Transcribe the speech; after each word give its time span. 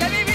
hay 0.00 0.31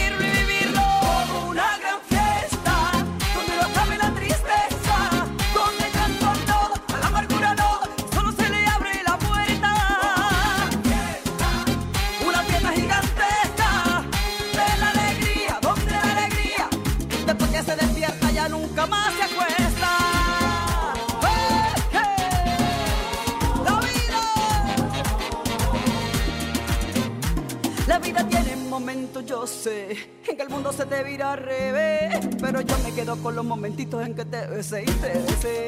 con 33.16 33.36
los 33.36 33.46
momentitos 33.46 34.06
en 34.06 34.14
que 34.14 34.26
te 34.26 34.46
besé 34.48 34.84
te 34.84 35.14
besé. 35.14 35.68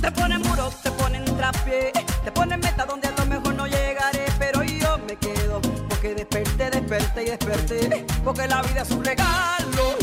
Te 0.00 0.12
ponen 0.12 0.40
muro, 0.42 0.70
te 0.80 0.92
ponen 0.92 1.24
trapié, 1.24 1.92
te 2.22 2.30
ponen 2.30 2.60
meta 2.60 2.86
donde 2.86 3.08
a 3.08 3.10
lo 3.18 3.26
mejor 3.26 3.54
no 3.54 3.66
llegaré. 3.66 4.26
Pero 4.38 4.62
yo 4.62 4.96
me 5.08 5.16
quedo, 5.16 5.60
porque 5.88 6.14
desperté, 6.14 6.70
desperté 6.70 7.22
y 7.24 7.26
desperté. 7.30 8.06
Porque 8.22 8.46
la 8.46 8.62
vida 8.62 8.82
es 8.82 8.90
un 8.92 9.04
regalo. 9.04 9.95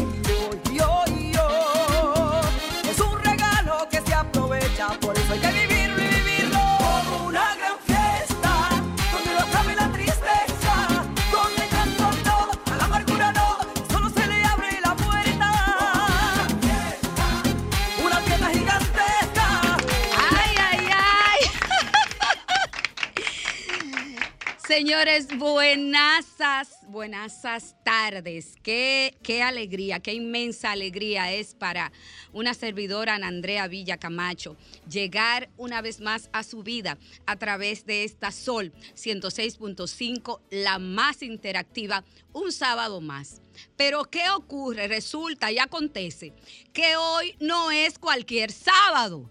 Señores, 25.13 25.38
buenasas, 25.38 26.69
buenasas 26.88 27.75
tardes. 27.84 28.56
Qué, 28.63 29.16
qué 29.22 29.44
alegría, 29.44 30.00
qué 30.00 30.12
inmensa 30.16 30.72
alegría 30.72 31.31
es 31.31 31.53
para 31.53 31.91
una 32.31 32.56
servidora, 32.56 33.13
Ana 33.13 33.28
Andrea 33.28 33.68
Villa 33.68 33.97
Camacho, 33.97 34.57
llegar 34.90 35.51
una 35.56 35.84
vez 35.84 36.00
más 36.00 36.31
a 36.34 36.41
su 36.41 36.63
vida 36.63 36.97
a 37.28 37.35
través 37.35 37.85
de 37.85 38.06
esta 38.06 38.31
Sol 38.31 38.74
106.5, 38.96 40.40
la 40.50 40.79
más 40.79 41.22
interactiva, 41.22 42.03
un 42.31 42.51
sábado 42.51 43.00
más. 43.00 43.40
Pero 43.78 44.06
¿qué 44.06 44.31
ocurre? 44.31 44.88
Resulta 44.88 45.51
y 45.51 45.59
acontece 45.59 46.34
que 46.74 46.95
hoy 46.95 47.35
no 47.40 47.69
es 47.69 48.00
cualquier 48.00 48.51
sábado. 48.51 49.30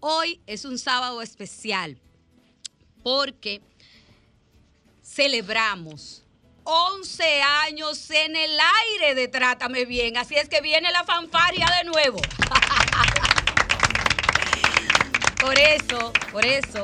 Hoy 0.00 0.40
es 0.48 0.64
un 0.64 0.76
sábado 0.76 1.22
especial 1.22 2.00
porque 3.02 3.60
celebramos 5.02 6.22
11 6.64 7.42
años 7.42 8.10
en 8.10 8.36
el 8.36 8.58
aire 8.90 9.14
de 9.14 9.28
Trátame 9.28 9.84
Bien. 9.84 10.16
Así 10.16 10.36
es 10.36 10.48
que 10.48 10.60
viene 10.60 10.90
la 10.92 11.04
fanfaria 11.04 11.66
de 11.78 11.90
nuevo. 11.90 12.18
por 15.40 15.58
eso, 15.58 16.12
por 16.30 16.46
eso, 16.46 16.82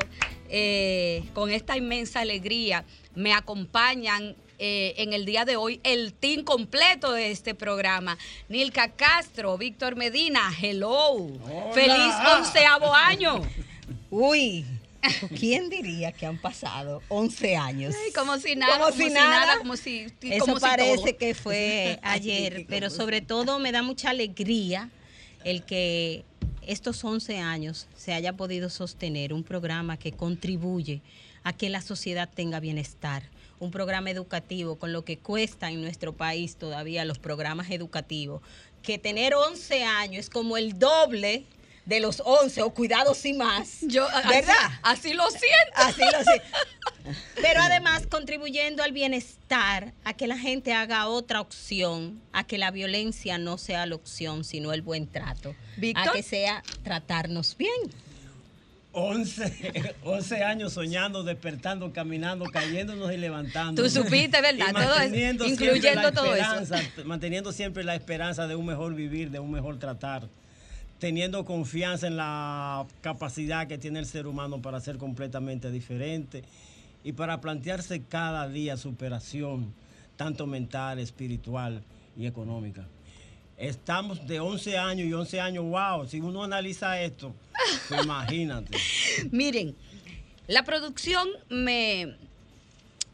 eh, 0.48 1.24
con 1.32 1.50
esta 1.50 1.76
inmensa 1.76 2.20
alegría, 2.20 2.84
me 3.14 3.32
acompañan 3.32 4.36
eh, 4.58 4.94
en 4.96 5.12
el 5.12 5.24
día 5.24 5.44
de 5.44 5.56
hoy 5.56 5.80
el 5.84 6.12
team 6.12 6.42
completo 6.42 7.12
de 7.12 7.30
este 7.30 7.54
programa. 7.54 8.18
Nilka 8.48 8.96
Castro, 8.96 9.56
Víctor 9.56 9.94
Medina, 9.94 10.52
hello. 10.60 11.28
Feliz 11.72 12.14
onceavo 12.36 12.92
año. 12.92 13.42
Uy, 14.10 14.66
¿quién 15.38 15.68
diría 15.70 16.12
que 16.12 16.26
han 16.26 16.38
pasado 16.38 17.02
11 17.08 17.56
años? 17.56 17.94
Ay, 18.04 18.12
como 18.12 18.38
si 18.38 18.56
nada, 18.56 18.78
Como 18.78 18.90
como, 18.90 19.02
si 19.04 19.10
nada. 19.10 19.28
nada, 19.28 19.58
como 19.58 19.76
si 19.76 20.06
Eso 20.22 20.44
como 20.44 20.60
parece 20.60 21.16
que 21.16 21.34
fue 21.34 21.98
ayer, 22.02 22.66
pero 22.68 22.90
sobre 22.90 23.20
todo 23.20 23.58
me 23.58 23.72
da 23.72 23.82
mucha 23.82 24.10
alegría 24.10 24.90
el 25.44 25.64
que 25.64 26.24
estos 26.66 27.02
11 27.04 27.38
años 27.38 27.88
se 27.96 28.12
haya 28.12 28.34
podido 28.34 28.68
sostener 28.70 29.32
un 29.32 29.42
programa 29.42 29.96
que 29.96 30.12
contribuye 30.12 31.00
a 31.42 31.52
que 31.52 31.70
la 31.70 31.80
sociedad 31.80 32.28
tenga 32.32 32.60
bienestar, 32.60 33.22
un 33.58 33.70
programa 33.70 34.10
educativo 34.10 34.76
con 34.76 34.92
lo 34.92 35.04
que 35.04 35.16
cuesta 35.18 35.70
en 35.70 35.80
nuestro 35.80 36.12
país 36.12 36.56
todavía 36.56 37.04
los 37.04 37.18
programas 37.18 37.70
educativos, 37.70 38.42
que 38.82 38.98
tener 38.98 39.34
11 39.34 39.84
años 39.84 40.20
es 40.26 40.30
como 40.30 40.56
el 40.56 40.78
doble 40.78 41.44
de 41.88 42.00
los 42.00 42.22
11 42.22 42.62
o 42.62 42.70
cuidados 42.74 43.24
y 43.24 43.32
más. 43.32 43.78
Yo, 43.80 44.06
¿Verdad? 44.28 44.54
Así, 44.82 45.14
lo 45.14 45.24
siento. 45.30 45.72
Así 45.74 46.02
lo 46.02 46.22
sé. 46.22 46.42
Pero 47.40 47.62
además 47.62 48.06
contribuyendo 48.06 48.82
al 48.82 48.92
bienestar, 48.92 49.94
a 50.04 50.12
que 50.12 50.26
la 50.26 50.36
gente 50.36 50.74
haga 50.74 51.08
otra 51.08 51.40
opción, 51.40 52.20
a 52.32 52.44
que 52.44 52.58
la 52.58 52.70
violencia 52.70 53.38
no 53.38 53.56
sea 53.56 53.86
la 53.86 53.94
opción, 53.94 54.44
sino 54.44 54.74
el 54.74 54.82
buen 54.82 55.06
trato. 55.06 55.54
Víctor. 55.78 56.10
A 56.10 56.12
que 56.12 56.22
sea 56.22 56.62
tratarnos 56.82 57.56
bien. 57.56 57.72
11, 58.92 59.94
11 60.04 60.44
años 60.44 60.74
soñando, 60.74 61.22
despertando, 61.22 61.90
caminando, 61.94 62.44
cayéndonos 62.46 63.10
y 63.14 63.16
levantando. 63.16 63.82
Tú 63.82 63.88
supiste, 63.88 64.42
¿verdad? 64.42 64.72
Todo 64.72 64.82
eso, 64.82 64.98
manteniendo 64.98 65.44
siempre 65.46 65.66
incluyendo 65.66 66.02
la 66.02 66.12
todo 66.12 66.34
eso. 66.34 66.54
esperanza, 66.60 67.04
Manteniendo 67.06 67.52
siempre 67.52 67.82
la 67.82 67.94
esperanza 67.94 68.46
de 68.46 68.56
un 68.56 68.66
mejor 68.66 68.94
vivir, 68.94 69.30
de 69.30 69.38
un 69.38 69.50
mejor 69.50 69.78
tratar. 69.78 70.28
Teniendo 70.98 71.44
confianza 71.44 72.06
en 72.06 72.16
la 72.16 72.86
capacidad 73.00 73.68
que 73.68 73.78
tiene 73.78 74.00
el 74.00 74.06
ser 74.06 74.26
humano 74.26 74.60
para 74.60 74.80
ser 74.80 74.98
completamente 74.98 75.70
diferente 75.70 76.42
y 77.04 77.12
para 77.12 77.40
plantearse 77.40 78.02
cada 78.02 78.48
día 78.48 78.76
superación, 78.76 79.72
tanto 80.16 80.46
mental, 80.46 80.98
espiritual 80.98 81.82
y 82.16 82.26
económica. 82.26 82.86
Estamos 83.56 84.26
de 84.26 84.40
11 84.40 84.78
años 84.78 85.06
y 85.08 85.12
11 85.12 85.40
años, 85.40 85.64
wow, 85.64 86.06
si 86.06 86.20
uno 86.20 86.44
analiza 86.44 87.00
esto, 87.00 87.34
pues 87.88 88.02
imagínate. 88.04 88.76
Miren, 89.30 89.74
la 90.46 90.64
producción 90.64 91.28
me, 91.48 92.16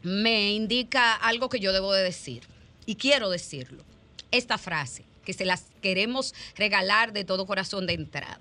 me 0.03 0.53
indica 0.53 1.15
algo 1.15 1.49
que 1.49 1.59
yo 1.59 1.73
debo 1.73 1.93
de 1.93 2.03
decir 2.03 2.43
y 2.85 2.95
quiero 2.95 3.29
decirlo. 3.29 3.83
esta 4.31 4.57
frase, 4.57 5.04
que 5.25 5.33
se 5.33 5.45
las 5.45 5.65
queremos 5.81 6.33
regalar 6.55 7.11
de 7.11 7.25
todo 7.25 7.45
corazón 7.45 7.87
de 7.87 7.93
entrada. 7.93 8.39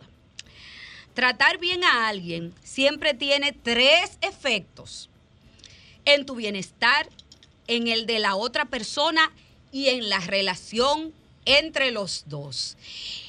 Tratar 1.14 1.58
bien 1.58 1.84
a 1.84 2.08
alguien 2.08 2.52
siempre 2.62 3.14
tiene 3.14 3.52
tres 3.52 4.18
efectos 4.20 5.08
en 6.04 6.26
tu 6.26 6.34
bienestar, 6.34 7.08
en 7.66 7.88
el 7.88 8.06
de 8.06 8.18
la 8.18 8.36
otra 8.36 8.66
persona 8.66 9.32
y 9.72 9.88
en 9.88 10.08
la 10.08 10.20
relación 10.20 11.12
entre 11.44 11.90
los 11.90 12.24
dos. 12.26 12.76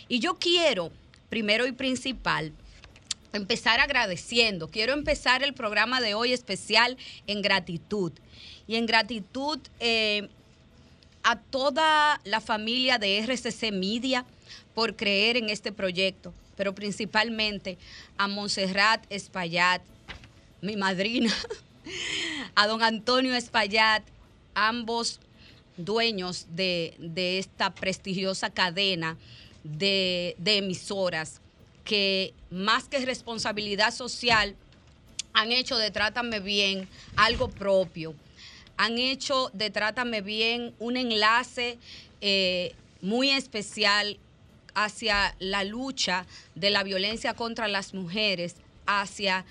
Y 0.08 0.20
yo 0.20 0.36
quiero, 0.36 0.92
primero 1.30 1.66
y 1.68 1.72
principal, 1.72 2.54
empezar 3.34 3.80
agradeciendo. 3.80 4.70
Quiero 4.70 4.94
empezar 4.94 5.44
el 5.44 5.54
programa 5.54 6.02
de 6.02 6.14
hoy 6.14 6.34
especial 6.34 6.98
en 7.28 7.42
gratitud. 7.42 8.12
Y 8.68 8.76
en 8.76 8.86
gratitud 8.86 9.60
eh, 9.80 10.30
a 11.26 11.38
toda 11.38 12.22
la 12.24 12.40
familia 12.40 13.00
de 13.00 13.18
RCC 13.18 13.72
Media 13.72 14.26
por 14.76 14.96
creer 14.96 15.38
en 15.38 15.50
este 15.50 15.72
proyecto, 15.72 16.32
pero 16.56 16.76
principalmente 16.76 17.80
a 18.16 18.28
Montserrat 18.28 19.04
Espaillat, 19.10 19.82
mi 20.62 20.76
madrina, 20.76 21.34
a 22.56 22.68
don 22.68 22.84
Antonio 22.84 23.34
Espaillat, 23.34 24.04
ambos 24.54 25.20
dueños 25.78 26.46
de, 26.52 26.96
de 27.00 27.40
esta 27.40 27.74
prestigiosa 27.74 28.52
cadena 28.52 29.18
de, 29.64 30.36
de 30.38 30.58
emisoras 30.58 31.42
que 31.84 32.36
más 32.52 32.84
que 32.84 33.04
responsabilidad 33.04 33.92
social 33.92 34.56
han 35.34 35.52
hecho 35.52 35.76
de 35.78 35.90
Trátame 35.90 36.40
Bien 36.40 36.88
algo 37.16 37.50
propio. 37.50 38.14
Han 38.78 38.98
hecho 38.98 39.50
de 39.54 39.70
Trátame 39.70 40.22
Bien 40.22 40.74
un 40.80 40.98
enlace 40.98 41.78
eh, 42.22 42.74
muy 43.02 43.32
especial 43.32 44.18
hacia 44.74 45.36
la 45.40 45.64
lucha 45.64 46.26
de 46.56 46.70
la 46.70 46.84
violencia 46.84 47.34
contra 47.34 47.68
las 47.68 47.94
mujeres, 47.94 48.56
hacia 48.86 49.46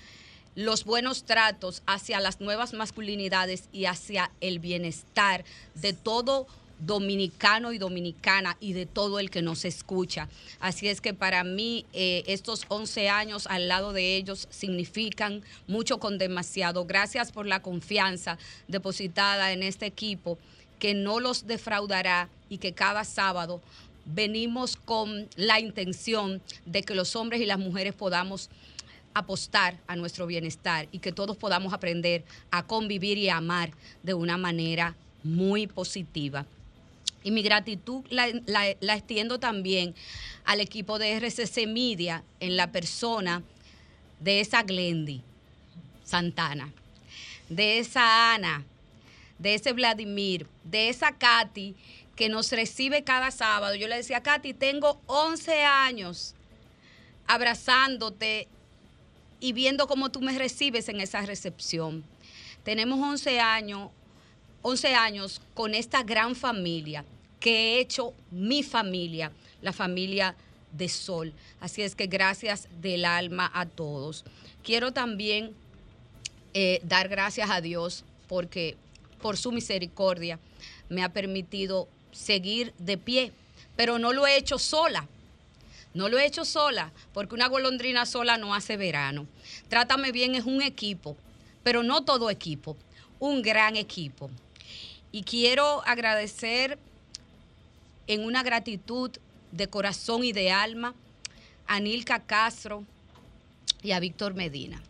los 0.55 0.85
buenos 0.85 1.25
tratos, 1.25 1.83
hacia 1.85 2.19
las 2.19 2.39
nuevas 2.39 2.73
masculinidades 2.73 3.67
y 3.73 3.85
hacia 3.85 4.31
el 4.39 4.59
bienestar 4.59 5.43
de 5.73 5.93
todo 5.93 6.47
dominicano 6.85 7.73
y 7.73 7.77
dominicana 7.77 8.57
y 8.59 8.73
de 8.73 8.85
todo 8.85 9.19
el 9.19 9.29
que 9.29 9.41
nos 9.41 9.65
escucha. 9.65 10.29
Así 10.59 10.87
es 10.87 11.01
que 11.01 11.13
para 11.13 11.43
mí 11.43 11.85
eh, 11.93 12.23
estos 12.27 12.65
11 12.67 13.09
años 13.09 13.47
al 13.47 13.67
lado 13.67 13.93
de 13.93 14.15
ellos 14.15 14.47
significan 14.49 15.43
mucho 15.67 15.99
con 15.99 16.17
demasiado. 16.17 16.85
Gracias 16.85 17.31
por 17.31 17.45
la 17.45 17.61
confianza 17.61 18.37
depositada 18.67 19.51
en 19.51 19.63
este 19.63 19.85
equipo 19.85 20.37
que 20.79 20.93
no 20.93 21.19
los 21.19 21.47
defraudará 21.47 22.29
y 22.49 22.57
que 22.57 22.73
cada 22.73 23.03
sábado 23.03 23.61
venimos 24.05 24.75
con 24.75 25.27
la 25.35 25.59
intención 25.59 26.41
de 26.65 26.83
que 26.83 26.95
los 26.95 27.15
hombres 27.15 27.41
y 27.41 27.45
las 27.45 27.57
mujeres 27.57 27.93
podamos 27.93 28.49
apostar 29.13 29.79
a 29.87 29.95
nuestro 29.95 30.27
bienestar 30.27 30.87
y 30.91 30.99
que 30.99 31.11
todos 31.11 31.37
podamos 31.37 31.73
aprender 31.73 32.23
a 32.51 32.63
convivir 32.63 33.17
y 33.17 33.29
a 33.29 33.37
amar 33.37 33.71
de 34.03 34.13
una 34.13 34.37
manera 34.37 34.95
muy 35.23 35.67
positiva. 35.67 36.45
Y 37.25 37.31
mi 37.31 37.41
gratitud 37.41 38.05
la, 38.11 38.29
extiendo 38.69 39.39
también 39.39 39.95
al 40.45 40.61
equipo 40.61 40.99
de 40.99 41.19
RCC 41.19 41.65
Media 41.65 42.23
en 42.39 42.55
la 42.55 42.71
persona 42.71 43.41
de 44.19 44.41
esa 44.41 44.61
Glendy 44.61 45.23
Santana, 46.03 46.71
de 47.49 47.79
esa 47.79 48.35
Ana, 48.35 48.63
de 49.39 49.55
ese 49.55 49.73
Vladimir, 49.73 50.45
de 50.63 50.89
esa 50.89 51.13
Katy 51.17 51.73
que 52.15 52.29
nos 52.29 52.51
recibe 52.51 53.03
cada 53.03 53.31
sábado. 53.31 53.73
Yo 53.73 53.87
le 53.87 53.95
decía, 53.95 54.21
Katy, 54.21 54.53
tengo 54.53 55.01
11 55.07 55.63
años 55.63 56.35
abrazándote 57.25 58.47
y 59.39 59.51
viendo 59.53 59.87
cómo 59.87 60.11
tú 60.11 60.21
me 60.21 60.37
recibes 60.37 60.89
en 60.89 61.01
esa 61.01 61.21
recepción. 61.25 62.03
Tenemos 62.63 62.99
11 62.99 63.39
años 63.39 63.89
11 64.67 64.95
años 64.95 65.41
con 65.53 65.75
esta 65.75 66.01
gran 66.01 66.35
familia 66.35 67.05
que 67.45 67.75
he 67.75 67.79
hecho 67.79 68.15
mi 68.31 68.63
familia, 68.63 69.31
la 69.61 69.71
familia 69.71 70.35
de 70.71 70.89
Sol. 70.89 71.31
Así 71.59 71.83
es 71.83 71.93
que 71.93 72.07
gracias 72.07 72.67
del 72.81 73.05
alma 73.05 73.51
a 73.53 73.67
todos. 73.67 74.25
Quiero 74.63 74.93
también 74.93 75.53
eh, 76.55 76.79
dar 76.81 77.07
gracias 77.07 77.51
a 77.51 77.61
Dios 77.61 78.03
porque 78.27 78.77
por 79.21 79.37
su 79.37 79.51
misericordia 79.51 80.39
me 80.89 81.03
ha 81.03 81.09
permitido 81.09 81.87
seguir 82.11 82.73
de 82.79 82.97
pie, 82.97 83.31
pero 83.75 83.99
no 83.99 84.11
lo 84.11 84.25
he 84.25 84.37
hecho 84.37 84.57
sola. 84.57 85.07
No 85.93 86.09
lo 86.09 86.17
he 86.17 86.25
hecho 86.25 86.45
sola, 86.45 86.91
porque 87.13 87.35
una 87.35 87.47
golondrina 87.47 88.07
sola 88.07 88.39
no 88.39 88.55
hace 88.55 88.75
verano. 88.75 89.27
Trátame 89.69 90.11
bien 90.11 90.33
es 90.33 90.45
un 90.45 90.63
equipo, 90.63 91.15
pero 91.61 91.83
no 91.83 92.03
todo 92.03 92.31
equipo, 92.31 92.75
un 93.19 93.43
gran 93.43 93.75
equipo. 93.75 94.31
Y 95.11 95.21
quiero 95.21 95.83
agradecer 95.85 96.79
en 98.07 98.23
una 98.23 98.43
gratitud 98.43 99.11
de 99.51 99.67
corazón 99.67 100.23
y 100.23 100.31
de 100.33 100.51
alma 100.51 100.95
a 101.67 101.79
Nilka 101.79 102.19
Castro 102.19 102.83
y 103.81 103.91
a 103.91 103.99
Víctor 103.99 104.33
Medina 104.33 104.81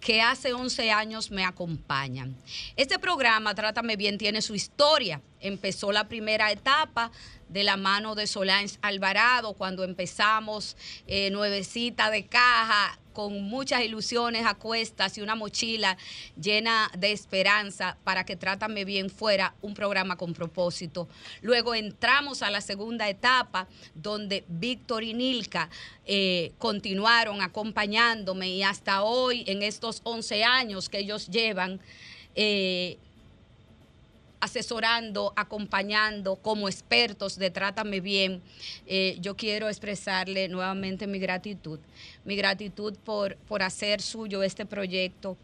que 0.00 0.22
hace 0.22 0.52
11 0.52 0.90
años 0.90 1.30
me 1.30 1.44
acompañan. 1.44 2.36
Este 2.76 2.98
programa, 2.98 3.54
Trátame 3.54 3.96
Bien, 3.96 4.18
tiene 4.18 4.42
su 4.42 4.54
historia. 4.54 5.20
Empezó 5.40 5.92
la 5.92 6.08
primera 6.08 6.50
etapa 6.50 7.10
de 7.48 7.64
la 7.64 7.76
mano 7.76 8.14
de 8.14 8.26
Solange 8.26 8.78
Alvarado, 8.82 9.54
cuando 9.54 9.84
empezamos 9.84 10.76
eh, 11.06 11.30
nuevecita 11.30 12.10
de 12.10 12.26
caja, 12.26 12.98
con 13.18 13.42
muchas 13.42 13.82
ilusiones 13.82 14.46
a 14.46 14.54
cuestas 14.54 15.18
y 15.18 15.22
una 15.22 15.34
mochila 15.34 15.98
llena 16.40 16.88
de 16.96 17.10
esperanza 17.10 17.98
para 18.04 18.24
que 18.24 18.36
Trátame 18.36 18.84
Bien 18.84 19.10
fuera 19.10 19.56
un 19.60 19.74
programa 19.74 20.14
con 20.14 20.34
propósito. 20.34 21.08
Luego 21.42 21.74
entramos 21.74 22.42
a 22.42 22.50
la 22.50 22.60
segunda 22.60 23.08
etapa 23.08 23.66
donde 23.92 24.44
Víctor 24.46 25.02
y 25.02 25.14
Nilka 25.14 25.68
eh, 26.06 26.52
continuaron 26.58 27.42
acompañándome 27.42 28.50
y 28.50 28.62
hasta 28.62 29.02
hoy, 29.02 29.42
en 29.48 29.64
estos 29.64 30.00
11 30.04 30.44
años 30.44 30.88
que 30.88 31.00
ellos 31.00 31.26
llevan, 31.26 31.80
eh, 32.36 32.98
asesorando, 34.40 35.32
acompañando 35.36 36.36
como 36.36 36.68
expertos 36.68 37.36
de 37.36 37.50
Trátame 37.50 38.00
Bien, 38.00 38.40
eh, 38.86 39.16
yo 39.20 39.36
quiero 39.36 39.68
expresarle 39.68 40.48
nuevamente 40.48 41.06
mi 41.06 41.18
gratitud, 41.18 41.80
mi 42.24 42.36
gratitud 42.36 42.96
por, 43.04 43.36
por 43.36 43.62
hacer 43.62 44.00
suyo 44.00 44.42
este 44.42 44.64
proyecto, 44.64 45.36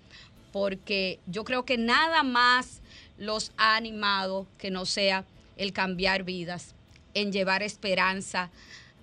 porque 0.52 1.18
yo 1.26 1.44
creo 1.44 1.64
que 1.64 1.76
nada 1.76 2.22
más 2.22 2.80
los 3.18 3.52
ha 3.56 3.76
animado 3.76 4.46
que 4.58 4.70
no 4.70 4.86
sea 4.86 5.24
el 5.56 5.72
cambiar 5.72 6.22
vidas, 6.22 6.74
en 7.14 7.32
llevar 7.32 7.62
esperanza 7.62 8.50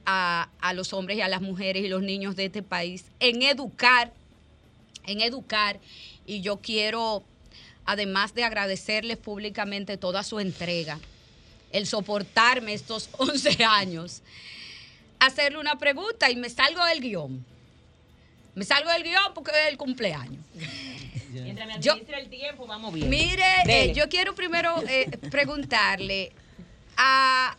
a, 0.05 0.49
a 0.59 0.73
los 0.73 0.93
hombres 0.93 1.17
y 1.17 1.21
a 1.21 1.29
las 1.29 1.41
mujeres 1.41 1.83
y 1.83 1.89
los 1.89 2.01
niños 2.01 2.35
de 2.35 2.45
este 2.45 2.63
país, 2.63 3.05
en 3.19 3.41
educar, 3.41 4.11
en 5.05 5.21
educar, 5.21 5.79
y 6.25 6.41
yo 6.41 6.57
quiero 6.57 7.23
además 7.85 8.33
de 8.33 8.43
agradecerles 8.43 9.17
públicamente 9.17 9.97
toda 9.97 10.23
su 10.23 10.39
entrega, 10.39 10.99
el 11.71 11.87
soportarme 11.87 12.73
estos 12.73 13.09
11 13.17 13.63
años, 13.63 14.21
hacerle 15.19 15.59
una 15.59 15.77
pregunta 15.77 16.29
y 16.29 16.35
me 16.35 16.49
salgo 16.49 16.83
del 16.85 17.01
guion. 17.01 17.45
Me 18.53 18.65
salgo 18.65 18.91
del 18.91 19.03
guion 19.03 19.33
porque 19.33 19.51
es 19.51 19.71
el 19.71 19.77
cumpleaños. 19.77 20.43
Mientras 21.31 21.65
me 21.65 21.73
administra 21.75 22.19
el 22.19 22.29
tiempo, 22.29 22.67
vamos 22.67 22.93
bien. 22.93 23.09
Mire, 23.09 23.43
eh, 23.65 23.93
yo 23.93 24.09
quiero 24.09 24.35
primero 24.35 24.83
eh, 24.87 25.09
preguntarle 25.29 26.33
a 26.97 27.55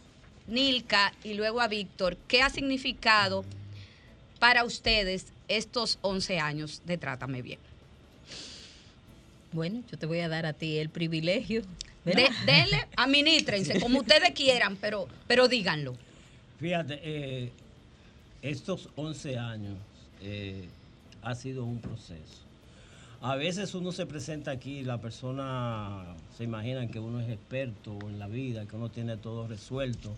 Nilka 0.47 1.13
y 1.25 1.35
luego 1.35 1.61
a 1.61 1.69
Víctor, 1.69 2.19
¿qué 2.29 2.43
ha 2.43 2.51
significado 2.51 3.45
para 4.39 4.65
ustedes 4.65 5.27
estos 5.49 5.99
11 6.03 6.39
años 6.39 6.83
de 6.85 6.99
Trátame 6.99 7.41
Bien? 7.41 7.72
Bueno, 9.53 9.83
yo 9.91 9.99
te 9.99 10.07
voy 10.07 10.21
a 10.21 10.29
dar 10.29 10.47
a 10.47 10.55
ti 10.55 10.79
el 10.79 10.89
privilegio. 10.89 11.63
De, 12.05 12.13
denle, 12.47 12.89
administrense, 12.97 13.81
como 13.81 14.01
ustedes 14.01 14.31
quieran, 14.31 14.77
pero, 14.77 15.07
pero 15.27 15.47
díganlo. 15.47 15.95
Fíjate, 16.59 17.01
eh, 17.03 17.53
estos 18.41 18.89
11 18.97 19.39
años 19.39 19.79
eh, 20.21 20.69
ha 21.23 21.35
sido 21.35 21.65
un 21.65 21.81
proceso. 21.81 22.43
A 23.21 23.37
veces 23.37 23.75
uno 23.75 23.93
se 23.93 24.05
presenta 24.05 24.51
aquí, 24.51 24.83
la 24.83 24.99
persona 24.99 26.05
se 26.37 26.43
imagina 26.43 26.89
que 26.89 26.99
uno 26.99 27.21
es 27.21 27.29
experto 27.29 27.97
en 28.09 28.19
la 28.19 28.27
vida, 28.27 28.67
que 28.67 28.75
uno 28.75 28.89
tiene 28.89 29.17
todo 29.17 29.47
resuelto, 29.47 30.13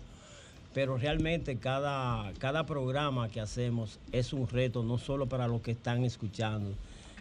pero 0.73 0.97
realmente 0.97 1.57
cada, 1.57 2.33
cada 2.39 2.65
programa 2.65 3.29
que 3.29 3.41
hacemos 3.41 3.99
es 4.11 4.33
un 4.33 4.47
reto, 4.47 4.81
no 4.81 4.97
solo 4.97 5.27
para 5.27 5.47
los 5.47 5.61
que 5.61 5.71
están 5.71 6.03
escuchando, 6.03 6.73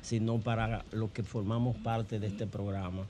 sino 0.04 0.38
para 0.38 0.84
los 0.92 1.11
que 1.11 1.23
formamos 1.23 1.76
parte 1.78 2.20
de 2.20 2.28
este 2.28 2.46
programa. 2.46 3.06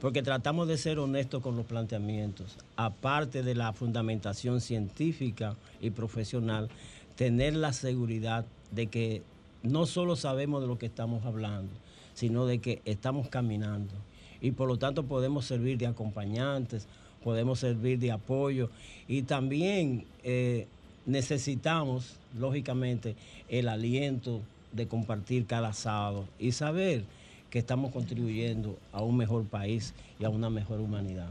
porque 0.00 0.22
tratamos 0.22 0.68
de 0.68 0.76
ser 0.76 0.98
honestos 0.98 1.42
con 1.42 1.56
los 1.56 1.64
planteamientos. 1.64 2.58
Aparte 2.76 3.42
de 3.42 3.54
la 3.54 3.72
fundamentación 3.72 4.60
científica 4.60 5.56
y 5.80 5.88
profesional, 5.88 6.68
tener 7.16 7.56
la 7.56 7.72
seguridad 7.72 8.44
de 8.72 8.88
que 8.88 9.22
no 9.62 9.86
solo 9.86 10.14
sabemos 10.14 10.60
de 10.60 10.68
lo 10.68 10.76
que 10.76 10.84
estamos 10.84 11.24
hablando, 11.24 11.72
sino 12.12 12.44
de 12.44 12.58
que 12.58 12.82
estamos 12.84 13.28
caminando. 13.28 13.94
Y 14.42 14.50
por 14.50 14.68
lo 14.68 14.76
tanto 14.76 15.04
podemos 15.04 15.46
servir 15.46 15.78
de 15.78 15.86
acompañantes, 15.86 16.86
podemos 17.24 17.60
servir 17.60 17.98
de 17.98 18.12
apoyo 18.12 18.68
y 19.08 19.22
también 19.22 20.04
eh, 20.24 20.66
necesitamos, 21.06 22.16
lógicamente, 22.38 23.16
el 23.48 23.68
aliento 23.68 24.42
de 24.76 24.86
compartir 24.86 25.46
cada 25.46 25.72
sábado 25.72 26.26
y 26.38 26.52
saber 26.52 27.02
que 27.50 27.58
estamos 27.58 27.92
contribuyendo 27.92 28.78
a 28.92 29.02
un 29.02 29.16
mejor 29.16 29.44
país 29.44 29.94
y 30.20 30.24
a 30.24 30.28
una 30.28 30.50
mejor 30.50 30.80
humanidad. 30.80 31.30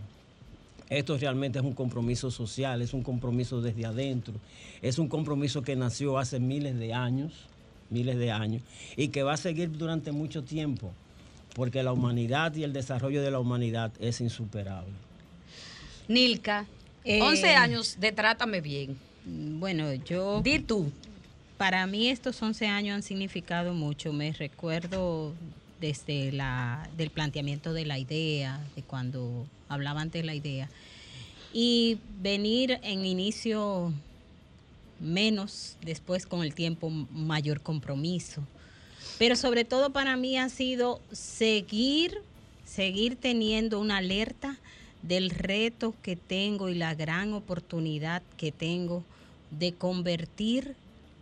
Esto 0.90 1.18
realmente 1.18 1.60
es 1.60 1.66
un 1.66 1.74
compromiso 1.74 2.30
social, 2.30 2.82
es 2.82 2.94
un 2.94 3.02
compromiso 3.02 3.62
desde 3.62 3.86
adentro, 3.86 4.34
es 4.82 5.00
un 5.00 5.08
compromiso 5.08 5.62
que 5.62 5.76
nació 5.76 6.18
hace 6.20 6.40
miles 6.40 6.78
de 6.78 6.94
años, 6.94 7.32
miles 7.90 8.18
de 8.18 8.32
años, 8.32 8.62
y 8.96 9.08
que 9.08 9.24
va 9.24 9.34
a 9.34 9.38
seguir 9.38 9.72
durante 9.72 10.12
mucho 10.12 10.44
tiempo, 10.44 10.92
porque 11.56 11.82
la 11.82 11.92
humanidad 11.92 12.56
y 12.56 12.64
el 12.64 12.74
desarrollo 12.74 13.24
de 13.24 13.32
la 13.32 13.40
humanidad 13.40 13.92
es 14.00 14.22
insuperable. 14.22 14.94
Nilka, 16.08 16.66
Eh, 17.04 17.22
11 17.22 17.56
años 17.56 17.98
de 18.00 18.12
Trátame 18.12 18.62
Bien. 18.62 18.98
Bueno, 19.26 19.94
yo... 19.94 20.42
Di 20.42 20.60
tú. 20.60 20.92
Para 21.58 21.88
mí 21.88 22.10
estos 22.10 22.42
11 22.42 22.68
años 22.68 22.96
han 22.96 23.04
significado 23.04 23.74
mucho. 23.74 24.12
Me 24.12 24.34
recuerdo 24.34 25.34
desde 25.80 26.34
la 26.34 26.90
del 26.98 27.10
planteamiento 27.10 27.72
de 27.72 27.86
la 27.86 27.98
idea, 27.98 28.60
de 28.76 28.84
cuando 28.84 29.46
hablaba 29.70 30.02
antes 30.02 30.22
de 30.22 30.26
la 30.26 30.36
idea. 30.36 30.70
Y 31.54 32.00
venir 32.22 32.80
en 32.84 33.06
inicio 33.06 33.94
menos, 35.00 35.78
después 35.82 36.26
con 36.26 36.44
el 36.44 36.54
tiempo 36.54 36.90
mayor 36.90 37.62
compromiso. 37.62 38.44
Pero 39.18 39.38
sobre 39.38 39.64
todo 39.64 39.92
para 39.92 40.18
mí 40.18 40.38
ha 40.38 40.50
sido 40.50 41.00
seguir, 41.14 42.22
seguir 42.66 43.16
teniendo 43.16 43.80
una 43.80 43.98
alerta 43.98 44.58
del 45.04 45.30
reto 45.30 45.94
que 46.02 46.18
tengo 46.18 46.68
y 46.68 46.76
la 46.76 46.96
gran 46.96 47.34
oportunidad 47.34 48.22
que 48.36 48.52
tengo 48.52 49.04
de 49.52 49.74
convertir 49.74 50.76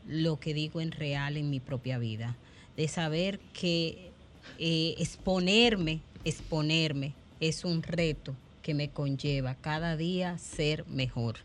lo 0.08 0.40
que 0.40 0.54
digo 0.54 0.82
en 0.82 0.92
real 0.92 1.38
en 1.38 1.50
mi 1.50 1.60
propia 1.60 1.98
vida, 1.98 2.36
de 2.78 2.88
saber 2.88 3.40
que 3.54 4.12
eh, 4.60 4.96
exponerme, 4.98 6.02
exponerme 6.26 7.14
es 7.40 7.66
un 7.66 7.84
reto 7.84 8.36
que 8.62 8.74
me 8.74 8.90
conlleva 8.90 9.56
cada 9.56 9.98
día 9.98 10.38
ser 10.38 10.86
mejor. 10.88 11.38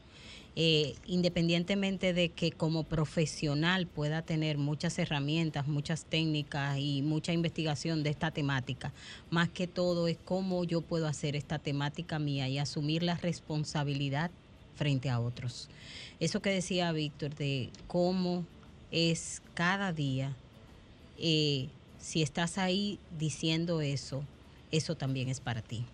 Eh, 0.60 0.96
independientemente 1.06 2.12
de 2.12 2.30
que 2.30 2.50
como 2.50 2.82
profesional 2.82 3.86
pueda 3.86 4.22
tener 4.22 4.58
muchas 4.58 4.98
herramientas, 4.98 5.68
muchas 5.68 6.04
técnicas 6.04 6.78
y 6.78 7.00
mucha 7.00 7.32
investigación 7.32 8.02
de 8.02 8.10
esta 8.10 8.32
temática, 8.32 8.92
más 9.30 9.48
que 9.48 9.68
todo 9.68 10.08
es 10.08 10.18
cómo 10.24 10.64
yo 10.64 10.80
puedo 10.80 11.06
hacer 11.06 11.36
esta 11.36 11.60
temática 11.60 12.18
mía 12.18 12.48
y 12.48 12.58
asumir 12.58 13.04
la 13.04 13.14
responsabilidad 13.16 14.32
frente 14.74 15.10
a 15.10 15.20
otros. 15.20 15.68
Eso 16.20 16.42
que 16.42 16.50
decía 16.50 16.90
Víctor 16.92 17.34
de 17.34 17.70
cómo 17.86 18.44
es 18.90 19.42
cada 19.54 19.92
día, 19.92 20.34
eh, 21.18 21.68
si 22.00 22.22
estás 22.22 22.58
ahí 22.58 22.98
diciendo 23.18 23.80
eso, 23.80 24.24
eso 24.70 24.96
también 24.96 25.28
es 25.28 25.40
para 25.40 25.62
ti. 25.62 25.84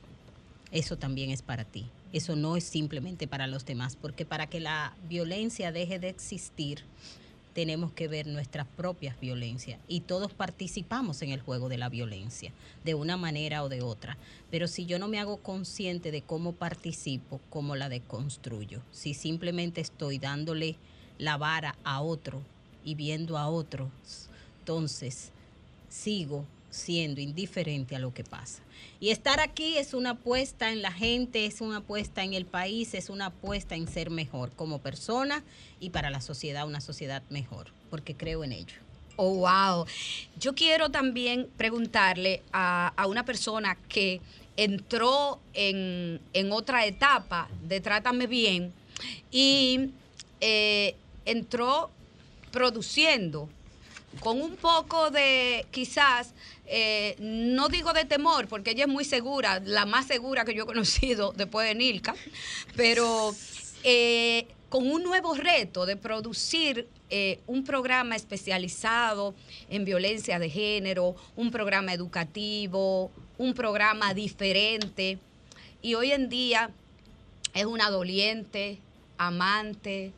Eso 0.70 0.96
también 0.96 1.30
es 1.30 1.42
para 1.42 1.64
ti. 1.64 1.86
Eso 2.12 2.36
no 2.36 2.56
es 2.56 2.64
simplemente 2.64 3.26
para 3.26 3.46
los 3.46 3.64
demás, 3.64 3.96
porque 3.96 4.24
para 4.24 4.46
que 4.46 4.60
la 4.60 4.96
violencia 5.08 5.72
deje 5.72 5.98
de 5.98 6.08
existir, 6.08 6.84
tenemos 7.54 7.92
que 7.92 8.08
ver 8.08 8.26
nuestras 8.26 8.66
propias 8.66 9.18
violencias 9.20 9.80
y 9.88 10.00
todos 10.00 10.32
participamos 10.32 11.22
en 11.22 11.30
el 11.30 11.40
juego 11.40 11.68
de 11.68 11.78
la 11.78 11.88
violencia, 11.88 12.52
de 12.84 12.94
una 12.94 13.16
manera 13.16 13.62
o 13.62 13.68
de 13.68 13.80
otra. 13.80 14.18
Pero 14.50 14.66
si 14.66 14.84
yo 14.86 14.98
no 14.98 15.08
me 15.08 15.20
hago 15.20 15.38
consciente 15.38 16.10
de 16.10 16.22
cómo 16.22 16.52
participo, 16.52 17.40
cómo 17.50 17.76
la 17.76 17.88
deconstruyo, 17.88 18.82
si 18.90 19.14
simplemente 19.14 19.80
estoy 19.80 20.18
dándole 20.18 20.76
la 21.18 21.36
vara 21.36 21.76
a 21.84 22.02
otro 22.02 22.42
y 22.84 22.96
viendo 22.96 23.38
a 23.38 23.48
otros, 23.48 23.88
entonces 24.60 25.30
sigo 25.88 26.44
siendo 26.74 27.20
indiferente 27.20 27.96
a 27.96 27.98
lo 27.98 28.12
que 28.12 28.24
pasa. 28.24 28.62
Y 29.00 29.10
estar 29.10 29.40
aquí 29.40 29.76
es 29.78 29.94
una 29.94 30.10
apuesta 30.10 30.72
en 30.72 30.82
la 30.82 30.92
gente, 30.92 31.46
es 31.46 31.60
una 31.60 31.78
apuesta 31.78 32.24
en 32.24 32.34
el 32.34 32.46
país, 32.46 32.94
es 32.94 33.08
una 33.10 33.26
apuesta 33.26 33.74
en 33.76 33.86
ser 33.86 34.10
mejor 34.10 34.50
como 34.52 34.80
persona 34.80 35.44
y 35.80 35.90
para 35.90 36.10
la 36.10 36.20
sociedad, 36.20 36.66
una 36.66 36.80
sociedad 36.80 37.22
mejor, 37.30 37.68
porque 37.90 38.14
creo 38.14 38.44
en 38.44 38.52
ello. 38.52 38.76
Oh, 39.16 39.34
wow. 39.34 39.86
Yo 40.40 40.54
quiero 40.54 40.90
también 40.90 41.48
preguntarle 41.56 42.42
a, 42.52 42.92
a 42.96 43.06
una 43.06 43.24
persona 43.24 43.76
que 43.88 44.20
entró 44.56 45.40
en, 45.52 46.20
en 46.32 46.52
otra 46.52 46.86
etapa 46.86 47.48
de 47.62 47.80
Trátame 47.80 48.26
Bien 48.26 48.72
y 49.30 49.90
eh, 50.40 50.96
entró 51.24 51.90
produciendo 52.50 53.48
con 54.20 54.40
un 54.40 54.56
poco 54.56 55.10
de, 55.10 55.66
quizás, 55.70 56.34
eh, 56.66 57.16
no 57.18 57.68
digo 57.68 57.92
de 57.92 58.04
temor, 58.04 58.48
porque 58.48 58.70
ella 58.70 58.84
es 58.84 58.90
muy 58.90 59.04
segura, 59.04 59.60
la 59.64 59.86
más 59.86 60.06
segura 60.06 60.44
que 60.44 60.54
yo 60.54 60.64
he 60.64 60.66
conocido 60.66 61.32
después 61.36 61.68
de 61.68 61.74
Nilka, 61.74 62.14
pero 62.76 63.34
eh, 63.82 64.46
con 64.70 64.90
un 64.90 65.02
nuevo 65.02 65.34
reto 65.34 65.86
de 65.86 65.96
producir 65.96 66.88
eh, 67.10 67.38
un 67.46 67.64
programa 67.64 68.16
especializado 68.16 69.34
en 69.68 69.84
violencia 69.84 70.38
de 70.38 70.50
género, 70.50 71.14
un 71.36 71.50
programa 71.50 71.92
educativo, 71.92 73.10
un 73.38 73.54
programa 73.54 74.14
diferente. 74.14 75.18
Y 75.82 75.94
hoy 75.94 76.12
en 76.12 76.28
día 76.28 76.70
es 77.52 77.66
una 77.66 77.90
doliente, 77.90 78.78
amante, 79.16 80.12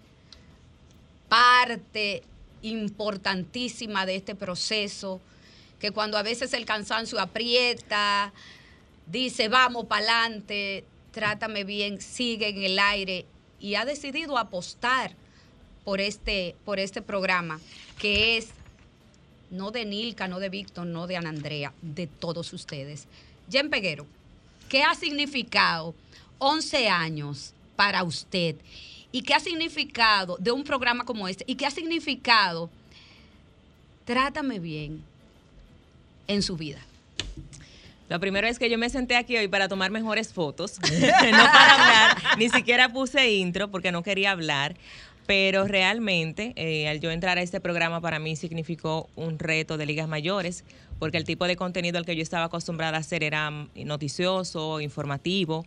parte 1.28 2.22
importantísima 2.62 4.06
de 4.06 4.16
este 4.16 4.34
proceso, 4.34 5.20
que 5.78 5.90
cuando 5.90 6.16
a 6.16 6.22
veces 6.22 6.52
el 6.52 6.64
cansancio 6.64 7.20
aprieta, 7.20 8.32
dice, 9.06 9.48
vamos 9.48 9.86
para 9.86 10.02
adelante, 10.02 10.84
trátame 11.12 11.64
bien, 11.64 12.00
sigue 12.00 12.48
en 12.48 12.62
el 12.62 12.78
aire 12.78 13.26
y 13.60 13.74
ha 13.74 13.84
decidido 13.84 14.38
apostar 14.38 15.12
por 15.84 16.00
este, 16.00 16.56
por 16.64 16.78
este 16.78 17.02
programa, 17.02 17.60
que 17.98 18.36
es 18.36 18.48
no 19.50 19.70
de 19.70 19.84
Nilka, 19.84 20.28
no 20.28 20.40
de 20.40 20.48
Víctor, 20.48 20.86
no 20.86 21.06
de 21.06 21.16
Ana 21.16 21.28
Andrea, 21.28 21.72
de 21.82 22.06
todos 22.06 22.52
ustedes. 22.52 23.06
Jen 23.50 23.70
Peguero, 23.70 24.06
¿qué 24.68 24.82
ha 24.82 24.94
significado 24.94 25.94
11 26.38 26.88
años 26.88 27.52
para 27.76 28.02
usted? 28.02 28.56
¿Y 29.12 29.22
qué 29.22 29.34
ha 29.34 29.40
significado 29.40 30.36
de 30.38 30.50
un 30.50 30.64
programa 30.64 31.04
como 31.04 31.28
este? 31.28 31.44
¿Y 31.46 31.54
qué 31.54 31.66
ha 31.66 31.70
significado 31.70 32.68
Trátame 34.06 34.60
bien 34.60 35.02
en 36.28 36.42
su 36.42 36.56
vida? 36.56 36.80
Lo 38.08 38.20
primero 38.20 38.46
es 38.46 38.58
que 38.58 38.70
yo 38.70 38.78
me 38.78 38.88
senté 38.88 39.16
aquí 39.16 39.36
hoy 39.36 39.48
para 39.48 39.68
tomar 39.68 39.90
mejores 39.90 40.32
fotos, 40.32 40.78
no 40.82 41.44
para 41.44 41.74
hablar, 41.74 42.38
ni 42.38 42.48
siquiera 42.48 42.92
puse 42.92 43.32
intro 43.32 43.68
porque 43.68 43.90
no 43.90 44.04
quería 44.04 44.30
hablar, 44.30 44.76
pero 45.26 45.66
realmente 45.66 46.52
eh, 46.54 46.88
al 46.88 47.00
yo 47.00 47.10
entrar 47.10 47.36
a 47.36 47.42
este 47.42 47.60
programa 47.60 48.00
para 48.00 48.20
mí 48.20 48.36
significó 48.36 49.10
un 49.16 49.40
reto 49.40 49.76
de 49.76 49.86
ligas 49.86 50.06
mayores, 50.06 50.64
porque 51.00 51.18
el 51.18 51.24
tipo 51.24 51.48
de 51.48 51.56
contenido 51.56 51.98
al 51.98 52.06
que 52.06 52.14
yo 52.14 52.22
estaba 52.22 52.44
acostumbrada 52.44 52.96
a 52.96 53.00
hacer 53.00 53.24
era 53.24 53.50
mm, 53.50 53.70
noticioso, 53.84 54.80
informativo. 54.80 55.66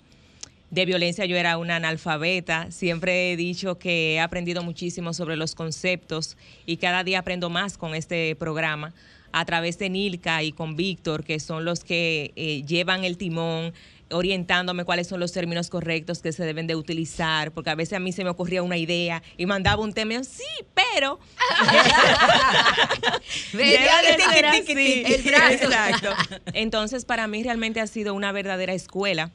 De 0.71 0.85
violencia 0.85 1.25
yo 1.25 1.35
era 1.35 1.57
una 1.57 1.75
analfabeta, 1.75 2.71
siempre 2.71 3.33
he 3.33 3.35
dicho 3.35 3.79
que 3.79 4.13
he 4.13 4.19
aprendido 4.19 4.63
muchísimo 4.63 5.13
sobre 5.13 5.35
los 5.35 5.55
conceptos 5.55 6.37
y 6.65 6.77
cada 6.77 7.03
día 7.03 7.19
aprendo 7.19 7.49
más 7.49 7.77
con 7.77 7.95
este 7.95 8.35
programa 8.35 8.93
a 9.31 9.45
través 9.45 9.77
de 9.79 9.89
Nilka 9.89 10.43
y 10.43 10.51
con 10.51 10.75
Víctor, 10.75 11.23
que 11.23 11.39
son 11.39 11.65
los 11.65 11.83
que 11.83 12.33
eh, 12.35 12.63
llevan 12.65 13.03
el 13.03 13.17
timón, 13.17 13.73
orientándome 14.11 14.83
cuáles 14.85 15.07
son 15.07 15.19
los 15.19 15.31
términos 15.31 15.69
correctos 15.69 16.21
que 16.21 16.31
se 16.31 16.43
deben 16.43 16.67
de 16.67 16.75
utilizar, 16.75 17.51
porque 17.51 17.69
a 17.69 17.75
veces 17.75 17.93
a 17.93 17.99
mí 17.99 18.11
se 18.11 18.23
me 18.23 18.29
ocurría 18.29 18.63
una 18.63 18.77
idea 18.77 19.21
y 19.37 19.45
mandaba 19.45 19.83
un 19.83 19.93
tema, 19.93 20.23
sí, 20.23 20.43
pero... 20.73 21.19
Entonces, 26.53 27.05
para 27.05 27.27
mí 27.27 27.43
realmente 27.43 27.79
ha 27.81 27.87
sido 27.87 28.13
una 28.13 28.31
verdadera 28.31 28.73
escuela. 28.73 29.31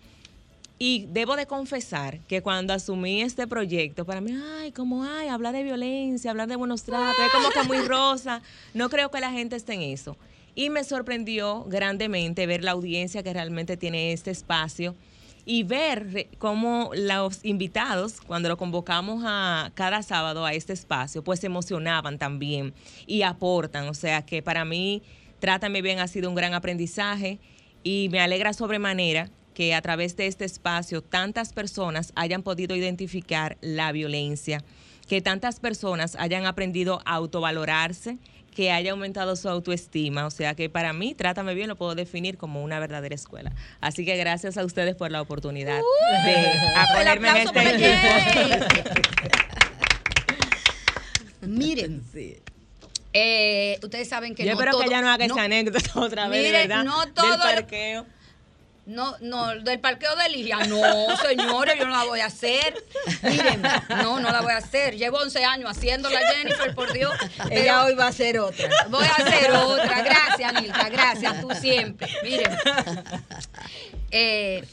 Y 0.78 1.06
debo 1.10 1.36
de 1.36 1.46
confesar 1.46 2.18
que 2.26 2.42
cuando 2.42 2.72
asumí 2.74 3.22
este 3.22 3.46
proyecto, 3.46 4.04
para 4.04 4.20
mí, 4.20 4.32
ay, 4.60 4.72
como, 4.72 5.04
ay, 5.04 5.28
hablar 5.28 5.54
de 5.54 5.62
violencia, 5.62 6.30
hablar 6.30 6.48
de 6.48 6.56
buenos 6.56 6.82
tratos, 6.82 7.24
es 7.24 7.32
como 7.32 7.50
que 7.50 7.62
muy 7.62 7.78
rosa. 7.86 8.42
No 8.74 8.90
creo 8.90 9.10
que 9.10 9.20
la 9.20 9.30
gente 9.30 9.54
esté 9.54 9.74
en 9.74 9.82
eso. 9.82 10.16
Y 10.56 10.70
me 10.70 10.82
sorprendió 10.82 11.64
grandemente 11.64 12.46
ver 12.46 12.64
la 12.64 12.72
audiencia 12.72 13.22
que 13.22 13.32
realmente 13.32 13.76
tiene 13.76 14.12
este 14.12 14.30
espacio 14.30 14.94
y 15.46 15.62
ver 15.62 16.28
cómo 16.38 16.90
los 16.94 17.44
invitados, 17.44 18.20
cuando 18.20 18.48
lo 18.48 18.56
convocamos 18.56 19.22
a 19.26 19.70
cada 19.74 20.02
sábado 20.02 20.44
a 20.44 20.54
este 20.54 20.72
espacio, 20.72 21.22
pues 21.22 21.40
se 21.40 21.46
emocionaban 21.46 22.18
también 22.18 22.72
y 23.06 23.22
aportan. 23.22 23.88
O 23.88 23.94
sea 23.94 24.22
que 24.22 24.42
para 24.42 24.64
mí, 24.64 25.02
Trátame 25.38 25.82
Bien 25.82 26.00
ha 26.00 26.08
sido 26.08 26.28
un 26.28 26.34
gran 26.34 26.54
aprendizaje 26.54 27.38
y 27.82 28.08
me 28.10 28.20
alegra 28.20 28.52
sobremanera 28.52 29.30
que 29.54 29.74
a 29.74 29.80
través 29.82 30.16
de 30.16 30.26
este 30.26 30.44
espacio 30.44 31.00
tantas 31.00 31.52
personas 31.52 32.12
hayan 32.16 32.42
podido 32.42 32.74
identificar 32.76 33.56
la 33.60 33.92
violencia, 33.92 34.62
que 35.08 35.20
tantas 35.22 35.60
personas 35.60 36.16
hayan 36.18 36.44
aprendido 36.46 37.00
a 37.04 37.14
autovalorarse, 37.14 38.18
que 38.54 38.70
haya 38.70 38.92
aumentado 38.92 39.34
su 39.36 39.48
autoestima. 39.48 40.26
O 40.26 40.30
sea 40.30 40.54
que 40.54 40.68
para 40.70 40.92
mí, 40.92 41.14
Trátame 41.14 41.54
Bien 41.54 41.68
lo 41.68 41.76
puedo 41.76 41.94
definir 41.94 42.36
como 42.36 42.62
una 42.62 42.78
verdadera 42.78 43.14
escuela. 43.14 43.52
Así 43.80 44.04
que 44.04 44.16
gracias 44.16 44.56
a 44.56 44.64
ustedes 44.64 44.94
por 44.96 45.10
la 45.10 45.20
oportunidad 45.22 45.80
de 46.24 46.36
acogerme 46.76 47.28
en 47.30 47.36
Uh, 47.36 47.38
este 47.50 47.60
equipo. 47.70 49.14
Miren, 51.42 52.02
eh, 53.12 53.78
ustedes 53.82 54.08
saben 54.08 54.34
que 54.34 54.44
Yo 54.44 54.52
no 54.52 54.58
espero 54.58 54.72
todo- 54.72 54.82
que 54.84 54.90
ya 54.90 55.00
no 55.02 55.08
haga 55.10 55.26
no- 55.26 55.34
esa 55.34 55.44
anécdota 55.44 55.90
otra 56.00 56.28
vez, 56.28 56.42
de 56.42 56.48
Miren, 56.48 56.68
verdad. 56.68 56.84
no 56.84 57.04
del 57.04 57.12
todo- 57.14 57.38
parqueo. 57.38 58.06
No, 58.86 59.16
no, 59.20 59.54
del 59.60 59.80
parqueo 59.80 60.14
de 60.14 60.28
Ligia, 60.28 60.58
no, 60.66 61.16
señores, 61.16 61.78
yo 61.78 61.86
no 61.86 61.92
la 61.92 62.04
voy 62.04 62.20
a 62.20 62.26
hacer. 62.26 62.74
Miren, 63.22 63.62
no, 63.88 64.20
no 64.20 64.30
la 64.30 64.42
voy 64.42 64.52
a 64.52 64.58
hacer. 64.58 64.96
Llevo 64.96 65.18
11 65.18 65.42
años 65.42 65.70
haciéndola, 65.70 66.20
Jennifer, 66.34 66.74
por 66.74 66.92
Dios. 66.92 67.12
Ella 67.50 67.84
hoy 67.84 67.94
va 67.94 68.04
a 68.04 68.08
hacer 68.08 68.38
otra. 68.38 68.68
Voy 68.90 69.06
a 69.06 69.14
hacer 69.14 69.50
otra. 69.52 70.02
Gracias, 70.02 70.60
Nilka, 70.60 70.88
gracias, 70.90 71.40
tú 71.40 71.48
siempre. 71.58 72.08
Miren, 72.22 72.52
eh, 74.10 74.64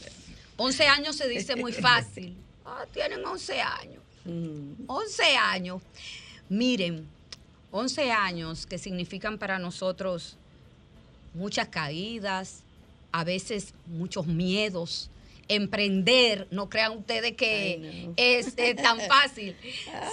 11 0.57 0.87
años 0.87 1.15
se 1.15 1.29
dice 1.29 1.55
muy 1.55 1.71
fácil. 1.71 2.37
Ah, 2.65 2.83
tienen 2.93 3.25
11 3.25 3.61
años. 3.61 4.03
11 4.87 5.37
años. 5.37 5.81
Miren, 6.49 7.07
11 7.71 8.11
años 8.11 8.65
que 8.65 8.77
significan 8.77 9.37
para 9.37 9.57
nosotros 9.57 10.37
muchas 11.33 11.69
caídas, 11.69 12.63
a 13.11 13.23
veces 13.23 13.73
muchos 13.87 14.27
miedos. 14.27 15.09
Emprender, 15.47 16.47
no 16.51 16.69
crean 16.69 16.97
ustedes 16.97 17.33
que 17.33 18.09
es, 18.15 18.53
es 18.55 18.75
tan 18.77 18.99
fácil. 19.07 19.55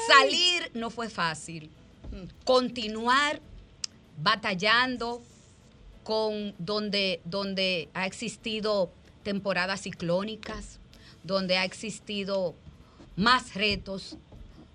Salir 0.09 0.71
no 0.75 0.91
fue 0.91 1.09
fácil. 1.09 1.71
Continuar 2.45 3.41
batallando 4.21 5.23
con 6.03 6.55
donde, 6.59 7.21
donde 7.25 7.89
ha 7.95 8.07
existido 8.07 8.91
temporadas 9.23 9.83
ciclónicas, 9.83 10.81
donde 11.23 11.59
ha 11.59 11.65
existido 11.65 12.55
más 13.15 13.55
retos, 13.55 14.17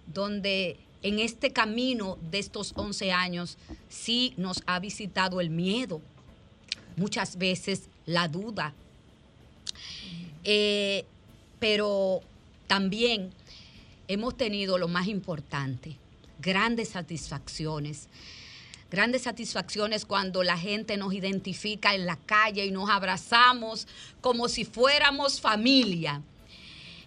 donde 0.06 0.78
en 1.02 1.20
este 1.20 1.52
camino 1.52 2.18
de 2.30 2.40
estos 2.40 2.74
11 2.76 3.12
años 3.12 3.58
sí 3.90 4.34
nos 4.38 4.64
ha 4.66 4.80
visitado 4.80 5.42
el 5.42 5.50
miedo, 5.50 6.02
muchas 6.96 7.38
veces 7.38 7.90
la 8.06 8.28
duda, 8.28 8.74
Eh, 10.46 11.06
pero 11.60 12.22
también 12.68 13.32
hemos 14.10 14.36
tenido 14.36 14.78
lo 14.78 14.90
más 14.90 15.08
importante, 15.08 15.96
grandes 16.40 16.90
satisfacciones. 16.90 18.10
Grandes 18.92 19.22
satisfacciones 19.22 20.06
cuando 20.06 20.44
la 20.44 20.58
gente 20.58 20.98
nos 20.98 21.14
identifica 21.14 21.96
en 21.96 22.06
la 22.06 22.18
calle 22.18 22.66
y 22.66 22.72
nos 22.72 22.90
abrazamos 22.90 23.88
como 24.22 24.50
si 24.50 24.66
fuéramos 24.66 25.40
familia 25.40 26.22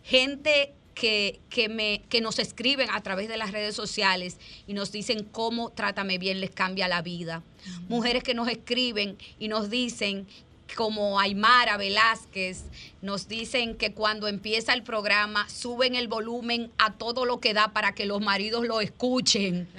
gente 0.06 0.72
que, 0.94 1.40
que, 1.50 1.68
me, 1.68 2.02
que 2.08 2.20
nos 2.20 2.38
escriben 2.38 2.88
a 2.90 3.02
través 3.02 3.28
de 3.28 3.36
las 3.36 3.52
redes 3.52 3.74
sociales 3.74 4.38
y 4.66 4.72
nos 4.72 4.92
dicen 4.92 5.24
cómo 5.24 5.70
Trátame 5.70 6.16
Bien 6.18 6.40
les 6.40 6.50
cambia 6.50 6.88
la 6.88 7.02
vida. 7.02 7.42
Mujeres 7.88 8.22
que 8.22 8.32
nos 8.32 8.48
escriben 8.48 9.18
y 9.38 9.48
nos 9.48 9.68
dicen, 9.68 10.26
como 10.74 11.20
Aymara 11.20 11.76
Velázquez, 11.76 12.64
nos 13.02 13.28
dicen 13.28 13.76
que 13.76 13.92
cuando 13.92 14.28
empieza 14.28 14.74
el 14.74 14.82
programa 14.82 15.48
suben 15.48 15.94
el 15.94 16.08
volumen 16.08 16.70
a 16.78 16.94
todo 16.94 17.24
lo 17.24 17.40
que 17.40 17.54
da 17.54 17.72
para 17.72 17.92
que 17.92 18.06
los 18.06 18.20
maridos 18.20 18.66
lo 18.66 18.80
escuchen. 18.80 19.68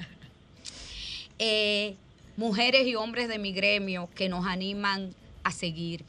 Eh, 1.40 1.96
mujeres 2.36 2.88
y 2.88 2.96
hombres 2.96 3.28
de 3.28 3.38
mi 3.38 3.52
gremio 3.52 4.10
que 4.16 4.28
nos 4.28 4.48
animan 4.48 5.14
a 5.44 5.52
seguir. 5.52 6.04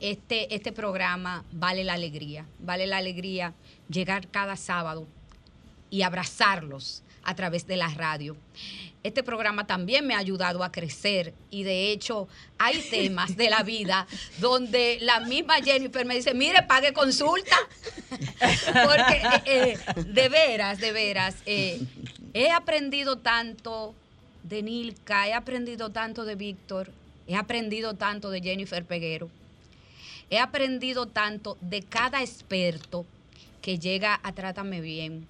Este, 0.00 0.54
este 0.54 0.72
programa 0.72 1.44
vale 1.52 1.84
la 1.84 1.92
alegría, 1.92 2.46
vale 2.58 2.86
la 2.86 2.96
alegría 2.96 3.52
llegar 3.90 4.28
cada 4.28 4.56
sábado 4.56 5.06
y 5.90 6.00
abrazarlos 6.00 7.02
a 7.22 7.34
través 7.34 7.66
de 7.66 7.76
la 7.76 7.88
radio. 7.88 8.36
Este 9.02 9.22
programa 9.22 9.66
también 9.66 10.06
me 10.06 10.14
ha 10.14 10.18
ayudado 10.18 10.62
a 10.62 10.70
crecer 10.70 11.32
y 11.50 11.62
de 11.62 11.90
hecho 11.90 12.28
hay 12.58 12.78
temas 12.90 13.36
de 13.36 13.48
la 13.48 13.62
vida 13.62 14.06
donde 14.38 14.98
la 15.00 15.20
misma 15.20 15.62
Jennifer 15.62 16.04
me 16.04 16.16
dice, 16.16 16.34
mire, 16.34 16.62
pague 16.64 16.92
consulta. 16.92 17.56
Porque 18.84 19.22
eh, 19.46 19.78
eh, 19.86 20.04
de 20.04 20.28
veras, 20.28 20.78
de 20.78 20.92
veras, 20.92 21.36
eh, 21.46 21.80
he 22.34 22.50
aprendido 22.50 23.16
tanto 23.16 23.94
de 24.42 24.62
Nilka, 24.62 25.28
he 25.28 25.32
aprendido 25.32 25.90
tanto 25.90 26.24
de 26.24 26.34
Víctor, 26.34 26.92
he 27.26 27.36
aprendido 27.36 27.94
tanto 27.94 28.30
de 28.30 28.42
Jennifer 28.42 28.84
Peguero, 28.84 29.30
he 30.28 30.38
aprendido 30.38 31.06
tanto 31.06 31.56
de 31.60 31.82
cada 31.82 32.22
experto 32.22 33.06
que 33.62 33.78
llega 33.78 34.20
a 34.22 34.32
Trátame 34.32 34.80
Bien. 34.80 35.26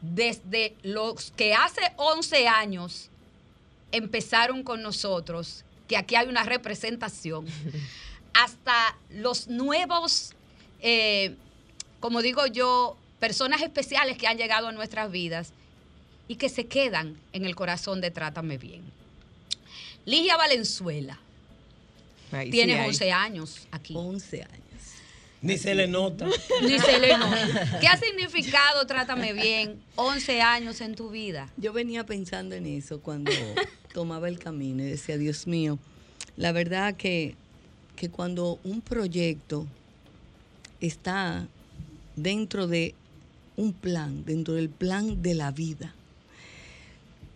Desde 0.00 0.76
los 0.82 1.32
que 1.32 1.54
hace 1.54 1.80
11 1.96 2.48
años 2.48 3.10
empezaron 3.90 4.62
con 4.62 4.82
nosotros, 4.82 5.64
que 5.88 5.96
aquí 5.96 6.14
hay 6.14 6.28
una 6.28 6.44
representación, 6.44 7.46
hasta 8.34 8.96
los 9.10 9.48
nuevos, 9.48 10.34
eh, 10.80 11.34
como 12.00 12.22
digo 12.22 12.46
yo, 12.46 12.96
personas 13.18 13.62
especiales 13.62 14.16
que 14.16 14.26
han 14.26 14.38
llegado 14.38 14.68
a 14.68 14.72
nuestras 14.72 15.10
vidas 15.10 15.52
y 16.28 16.36
que 16.36 16.48
se 16.48 16.66
quedan 16.66 17.16
en 17.32 17.44
el 17.44 17.56
corazón 17.56 18.00
de 18.00 18.10
Trátame 18.10 18.58
Bien. 18.58 18.82
Ligia 20.04 20.36
Valenzuela, 20.36 21.18
Ahí 22.30 22.50
tienes 22.50 22.78
hay. 22.78 22.88
11 22.88 23.12
años 23.12 23.68
aquí. 23.70 23.94
11 23.96 24.42
años. 24.42 24.67
Ni 25.40 25.56
se 25.56 25.74
le 25.74 25.86
nota. 25.86 26.26
Ni 26.62 26.78
se 26.78 26.98
le 26.98 27.16
nota. 27.16 27.78
¿Qué 27.80 27.86
ha 27.86 27.96
significado 27.96 28.86
Trátame 28.86 29.32
Bien 29.32 29.80
11 29.94 30.40
años 30.40 30.80
en 30.80 30.94
tu 30.96 31.10
vida? 31.10 31.48
Yo 31.56 31.72
venía 31.72 32.04
pensando 32.04 32.56
en 32.56 32.66
eso 32.66 33.00
cuando 33.00 33.30
tomaba 33.94 34.28
el 34.28 34.38
camino 34.38 34.82
y 34.82 34.86
decía, 34.86 35.16
Dios 35.16 35.46
mío, 35.46 35.78
la 36.36 36.52
verdad 36.52 36.96
que, 36.96 37.36
que 37.94 38.08
cuando 38.08 38.58
un 38.64 38.80
proyecto 38.80 39.66
está 40.80 41.46
dentro 42.16 42.66
de 42.66 42.94
un 43.56 43.72
plan, 43.72 44.24
dentro 44.24 44.54
del 44.54 44.68
plan 44.68 45.22
de 45.22 45.34
la 45.34 45.52
vida, 45.52 45.94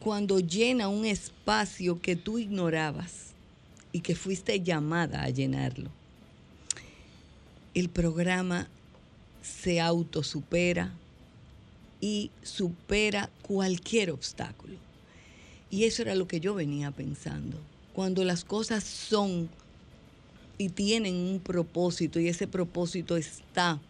cuando 0.00 0.40
llena 0.40 0.88
un 0.88 1.04
espacio 1.04 2.00
que 2.00 2.16
tú 2.16 2.38
ignorabas 2.38 3.32
y 3.92 4.00
que 4.00 4.16
fuiste 4.16 4.60
llamada 4.60 5.22
a 5.22 5.30
llenarlo, 5.30 5.90
el 7.74 7.88
programa 7.88 8.68
se 9.42 9.80
autosupera 9.80 10.92
y 12.00 12.30
supera 12.42 13.30
cualquier 13.42 14.10
obstáculo. 14.10 14.74
Y 15.70 15.84
eso 15.84 16.02
era 16.02 16.14
lo 16.14 16.26
que 16.26 16.40
yo 16.40 16.54
venía 16.54 16.90
pensando. 16.90 17.56
Cuando 17.94 18.24
las 18.24 18.44
cosas 18.44 18.84
son 18.84 19.48
y 20.58 20.68
tienen 20.68 21.14
un 21.14 21.40
propósito 21.40 22.20
y 22.20 22.28
ese 22.28 22.46
propósito 22.46 23.16
está 23.16 23.80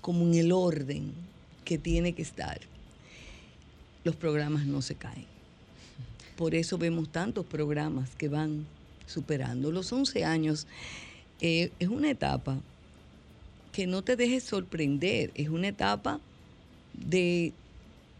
como 0.00 0.24
en 0.24 0.34
el 0.34 0.52
orden 0.52 1.12
que 1.64 1.78
tiene 1.78 2.12
que 2.12 2.22
estar, 2.22 2.60
los 4.04 4.16
programas 4.16 4.66
no 4.66 4.82
se 4.82 4.94
caen. 4.94 5.26
Por 6.36 6.54
eso 6.54 6.78
vemos 6.78 7.10
tantos 7.10 7.46
programas 7.46 8.10
que 8.16 8.28
van 8.28 8.66
superando. 9.06 9.70
Los 9.70 9.92
11 9.92 10.24
años 10.24 10.66
eh, 11.40 11.70
es 11.78 11.88
una 11.88 12.10
etapa 12.10 12.60
que 13.72 13.86
no 13.86 14.02
te 14.02 14.16
dejes 14.16 14.44
sorprender, 14.44 15.30
es 15.34 15.48
una 15.48 15.68
etapa 15.68 16.20
de, 16.94 17.52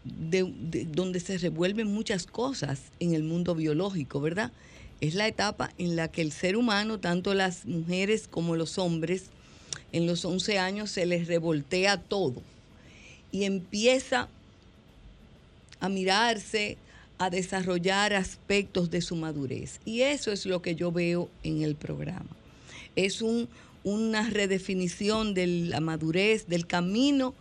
de- 0.03 0.51
de- 0.59 0.85
donde 0.85 1.19
se 1.19 1.37
revuelven 1.37 1.87
muchas 1.87 2.25
cosas 2.25 2.81
en 2.99 3.13
el 3.13 3.23
mundo 3.23 3.55
biológico, 3.55 4.19
¿verdad? 4.19 4.51
Es 5.01 5.15
la 5.15 5.27
etapa 5.27 5.71
en 5.77 5.95
la 5.95 6.07
que 6.07 6.21
el 6.21 6.31
ser 6.31 6.55
humano, 6.55 6.99
tanto 6.99 7.33
las 7.33 7.65
mujeres 7.65 8.27
como 8.27 8.55
los 8.55 8.77
hombres, 8.77 9.25
en 9.91 10.07
los 10.07 10.25
11 10.25 10.57
años 10.59 10.89
se 10.89 11.05
les 11.05 11.27
revoltea 11.27 11.97
todo 11.97 12.41
y 13.31 13.43
empieza 13.43 14.27
a 15.79 15.89
mirarse, 15.89 16.77
a 17.17 17.29
desarrollar 17.29 18.13
aspectos 18.13 18.89
de 18.89 19.01
su 19.01 19.15
madurez. 19.15 19.79
Y 19.85 20.01
eso 20.01 20.31
es 20.31 20.45
lo 20.45 20.61
que 20.61 20.75
yo 20.75 20.91
veo 20.91 21.29
en 21.43 21.61
el 21.61 21.75
programa. 21.75 22.29
Es 22.95 23.21
un, 23.21 23.47
una 23.83 24.29
redefinición 24.29 25.33
de 25.33 25.47
la 25.47 25.79
madurez, 25.79 26.47
del 26.47 26.65
camino 26.67 27.33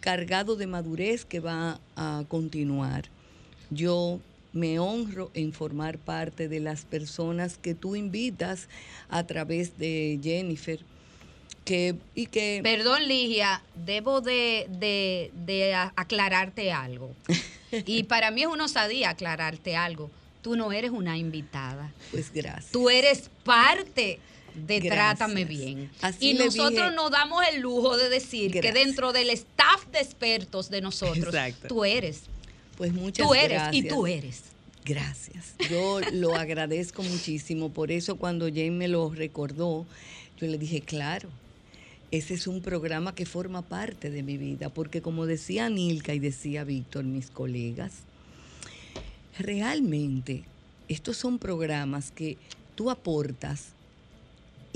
cargado 0.00 0.56
de 0.56 0.66
madurez 0.66 1.24
que 1.24 1.40
va 1.40 1.80
a 1.96 2.24
continuar. 2.28 3.06
Yo 3.70 4.20
me 4.52 4.78
honro 4.78 5.30
en 5.34 5.52
formar 5.52 5.98
parte 5.98 6.48
de 6.48 6.60
las 6.60 6.84
personas 6.84 7.58
que 7.58 7.74
tú 7.74 7.96
invitas 7.96 8.68
a 9.08 9.26
través 9.26 9.78
de 9.78 10.18
Jennifer. 10.22 10.80
Que, 11.64 11.96
y 12.14 12.26
que 12.26 12.60
Perdón, 12.62 13.06
Ligia, 13.08 13.62
debo 13.84 14.22
de, 14.22 14.66
de- 14.70 15.30
de 15.44 15.74
aclararte 15.74 16.72
algo. 16.72 17.14
Y 17.84 18.04
para 18.04 18.30
mí 18.30 18.40
es 18.40 18.46
una 18.48 18.64
osadía 18.64 19.10
aclararte 19.10 19.76
algo. 19.76 20.10
Tú 20.40 20.56
no 20.56 20.72
eres 20.72 20.90
una 20.90 21.18
invitada. 21.18 21.92
Pues 22.10 22.32
gracias. 22.32 22.70
Tú 22.72 22.88
eres 22.88 23.28
parte 23.44 24.20
de 24.66 24.80
Gracias. 24.80 25.18
Trátame 25.18 25.44
Bien. 25.44 25.90
Así 26.00 26.30
y 26.30 26.34
nosotros 26.34 26.92
nos 26.94 27.10
damos 27.10 27.42
el 27.52 27.60
lujo 27.60 27.96
de 27.96 28.08
decir 28.08 28.52
que 28.52 28.72
dentro 28.72 29.12
del 29.12 29.30
staff 29.30 29.86
de 29.92 30.00
expertos 30.00 30.70
de 30.70 30.80
nosotros, 30.80 31.34
Exacto. 31.34 31.68
tú 31.68 31.84
eres. 31.84 32.22
Pues 32.76 32.92
muchas 32.92 33.26
Tú 33.26 33.34
eres 33.34 33.62
y 33.72 33.82
tú 33.82 34.06
eres. 34.06 34.42
Gracias. 34.84 35.54
Yo 35.68 36.00
lo 36.12 36.34
agradezco 36.34 37.02
muchísimo. 37.02 37.70
Por 37.70 37.90
eso 37.90 38.16
cuando 38.16 38.46
Jane 38.46 38.70
me 38.70 38.88
lo 38.88 39.10
recordó, 39.10 39.84
yo 40.40 40.46
le 40.46 40.56
dije, 40.56 40.80
claro, 40.80 41.28
ese 42.10 42.34
es 42.34 42.46
un 42.46 42.62
programa 42.62 43.14
que 43.14 43.26
forma 43.26 43.62
parte 43.62 44.10
de 44.10 44.22
mi 44.22 44.38
vida. 44.38 44.70
Porque 44.70 45.02
como 45.02 45.26
decía 45.26 45.68
Nilka 45.68 46.14
y 46.14 46.20
decía 46.20 46.64
Víctor, 46.64 47.04
mis 47.04 47.30
colegas, 47.30 47.92
realmente 49.38 50.44
estos 50.88 51.16
son 51.16 51.38
programas 51.38 52.10
que 52.10 52.38
tú 52.74 52.90
aportas 52.90 53.72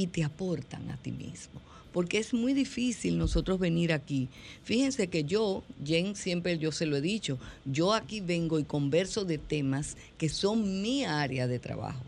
y 0.03 0.07
te 0.09 0.25
aportan 0.25 0.91
a 0.91 0.97
ti 0.97 1.12
mismo. 1.12 1.61
Porque 1.93 2.19
es 2.19 2.33
muy 2.33 2.55
difícil 2.55 3.19
nosotros 3.19 3.59
venir 3.59 3.93
aquí. 3.93 4.29
Fíjense 4.65 5.09
que 5.09 5.25
yo, 5.25 5.62
Jen, 5.85 6.17
siempre 6.17 6.59
yo 6.59 6.73
se 6.73 6.87
lo 6.87 6.97
he 6.97 7.01
dicho, 7.03 7.38
yo 7.67 7.93
aquí 7.93 8.21
vengo 8.21 8.59
y 8.59 8.65
converso 8.65 9.25
de 9.25 9.37
temas 9.38 9.97
que 10.17 10.29
son 10.29 10.81
mi 10.83 11.05
área 11.05 11.47
de 11.47 11.59
trabajo. 11.59 12.03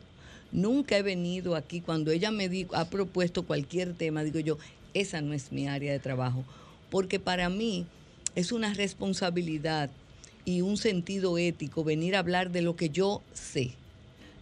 Nunca 0.53 0.97
he 0.97 1.03
venido 1.03 1.55
aquí 1.55 1.81
cuando 1.81 2.11
ella 2.13 2.31
me 2.31 2.49
di- 2.49 2.67
ha 2.73 2.87
propuesto 2.89 3.43
cualquier 3.43 3.93
tema, 3.93 4.25
digo 4.25 4.41
yo, 4.41 4.57
esa 4.95 5.21
no 5.21 5.35
es 5.35 5.53
mi 5.53 5.69
área 5.69 5.93
de 5.93 5.99
trabajo. 5.99 6.45
Porque 6.91 7.21
para 7.21 7.51
mí 7.51 7.85
es 8.35 8.53
una 8.53 8.73
responsabilidad 8.73 9.91
y 10.47 10.63
un 10.63 10.77
sentido 10.77 11.37
ético 11.37 11.85
venir 11.85 12.17
a 12.17 12.21
hablar 12.21 12.51
de 12.51 12.63
lo 12.63 12.75
que 12.75 12.89
yo 12.89 13.23
sé 13.35 13.73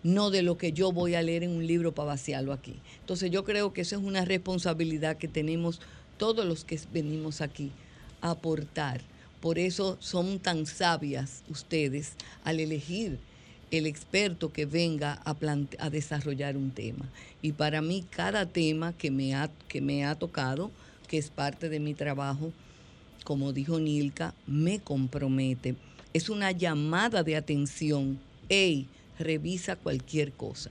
no 0.03 0.31
de 0.31 0.43
lo 0.43 0.59
que 0.59 0.73
yo 0.73 0.93
voy 0.93 1.15
a 1.15 1.23
leer 1.23 1.45
en 1.45 1.51
un 1.51 1.67
libro 1.67 1.93
para 1.93 2.09
vaciarlo 2.09 2.53
aquí. 2.53 2.77
Entonces 3.01 3.31
yo 3.31 3.45
creo 3.45 3.73
que 3.73 3.83
eso 3.83 3.97
es 3.97 4.03
una 4.03 4.25
responsabilidad 4.25 5.17
que 5.17 5.29
tenemos 5.29 5.81
todos 6.17 6.45
los 6.45 6.65
que 6.65 6.79
venimos 6.93 7.41
aquí 7.41 7.71
a 8.21 8.31
aportar. 8.31 9.01
Por 9.41 9.59
eso 9.59 9.97
son 10.01 10.39
tan 10.39 10.67
sabias 10.67 11.43
ustedes 11.49 12.13
al 12.45 12.61
elegir 12.61 13.19
el 13.73 13.87
experto 13.87 14.53
que 14.53 14.67
venga 14.67 15.21
a, 15.25 15.35
a 15.79 15.91
desarrollar 15.91 16.57
un 16.57 16.71
tema. 16.71 17.09
Y 17.41 17.53
para 17.53 17.81
mí 17.81 18.05
cada 18.09 18.47
tema 18.47 18.93
que 18.93 19.11
me, 19.11 19.35
ha, 19.35 19.51
que 19.67 19.81
me 19.81 20.05
ha 20.05 20.15
tocado, 20.15 20.71
que 21.09 21.19
es 21.19 21.31
parte 21.31 21.69
de 21.69 21.81
mi 21.81 21.95
trabajo, 21.95 22.53
como 23.25 23.53
dijo 23.53 23.81
Nilka, 23.81 24.35
me 24.47 24.79
compromete. 24.81 25.75
Es 26.13 26.29
una 26.29 26.53
llamada 26.53 27.23
de 27.23 27.37
atención. 27.37 28.19
Ey, 28.49 28.87
revisa 29.23 29.77
cualquier 29.77 30.33
cosa 30.33 30.71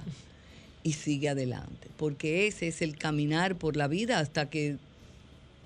y 0.84 0.94
sigue 0.94 1.30
adelante, 1.30 1.88
porque 1.98 2.48
ese 2.48 2.68
es 2.68 2.82
el 2.82 2.98
caminar 2.98 3.56
por 3.56 3.78
la 3.78 3.88
vida 3.88 4.20
hasta 4.20 4.50
que 4.50 4.78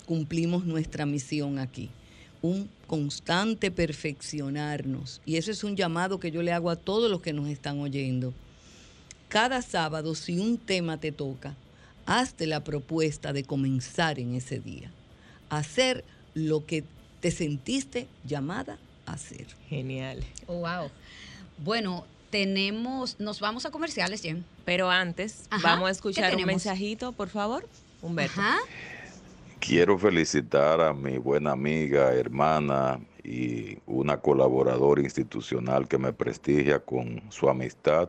cumplimos 0.06 0.64
nuestra 0.64 1.06
misión 1.06 1.58
aquí. 1.58 1.90
Un 2.42 2.68
constante 2.86 3.70
perfeccionarnos. 3.70 5.20
Y 5.24 5.36
eso 5.36 5.50
es 5.50 5.64
un 5.64 5.74
llamado 5.76 6.20
que 6.20 6.30
yo 6.30 6.42
le 6.42 6.52
hago 6.52 6.70
a 6.70 6.76
todos 6.76 7.10
los 7.10 7.20
que 7.20 7.32
nos 7.32 7.48
están 7.48 7.80
oyendo. 7.80 8.32
Cada 9.28 9.62
sábado, 9.62 10.14
si 10.14 10.38
un 10.38 10.58
tema 10.58 10.98
te 10.98 11.12
toca, 11.12 11.56
hazte 12.04 12.46
la 12.46 12.62
propuesta 12.62 13.32
de 13.32 13.42
comenzar 13.42 14.20
en 14.20 14.34
ese 14.34 14.60
día. 14.60 14.92
Hacer 15.48 16.04
lo 16.34 16.64
que 16.64 16.84
te 17.20 17.30
sentiste 17.30 18.06
llamada 18.24 18.78
a 19.06 19.14
hacer. 19.14 19.46
Genial. 19.68 20.22
Oh, 20.46 20.60
wow. 20.60 20.90
Bueno, 21.58 22.04
tenemos, 22.30 23.18
nos 23.20 23.40
vamos 23.40 23.66
a 23.66 23.70
comerciales, 23.70 24.22
Jen. 24.22 24.44
Pero 24.64 24.90
antes, 24.90 25.46
Ajá, 25.50 25.70
vamos 25.70 25.84
a 25.84 25.88
¿qué 25.88 25.92
escuchar 25.92 26.36
un 26.36 26.44
mensajito, 26.44 27.12
por 27.12 27.28
favor. 27.28 27.66
Humberto. 28.02 28.40
Ajá. 28.40 28.58
Quiero 29.58 29.98
felicitar 29.98 30.80
a 30.80 30.92
mi 30.92 31.18
buena 31.18 31.52
amiga, 31.52 32.12
hermana 32.12 33.00
y 33.24 33.78
una 33.86 34.18
colaboradora 34.18 35.02
institucional 35.02 35.88
que 35.88 35.98
me 35.98 36.12
prestigia 36.12 36.78
con 36.78 37.22
su 37.30 37.48
amistad, 37.48 38.08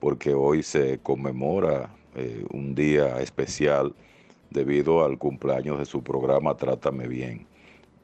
porque 0.00 0.32
hoy 0.32 0.62
se 0.62 0.98
conmemora 0.98 1.90
eh, 2.14 2.46
un 2.50 2.74
día 2.74 3.20
especial 3.20 3.94
debido 4.50 5.04
al 5.04 5.18
cumpleaños 5.18 5.78
de 5.78 5.84
su 5.84 6.02
programa 6.02 6.56
Trátame 6.56 7.08
Bien. 7.08 7.46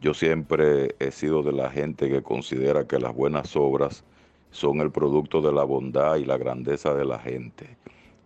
Yo 0.03 0.13
siempre 0.13 0.95
he 0.99 1.13
sido 1.13 1.43
de 1.43 1.53
la 1.53 1.71
gente 1.71 2.11
que 2.11 2.23
considera 2.23 2.87
que 2.87 2.99
las 2.99 3.15
buenas 3.15 3.55
obras 3.57 4.05
son 4.53 4.81
el 4.81 4.93
producto 4.93 5.43
de 5.43 5.53
la 5.53 5.65
bondad 5.65 6.17
y 6.17 6.25
la 6.25 6.39
grandeza 6.39 6.95
de 6.95 7.05
la 7.05 7.19
gente. 7.19 7.77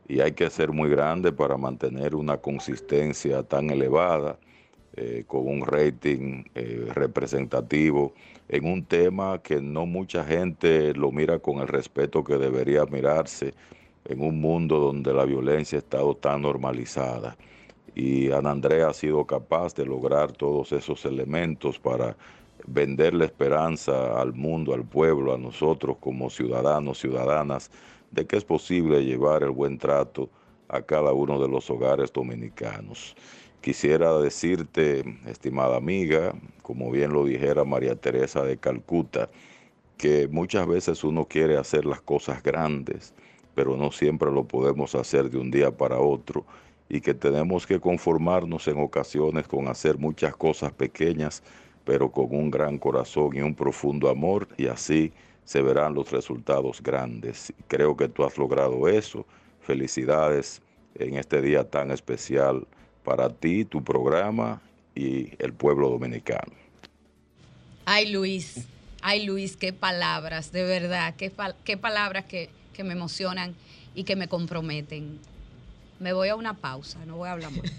Y 0.07 0.21
hay 0.21 0.33
que 0.33 0.51
ser 0.51 0.73
muy 0.73 0.91
grande 0.91 1.33
para 1.33 1.57
mantener 1.57 2.15
una 2.15 2.37
consistencia 2.37 3.43
tan 3.43 3.71
elevada, 3.71 4.39
eh, 4.99 5.25
con 5.27 5.47
un 5.47 5.61
rating 5.67 6.45
eh, 6.55 6.89
representativo 6.95 8.15
en 8.49 8.65
un 8.65 8.83
tema 8.83 9.43
que 9.43 9.61
no 9.61 9.85
mucha 9.85 10.25
gente 10.25 10.95
lo 10.95 11.13
mira 11.13 11.39
con 11.39 11.59
el 11.59 11.69
respeto 11.69 12.25
que 12.25 12.39
debería 12.39 12.87
mirarse 12.87 13.53
en 14.07 14.23
un 14.23 14.41
mundo 14.41 14.79
donde 14.79 15.13
la 15.13 15.27
violencia 15.27 15.77
ha 15.77 15.81
estado 15.81 16.17
tan 16.17 16.41
normalizada. 16.41 17.37
Y 17.95 18.31
Ana 18.31 18.53
Andrea 18.53 18.89
ha 18.89 18.95
sido 18.95 19.27
capaz 19.27 19.75
de 19.75 19.85
lograr 19.85 20.33
todos 20.33 20.73
esos 20.73 21.05
elementos 21.05 21.79
para 21.79 22.17
vender 22.67 23.15
la 23.15 23.25
esperanza 23.25 24.21
al 24.21 24.33
mundo, 24.33 24.75
al 24.75 24.85
pueblo, 24.85 25.35
a 25.35 25.39
nosotros 25.39 25.97
como 26.01 26.31
ciudadanos, 26.31 26.99
ciudadanas, 26.99 27.71
de 28.11 28.27
que 28.27 28.37
es 28.37 28.45
posible 28.45 29.05
llevar 29.05 29.43
el 29.43 29.51
buen 29.51 29.79
trato 29.79 30.29
a 30.69 30.83
cada 30.83 31.13
uno 31.13 31.41
de 31.41 31.49
los 31.49 31.71
hogares 31.71 32.13
dominicanos. 32.13 33.15
Quisiera 33.61 34.17
decirte, 34.19 35.05
estimada 35.27 35.77
amiga, 35.77 36.35
como 36.63 36.91
bien 36.91 37.13
lo 37.13 37.25
dijera 37.25 37.65
María 37.65 37.97
Teresa 37.97 38.43
de 38.43 38.57
Calcuta, 38.57 39.29
que 39.97 40.29
muchas 40.29 40.67
veces 40.67 41.05
uno 41.05 41.25
quiere 41.25 41.57
hacer 41.57 41.85
las 41.85 42.01
cosas 42.01 42.43
grandes, 42.43 43.15
pero 43.55 43.77
no 43.77 43.91
siempre 43.91 44.31
lo 44.31 44.45
podemos 44.45 44.95
hacer 44.95 45.31
de 45.31 45.39
un 45.39 45.51
día 45.51 45.71
para 45.71 45.99
otro 45.99 46.45
y 46.89 47.01
que 47.01 47.15
tenemos 47.15 47.67
que 47.67 47.81
conformarnos 47.81 48.69
en 48.69 48.81
ocasiones 48.81 49.49
con 49.49 49.69
hacer 49.69 49.99
muchas 49.99 50.37
cosas 50.37 50.73
pequeñas, 50.73 51.43
pero 51.87 52.11
con 52.11 52.35
un 52.35 52.51
gran 52.51 52.79
corazón 52.79 53.31
y 53.35 53.41
un 53.41 53.55
profundo 53.55 54.11
amor 54.11 54.49
y 54.59 54.67
así 54.67 55.13
se 55.45 55.63
verán 55.63 55.95
los 55.95 56.11
resultados 56.11 56.83
grandes. 56.83 57.53
Creo 57.69 57.97
que 57.97 58.09
tú 58.09 58.25
has 58.25 58.37
logrado 58.37 58.89
eso. 58.89 59.25
Felicidades 59.61 60.61
en 60.97 61.15
este 61.17 61.41
día 61.41 61.63
tan 61.63 61.93
especial 61.93 62.67
para 63.05 63.29
ti, 63.31 63.65
tu 63.65 63.85
programa 63.85 64.61
y 64.97 65.31
el 65.39 65.53
pueblo 65.53 65.89
dominicano. 65.89 66.53
Ay, 67.85 68.11
Luis. 68.11 68.67
Ay, 69.01 69.25
Luis, 69.25 69.57
qué 69.57 69.73
palabras, 69.73 70.51
de 70.51 70.65
verdad. 70.65 71.15
Qué, 71.17 71.31
pal- 71.31 71.55
qué 71.65 71.77
palabras 71.77 72.25
que 72.25 72.51
me 72.83 72.95
emocionan 72.95 73.55
y 73.95 74.03
que 74.03 74.17
me 74.17 74.27
comprometen. 74.27 75.21
Me 75.99 76.13
voy 76.13 76.29
a 76.29 76.37
una 76.37 76.55
pausa, 76.55 76.99
no 77.07 77.17
voy 77.17 77.29
a 77.29 77.33
hablar 77.33 77.51
más. 77.53 77.61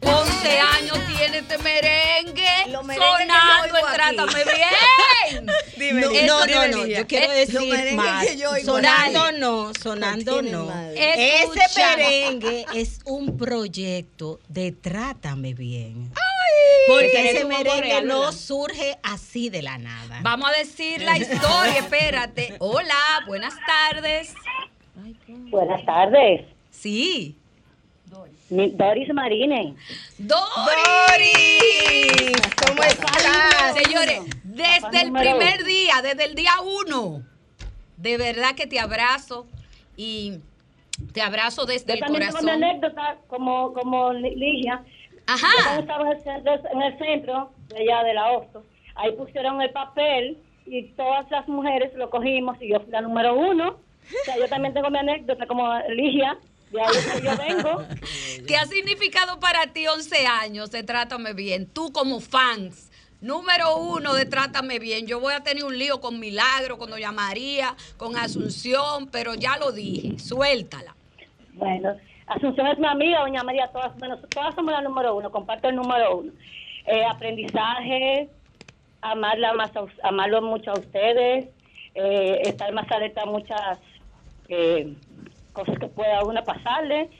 11 0.00 0.58
años 0.58 0.98
tiene 1.18 1.38
este 1.38 1.58
merengue 1.58 2.32
que 2.64 2.70
yo 2.70 2.80
sonando 2.82 3.34
oigo 3.64 3.78
en 3.78 3.94
Trátame 3.94 4.44
Bien. 4.44 5.46
Dime, 5.76 6.00
no, 6.26 6.46
no, 6.46 6.68
no, 6.68 6.84
Ligia. 6.84 6.98
yo 7.00 7.06
quiero 7.06 7.32
decir 7.32 7.54
los 7.54 7.66
merengues 7.66 7.94
más. 7.94 8.26
que 8.26 8.36
yo 8.38 8.50
oigo 8.50 8.64
Sonando 8.72 9.24
aquí 9.24 9.38
no, 9.40 9.72
sonando 9.74 10.42
no 10.42 10.50
no. 10.50 10.66
madre. 10.66 11.42
Ese 11.42 11.96
merengue 11.96 12.64
es 12.74 13.00
un 13.04 13.36
proyecto 13.36 14.38
de 14.48 14.72
Trátame 14.72 15.52
Bien. 15.54 16.10
Porque 16.86 17.30
ese 17.30 17.44
merengue 17.44 17.80
real, 17.82 18.06
no 18.06 18.20
¿verdad? 18.20 18.32
surge 18.32 18.98
así 19.02 19.50
de 19.50 19.62
la 19.62 19.76
nada. 19.78 20.20
Vamos 20.22 20.48
a 20.48 20.58
decir 20.58 21.02
la 21.02 21.18
historia, 21.18 21.78
espérate. 21.78 22.54
Hola, 22.60 22.94
buenas 23.26 23.54
tardes. 23.66 24.32
Buenas 25.50 25.84
tardes. 25.84 26.46
Sí. 26.70 27.36
Doris 28.50 29.12
Marine. 29.12 29.74
Doris. 30.18 30.42
¿Cómo 32.66 32.82
estás? 32.82 33.74
Señores, 33.74 34.20
desde 34.44 35.02
el 35.02 35.12
primer 35.12 35.64
día, 35.64 35.94
desde 36.02 36.24
el 36.24 36.34
día 36.34 36.52
uno, 36.86 37.22
de 37.96 38.16
verdad 38.16 38.54
que 38.56 38.66
te 38.66 38.80
abrazo 38.80 39.46
y 39.96 40.38
te 41.12 41.20
abrazo 41.22 41.66
desde 41.66 41.88
Yo 41.88 41.94
el 41.94 42.00
también 42.00 42.22
tengo 42.28 42.38
mi 42.38 42.44
corazón. 42.46 42.62
anécdota 42.64 43.16
como, 43.28 43.72
como 43.74 44.12
Li- 44.12 44.34
Ligia. 44.36 44.82
Ajá. 45.26 45.48
Yo 45.74 45.80
estaba 45.80 46.10
en 46.10 46.82
el, 46.82 46.98
centro, 46.98 47.50
de 47.68 47.82
allá 47.82 48.02
de 48.04 48.14
la 48.14 48.30
Hosto, 48.32 48.62
ahí 48.94 49.12
pusieron 49.12 49.60
el 49.60 49.70
papel 49.70 50.38
y 50.64 50.84
todas 50.94 51.30
las 51.30 51.46
mujeres 51.48 51.92
lo 51.94 52.08
cogimos 52.08 52.56
y 52.62 52.68
yo 52.70 52.80
fui 52.80 52.90
la 52.90 53.02
número 53.02 53.34
uno. 53.34 53.68
O 53.70 54.24
sea, 54.24 54.38
yo 54.38 54.48
también 54.48 54.72
tengo 54.72 54.88
mi 54.90 54.98
anécdota 54.98 55.46
como 55.46 55.70
Ligia, 55.90 56.38
de 56.70 56.80
ahí 56.80 56.94
que 57.12 57.24
yo 57.24 57.36
vengo. 57.36 57.84
¿Qué 58.46 58.56
ha 58.56 58.66
significado 58.66 59.40
para 59.40 59.66
ti 59.68 59.86
11 59.86 60.26
años 60.26 60.70
de 60.70 60.82
Trátame 60.82 61.32
Bien? 61.32 61.66
Tú 61.66 61.92
como 61.92 62.20
fans, 62.20 62.90
número 63.20 63.76
uno 63.76 64.14
de 64.14 64.26
Trátame 64.26 64.78
Bien. 64.78 65.06
Yo 65.06 65.20
voy 65.20 65.34
a 65.34 65.40
tener 65.40 65.64
un 65.64 65.78
lío 65.78 66.00
con 66.00 66.20
Milagro, 66.20 66.78
con 66.78 66.90
Doña 66.90 67.12
María, 67.12 67.74
con 67.96 68.16
Asunción, 68.16 69.08
pero 69.10 69.34
ya 69.34 69.56
lo 69.56 69.72
dije, 69.72 70.18
suéltala. 70.18 70.94
Bueno, 71.54 71.96
Asunción 72.26 72.66
es 72.66 72.78
mi 72.78 72.86
amiga, 72.86 73.20
doña 73.20 73.42
María, 73.42 73.68
todas, 73.68 73.96
bueno, 73.98 74.18
todas 74.28 74.54
somos 74.54 74.72
la 74.72 74.82
número 74.82 75.16
uno, 75.16 75.30
comparto 75.30 75.68
el 75.68 75.76
número 75.76 76.18
uno. 76.18 76.32
Eh, 76.86 77.04
aprendizaje, 77.04 78.28
amarla 79.00 79.54
más 79.54 79.74
a, 79.76 79.86
amarlo 80.02 80.42
mucho 80.42 80.72
a 80.72 80.78
ustedes, 80.78 81.48
eh, 81.94 82.42
estar 82.44 82.72
más 82.72 82.90
alerta 82.90 83.22
a 83.22 83.26
muchas 83.26 83.78
eh, 84.48 84.94
cosas 85.52 85.78
que 85.78 85.88
pueda 85.88 86.22
uno 86.24 86.42
pasarle 86.44 87.10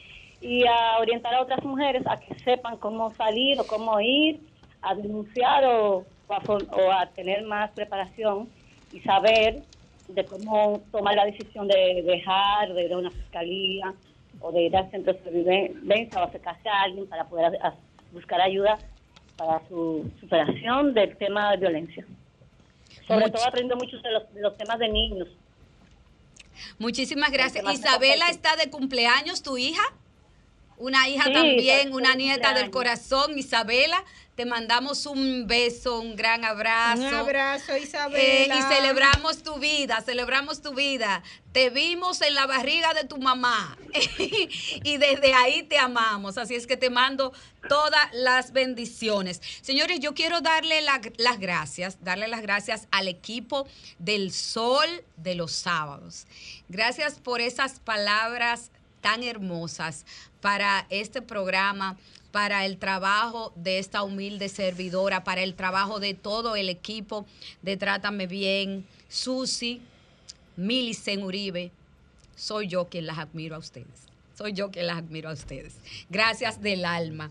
y 0.41 0.65
a 0.67 0.99
orientar 1.01 1.35
a 1.35 1.43
otras 1.43 1.63
mujeres 1.65 2.03
a 2.07 2.19
que 2.21 2.35
sepan 2.41 2.77
cómo 2.79 3.13
salir 3.15 3.59
o 3.61 3.67
cómo 3.67 4.01
ir 4.01 4.41
a 4.83 4.95
denunciar 4.95 5.65
o, 5.65 6.05
o 6.29 6.33
a, 6.35 6.41
for- 6.41 6.67
o 6.71 6.93
a 6.93 7.07
tener 7.07 7.43
más 7.43 7.71
preparación 7.73 8.49
y 8.93 9.01
saber 9.01 9.63
de 10.09 10.25
cómo 10.25 10.81
tomar 10.93 11.17
la 11.17 11.25
decisión 11.27 11.67
de 11.69 12.03
dejar, 12.03 12.73
de 12.73 12.85
ir 12.85 12.93
a 12.93 12.99
una 12.99 13.11
fiscalía 13.11 13.93
o 14.41 14.53
de 14.53 14.63
ir 14.63 14.77
al 14.77 14.91
centro 14.91 15.13
de 15.13 15.19
sobrevivencia 15.25 16.21
o 16.21 16.25
acercarse 16.25 16.69
a 16.69 16.83
alguien 16.83 17.07
para 17.09 17.25
poder 17.25 17.59
a- 17.63 17.75
buscar 18.13 18.41
ayuda 18.41 18.79
para 19.37 19.61
su 19.69 20.09
superación 20.21 20.95
del 20.95 21.17
tema 21.17 21.51
de 21.53 21.57
violencia. 21.59 22.05
Sobre 23.07 23.27
Much- 23.27 23.33
todo 23.33 23.45
aprendiendo 23.47 23.77
mucho 23.77 23.99
de 23.99 24.11
los, 24.13 24.33
de 24.35 24.41
los 24.41 24.57
temas 24.57 24.79
de 24.79 24.89
niños. 24.89 25.29
Muchísimas 26.79 27.31
gracias. 27.31 27.65
Isabela 27.73 28.29
está 28.29 28.57
de 28.57 28.71
cumpleaños, 28.71 29.43
tu 29.43 29.59
hija. 29.59 29.83
Una 30.77 31.09
hija 31.09 31.25
Sí, 31.25 31.33
también, 31.33 31.93
una 31.93 32.15
nieta 32.15 32.55
del 32.55 32.71
corazón, 32.71 33.37
Isabela. 33.39 34.05
Te 34.39 34.47
mandamos 34.47 35.05
un 35.07 35.49
beso, 35.49 35.99
un 35.99 36.15
gran 36.15 36.45
abrazo. 36.45 37.03
Un 37.03 37.13
abrazo, 37.13 37.73
Eh, 37.73 37.81
Isabela. 37.83 38.55
y 38.57 38.63
celebramos 38.73 39.43
tu 39.43 39.59
vida, 39.59 40.01
celebramos 40.01 40.63
tu 40.63 40.75
vida. 40.75 41.25
Te 41.51 41.71
vimos 41.71 42.21
en 42.23 42.37
la 42.37 42.47
barriga 42.47 42.95
de 42.95 43.03
tu 43.03 43.19
mamá 43.19 43.77
y 44.85 44.97
desde 44.97 45.35
ahí 45.35 45.65
te 45.65 45.77
amamos. 45.77 46.39
Así 46.39 46.55
es 46.55 46.69
que 46.69 46.77
te 46.77 46.89
mando 46.89 47.33
todas 47.69 48.07
las 48.13 48.53
bendiciones. 48.53 49.43
Señores, 49.61 49.99
yo 49.99 50.15
quiero 50.15 50.41
darle 50.41 50.83
la- 50.83 51.01
las 51.17 51.41
gracias, 51.41 51.99
darle 52.05 52.29
las 52.29 52.41
gracias 52.43 52.87
al 52.93 53.09
equipo 53.09 53.67
del 53.99 54.31
Sol 54.33 54.87
de 55.17 55.35
los 55.35 55.51
Sábados. 55.51 56.29
Gracias 56.69 57.19
por 57.19 57.41
esas 57.41 57.81
palabras 57.81 58.71
tan 59.01 59.25
hermosas 59.25 60.05
para 60.41 60.87
este 60.91 61.23
programa, 61.23 61.97
para 62.33 62.67
el 62.67 62.79
trabajo 62.79 63.53
de 63.57 63.79
esta 63.79 64.03
humilde 64.03 64.49
servidora, 64.49 65.25
para 65.25 65.43
el 65.43 65.55
trabajo 65.55 66.01
de 66.01 66.15
todo 66.15 66.57
el 66.57 66.69
equipo 66.69 67.27
de 67.63 67.77
Trátame 67.77 68.27
Bien, 68.27 68.87
Susi, 69.09 69.81
Milicen 70.57 71.23
Uribe. 71.23 71.71
Soy 72.37 72.69
yo 72.69 72.87
quien 72.89 73.07
las 73.07 73.19
admiro 73.19 73.57
a 73.57 73.59
ustedes. 73.59 74.07
Soy 74.37 74.53
yo 74.53 74.71
quien 74.71 74.87
las 74.87 74.99
admiro 74.99 75.31
a 75.31 75.33
ustedes. 75.33 75.75
Gracias 76.11 76.63
del 76.63 76.85
alma. 76.85 77.31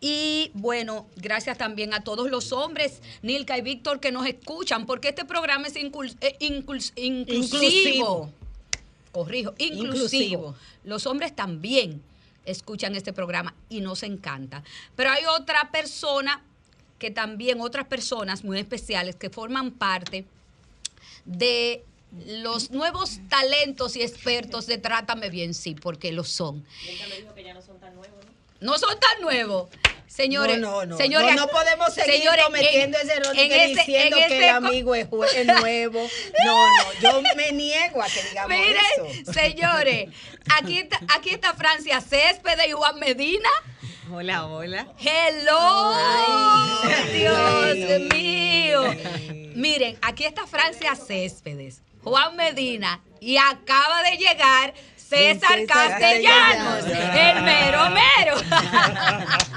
Y 0.00 0.50
bueno, 0.54 1.06
gracias 1.16 1.58
también 1.58 1.92
a 1.92 2.04
todos 2.04 2.30
los 2.30 2.52
hombres, 2.52 3.02
Nilka 3.22 3.58
y 3.58 3.62
Víctor, 3.62 4.00
que 4.00 4.12
nos 4.12 4.26
escuchan, 4.26 4.86
porque 4.86 5.08
este 5.08 5.24
programa 5.24 5.66
es 5.66 5.76
eh, 5.76 6.36
inclusivo. 6.38 6.92
Inclusivo. 6.96 8.30
Corrijo, 9.12 9.54
inclusivo. 9.58 9.94
Inclusivo. 9.94 10.54
Los 10.84 11.06
hombres 11.06 11.34
también 11.34 12.02
escuchan 12.46 12.94
este 12.94 13.12
programa 13.12 13.54
y 13.68 13.80
nos 13.80 14.02
encanta. 14.02 14.62
Pero 14.94 15.10
hay 15.10 15.24
otra 15.26 15.70
persona 15.70 16.42
que 16.98 17.10
también, 17.10 17.60
otras 17.60 17.86
personas 17.86 18.44
muy 18.44 18.58
especiales 18.58 19.16
que 19.16 19.30
forman 19.30 19.72
parte 19.72 20.24
de 21.24 21.84
los 22.26 22.70
nuevos 22.70 23.20
talentos 23.28 23.96
y 23.96 24.02
expertos 24.02 24.66
de 24.66 24.78
Trátame 24.78 25.28
Bien, 25.28 25.52
sí, 25.52 25.74
porque 25.74 26.12
lo 26.12 26.24
son. 26.24 26.64
No 27.54 27.62
son 27.62 27.78
tan 27.80 27.94
nuevos. 27.94 28.14
Señores, 28.14 28.35
No, 30.60 30.80
no, 30.80 30.86
no. 30.86 30.96
señores, 30.96 31.34
No, 31.34 31.42
no 31.46 31.48
podemos 31.48 31.92
seguir 31.92 32.14
señores, 32.20 32.44
cometiendo 32.46 32.98
en- 32.98 33.04
ese 33.06 33.16
error 33.18 33.38
en 33.38 33.48
de 33.48 33.64
ese- 33.64 33.74
diciendo 33.80 34.16
en 34.16 34.28
que 34.28 34.38
el 34.38 34.48
amigo 34.48 34.94
es, 34.94 35.06
nuevo. 35.44 36.08
No, 36.44 36.66
no, 36.68 36.92
yo 37.02 37.22
me 37.36 37.52
niego 37.52 38.02
a 38.02 38.06
que 38.08 38.22
digamos 38.22 38.50
Miren, 38.50 38.76
eso. 39.20 39.32
señores, 39.32 40.08
aquí 40.58 40.78
está, 40.78 41.00
aquí 41.14 41.30
está 41.30 41.52
Francia 41.54 42.00
Céspedes 42.00 42.66
y 42.68 42.72
Juan 42.72 42.98
Medina. 42.98 43.48
Hola, 44.10 44.46
hola. 44.46 44.86
Hello, 44.98 45.92
Ay. 45.94 47.12
Dios 47.12 48.00
mío. 48.14 48.82
Miren, 49.54 49.98
aquí 50.00 50.24
está 50.24 50.46
Francia 50.46 50.94
Céspedes, 50.96 51.82
Juan 52.04 52.36
Medina 52.36 53.00
y 53.20 53.36
acaba 53.36 54.02
de 54.04 54.16
llegar 54.16 54.74
César 55.08 55.58
César 55.58 55.66
Castellanos, 55.66 56.84
Castellanos. 56.84 57.36
el 57.36 57.42
mero 57.42 57.90
mero. 57.90 58.36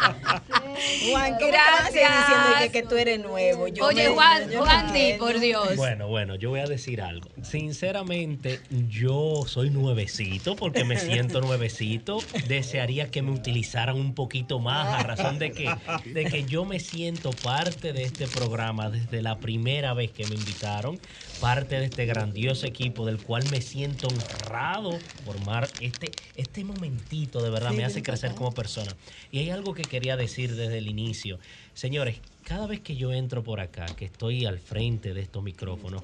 Juan, 1.11 1.33
¿cómo 1.33 1.51
te 1.51 1.57
vas 1.57 1.81
a 1.81 1.85
seguir 1.87 2.01
Gracias. 2.01 2.27
diciendo 2.27 2.57
que, 2.59 2.69
que 2.71 2.83
tú 2.83 2.95
eres 2.95 3.19
nuevo? 3.19 3.67
Yo 3.67 3.85
Oye, 3.85 4.09
me- 4.09 4.15
Juan, 4.15 4.49
yo 4.49 4.59
Juan, 4.63 4.93
di, 4.93 4.99
entiendo. 4.99 5.25
por 5.25 5.39
Dios. 5.39 5.75
Bueno, 5.75 6.07
bueno, 6.07 6.35
yo 6.35 6.49
voy 6.51 6.59
a 6.61 6.65
decir 6.67 7.01
algo. 7.01 7.29
Sinceramente, 7.41 8.61
yo 8.87 9.43
soy 9.47 9.69
nuevecito 9.71 10.55
porque 10.55 10.83
me 10.85 10.97
siento 10.97 11.41
nuevecito. 11.45 12.19
Desearía 12.47 13.09
que 13.11 13.21
me 13.21 13.31
utilizaran 13.31 13.95
un 13.97 14.13
poquito 14.15 14.59
más 14.59 14.99
a 14.99 15.03
razón 15.03 15.39
de 15.39 15.51
que, 15.51 15.69
de 16.05 16.25
que 16.25 16.45
yo 16.45 16.63
me 16.65 16.79
siento 16.79 17.31
parte 17.31 17.91
de 17.91 18.03
este 18.03 18.27
programa 18.27 18.89
desde 18.89 19.21
la 19.21 19.37
primera 19.39 19.93
vez 19.93 20.11
que 20.11 20.25
me 20.27 20.35
invitaron, 20.35 20.99
parte 21.39 21.79
de 21.79 21.85
este 21.85 22.05
grandioso 22.05 22.65
equipo 22.65 23.05
del 23.05 23.17
cual 23.17 23.43
me 23.51 23.61
siento 23.61 24.07
honrado 24.07 24.91
formar 25.25 25.69
este, 25.79 26.11
este 26.35 26.63
momentito, 26.63 27.41
de 27.41 27.49
verdad, 27.49 27.71
Sí, 27.71 27.77
me 27.77 27.85
hace 27.85 28.03
crecer 28.03 28.35
como 28.35 28.51
persona. 28.51 28.95
Y 29.31 29.39
hay 29.39 29.49
algo 29.49 29.73
que 29.73 29.83
quería 29.83 30.17
decir 30.17 30.55
desde 30.55 30.77
el 30.77 30.87
inicio. 30.87 31.39
Señores, 31.73 32.19
cada 32.43 32.67
vez 32.67 32.81
que 32.81 32.95
yo 32.95 33.13
entro 33.13 33.43
por 33.43 33.59
acá, 33.59 33.85
que 33.85 34.05
estoy 34.05 34.45
al 34.45 34.59
frente 34.59 35.13
de 35.13 35.21
estos 35.21 35.41
micrófonos, 35.43 36.03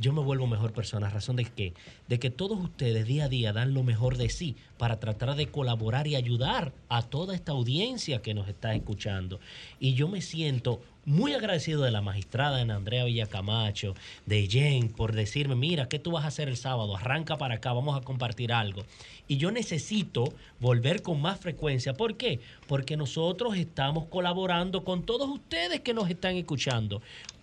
yo 0.00 0.12
me 0.12 0.20
vuelvo 0.20 0.46
mejor 0.46 0.72
persona. 0.72 1.06
¿A 1.06 1.10
razón 1.10 1.36
de 1.36 1.44
que 1.44 1.74
De 2.08 2.18
que 2.18 2.30
todos 2.30 2.58
ustedes 2.58 3.06
día 3.06 3.24
a 3.24 3.28
día 3.28 3.52
dan 3.52 3.74
lo 3.74 3.82
mejor 3.82 4.16
de 4.16 4.30
sí 4.30 4.56
para 4.78 4.98
tratar 4.98 5.36
de 5.36 5.46
colaborar 5.46 6.06
y 6.06 6.16
ayudar 6.16 6.72
a 6.88 7.02
toda 7.02 7.34
esta 7.34 7.52
audiencia 7.52 8.22
que 8.22 8.34
nos 8.34 8.48
está 8.48 8.74
escuchando. 8.74 9.38
Y 9.78 9.94
yo 9.94 10.08
me 10.08 10.22
siento 10.22 10.80
muy 11.04 11.34
agradecido 11.34 11.82
de 11.82 11.90
la 11.90 12.00
magistrada 12.00 12.60
Ana 12.60 12.76
Andrea 12.76 13.04
Villacamacho, 13.04 13.94
de 14.26 14.46
Jen, 14.46 14.88
por 14.88 15.12
decirme, 15.12 15.56
mira, 15.56 15.88
¿qué 15.88 15.98
tú 15.98 16.12
vas 16.12 16.24
a 16.24 16.28
hacer 16.28 16.48
el 16.48 16.56
sábado? 16.56 16.96
Arranca 16.96 17.38
para 17.38 17.56
acá, 17.56 17.72
vamos 17.72 17.96
a 17.96 18.04
compartir 18.04 18.52
algo. 18.52 18.84
Y 19.26 19.36
yo 19.36 19.50
necesito 19.50 20.32
volver 20.60 21.02
con 21.02 21.20
más 21.20 21.40
frecuencia. 21.40 21.94
¿Por 21.94 22.16
qué? 22.16 22.40
Porque 22.68 22.96
nosotros 22.96 23.56
estamos 23.56 24.04
colaborando 24.06 24.84
con 24.84 25.04
todos 25.04 25.28
ustedes 25.28 25.80
que 25.80 25.94
nos 25.94 26.08
están 26.08 26.36
escuchando. 26.36 27.02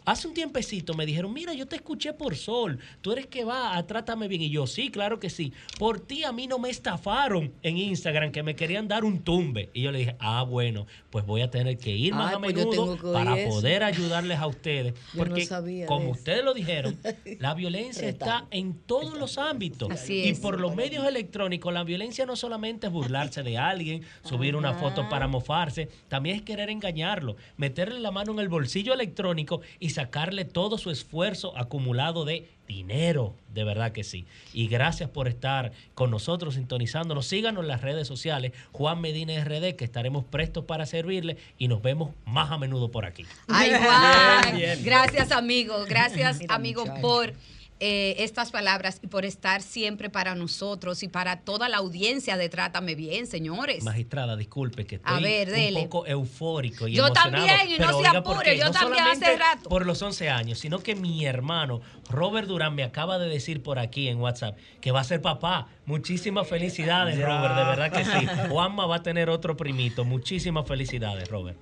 Hace 0.10 0.28
un 0.28 0.34
tiempecito 0.34 0.96
me 0.96 1.06
dijeron, 1.06 1.32
mira, 1.32 1.54
yo 1.54 1.68
te 1.68 1.76
escuché 1.76 2.14
por 2.14 2.36
Sol, 2.36 2.80
tú 3.02 3.12
eres 3.12 3.28
que 3.28 3.44
va 3.44 3.78
a 3.78 3.86
Trátame 3.86 4.28
Bien. 4.28 4.42
Y 4.42 4.50
yo, 4.50 4.66
sí, 4.66 4.90
claro 4.90 5.20
que 5.20 5.30
sí. 5.30 5.54
Por 5.78 6.00
ti 6.00 6.24
a 6.24 6.32
mí 6.32 6.48
no 6.48 6.58
me 6.58 6.72
estafaron 6.72 7.54
en 7.62 7.78
Instagram, 7.78 8.32
que 8.32 8.42
me 8.42 8.56
querían 8.56 8.88
dar 8.88 9.06
un 9.06 9.20
tumbe. 9.20 9.70
Y 9.72 9.84
yo 9.84 9.92
le 9.92 10.00
dije, 10.00 10.16
ah, 10.20 10.42
bueno, 10.42 10.88
pues 11.12 11.28
voy 11.28 11.42
a 11.42 11.52
tener 11.52 11.78
que 11.78 11.96
ir 11.96 12.16
más 12.16 12.30
Ay, 12.32 12.36
a 12.38 12.40
pues 12.40 12.56
menudo 12.56 13.14
para 13.14 13.38
eso. 13.40 13.50
poder 13.50 13.84
ayudarles 13.84 14.40
a 14.40 14.48
ustedes. 14.48 14.96
Yo 15.14 15.20
no 15.26 15.30
Porque, 15.30 15.46
sabía 15.46 15.86
como 15.86 16.06
eso. 16.06 16.12
ustedes 16.14 16.44
lo 16.44 16.56
dijeron, 16.56 16.98
la 17.40 17.54
violencia 17.54 18.10
está 18.10 18.48
en 18.50 18.74
todos 18.74 19.16
los 19.16 19.38
ámbitos. 19.38 19.92
Así 19.92 20.24
y 20.24 20.30
es. 20.30 20.40
por 20.40 20.60
los 20.60 20.76
medios 20.76 21.06
electrónicos, 21.06 21.72
la 21.72 21.84
violencia 21.84 22.26
no 22.26 22.36
solamente 22.36 22.88
es 22.88 22.94
burlarse 22.94 23.44
de 23.44 23.60
alguien, 23.60 24.02
subir 24.24 24.56
una 24.56 24.74
foto 24.74 25.08
para 25.08 25.28
mofarse, 25.28 25.88
también 26.08 26.38
es 26.38 26.42
querer 26.42 26.72
engañarlo, 26.72 27.36
meterle 27.58 28.00
la 28.00 28.10
mano 28.10 28.32
en 28.32 28.40
el 28.40 28.50
bolsillo 28.50 28.92
electrónico 28.92 29.62
y 29.80 29.92
sacarle 30.00 30.46
todo 30.46 30.78
su 30.78 30.92
esfuerzo 30.92 31.58
acumulado 31.58 32.24
de 32.24 32.48
dinero, 32.70 33.36
de 33.54 33.66
verdad 33.66 33.92
que 33.92 34.06
sí. 34.06 34.26
Y 34.54 34.70
gracias 34.70 35.10
por 35.10 35.28
estar 35.28 35.74
con 35.94 36.10
nosotros 36.10 36.56
sintonizándonos. 36.56 37.26
Síganos 37.28 37.64
en 37.64 37.68
las 37.68 37.82
redes 37.82 38.08
sociales, 38.08 38.54
Juan 38.72 39.02
Medina 39.02 39.44
RD, 39.44 39.76
que 39.76 39.84
estaremos 39.84 40.24
prestos 40.24 40.64
para 40.64 40.86
servirle 40.86 41.36
y 41.58 41.68
nos 41.68 41.82
vemos 41.82 42.12
más 42.26 42.50
a 42.50 42.58
menudo 42.58 42.92
por 42.92 43.04
aquí. 43.04 43.26
Ay, 43.50 43.72
Juan. 43.72 44.84
Gracias, 44.86 45.34
amigo. 45.34 45.84
Gracias, 45.86 46.40
amigo, 46.48 46.86
por 47.02 47.34
eh, 47.82 48.16
estas 48.20 48.52
palabras 48.52 49.00
y 49.02 49.08
por 49.08 49.24
estar 49.24 49.62
siempre 49.62 50.10
para 50.10 50.36
nosotros 50.36 51.02
y 51.04 51.08
para 51.08 51.42
toda 51.42 51.70
la 51.70 51.78
audiencia 51.78 52.36
de 52.36 52.50
Trátame 52.50 52.96
Bien, 52.96 53.26
señores. 53.26 53.84
Magistrada, 53.84 54.36
disculpe 54.36 54.86
que 54.86 54.96
estoy 54.96 55.16
A 55.18 55.20
ver, 55.22 55.50
dele. 55.50 55.80
un 55.84 55.90
poco 55.90 56.06
eufórico 56.06 56.88
y 56.88 56.94
Yo 56.96 57.06
emocionado. 57.08 57.46
también, 57.48 57.72
y 57.72 57.80
no 57.80 58.00
se 58.02 58.08
apure, 58.08 58.58
yo 58.58 58.66
No 58.66 58.72
también 58.72 59.04
hace 59.04 59.16
solamente 59.16 59.38
rato. 59.38 59.70
Por 59.70 59.86
los 59.86 60.02
11 60.02 60.30
años, 60.30 60.60
sino 60.60 60.80
que 60.80 60.96
mi 60.96 61.26
hermano 61.26 61.82
Robert 62.10 62.48
Durán 62.48 62.76
me 62.76 62.84
acaba 62.84 63.18
de 63.18 63.30
decir 63.30 63.64
por 63.64 63.80
aquí 63.80 64.10
en 64.10 64.20
WhatsApp 64.20 64.58
que 64.82 64.92
va 64.92 65.00
a 65.00 65.04
ser 65.06 65.22
papá. 65.22 65.68
Muchísimas 65.86 66.48
felicidades, 66.48 67.18
Ya. 67.18 67.26
Robert, 67.28 67.56
de 67.56 67.64
verdad 67.64 67.92
que 67.92 68.04
sí. 68.06 68.28
Juanma 68.50 68.86
va 68.88 68.98
a 68.98 69.04
tener 69.04 69.30
otro 69.30 69.56
primito. 69.56 70.04
Muchísimas 70.04 70.68
felicidades, 70.68 71.30
Robert. 71.30 71.58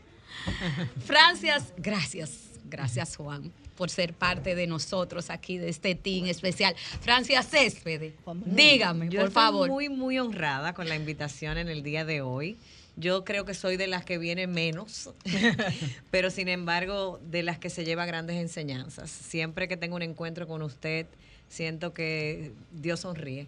Francias, 1.06 1.74
gracias, 1.78 2.52
gracias 2.66 3.16
Juan 3.18 3.52
por 3.78 3.90
ser 3.90 4.14
parte 4.14 4.56
de 4.56 4.68
nosotros 4.68 5.30
aquí 5.30 5.58
de 5.58 5.70
este 5.70 5.96
team 5.96 6.26
especial. 6.26 6.76
Francia 7.00 7.44
Céspedes, 7.44 8.14
dígame, 8.46 9.06
Yo 9.06 9.20
por 9.22 9.30
estoy 9.30 9.44
favor. 9.44 9.70
muy, 9.70 9.88
muy 9.88 10.20
honrada 10.20 10.74
con 10.74 10.90
la 10.90 10.96
invitación 10.96 11.58
en 11.58 11.70
el 11.70 11.84
día 11.84 12.04
de 12.04 12.22
hoy. 12.22 12.58
Yo 12.98 13.24
creo 13.24 13.46
que 13.46 13.54
soy 13.54 13.78
de 13.78 13.86
las 13.86 14.04
que 14.04 14.18
viene 14.18 14.48
menos, 14.48 15.12
pero 16.12 16.32
sin 16.32 16.48
embargo 16.48 17.20
de 17.30 17.44
las 17.44 17.60
que 17.60 17.70
se 17.70 17.86
lleva 17.86 18.08
grandes 18.08 18.38
enseñanzas. 18.38 19.12
Siempre 19.12 19.68
que 19.68 19.78
tengo 19.78 19.96
un 19.96 20.02
encuentro 20.02 20.48
con 20.48 20.64
usted, 20.64 21.06
siento 21.48 21.94
que 21.94 22.52
Dios 22.72 23.02
sonríe, 23.02 23.48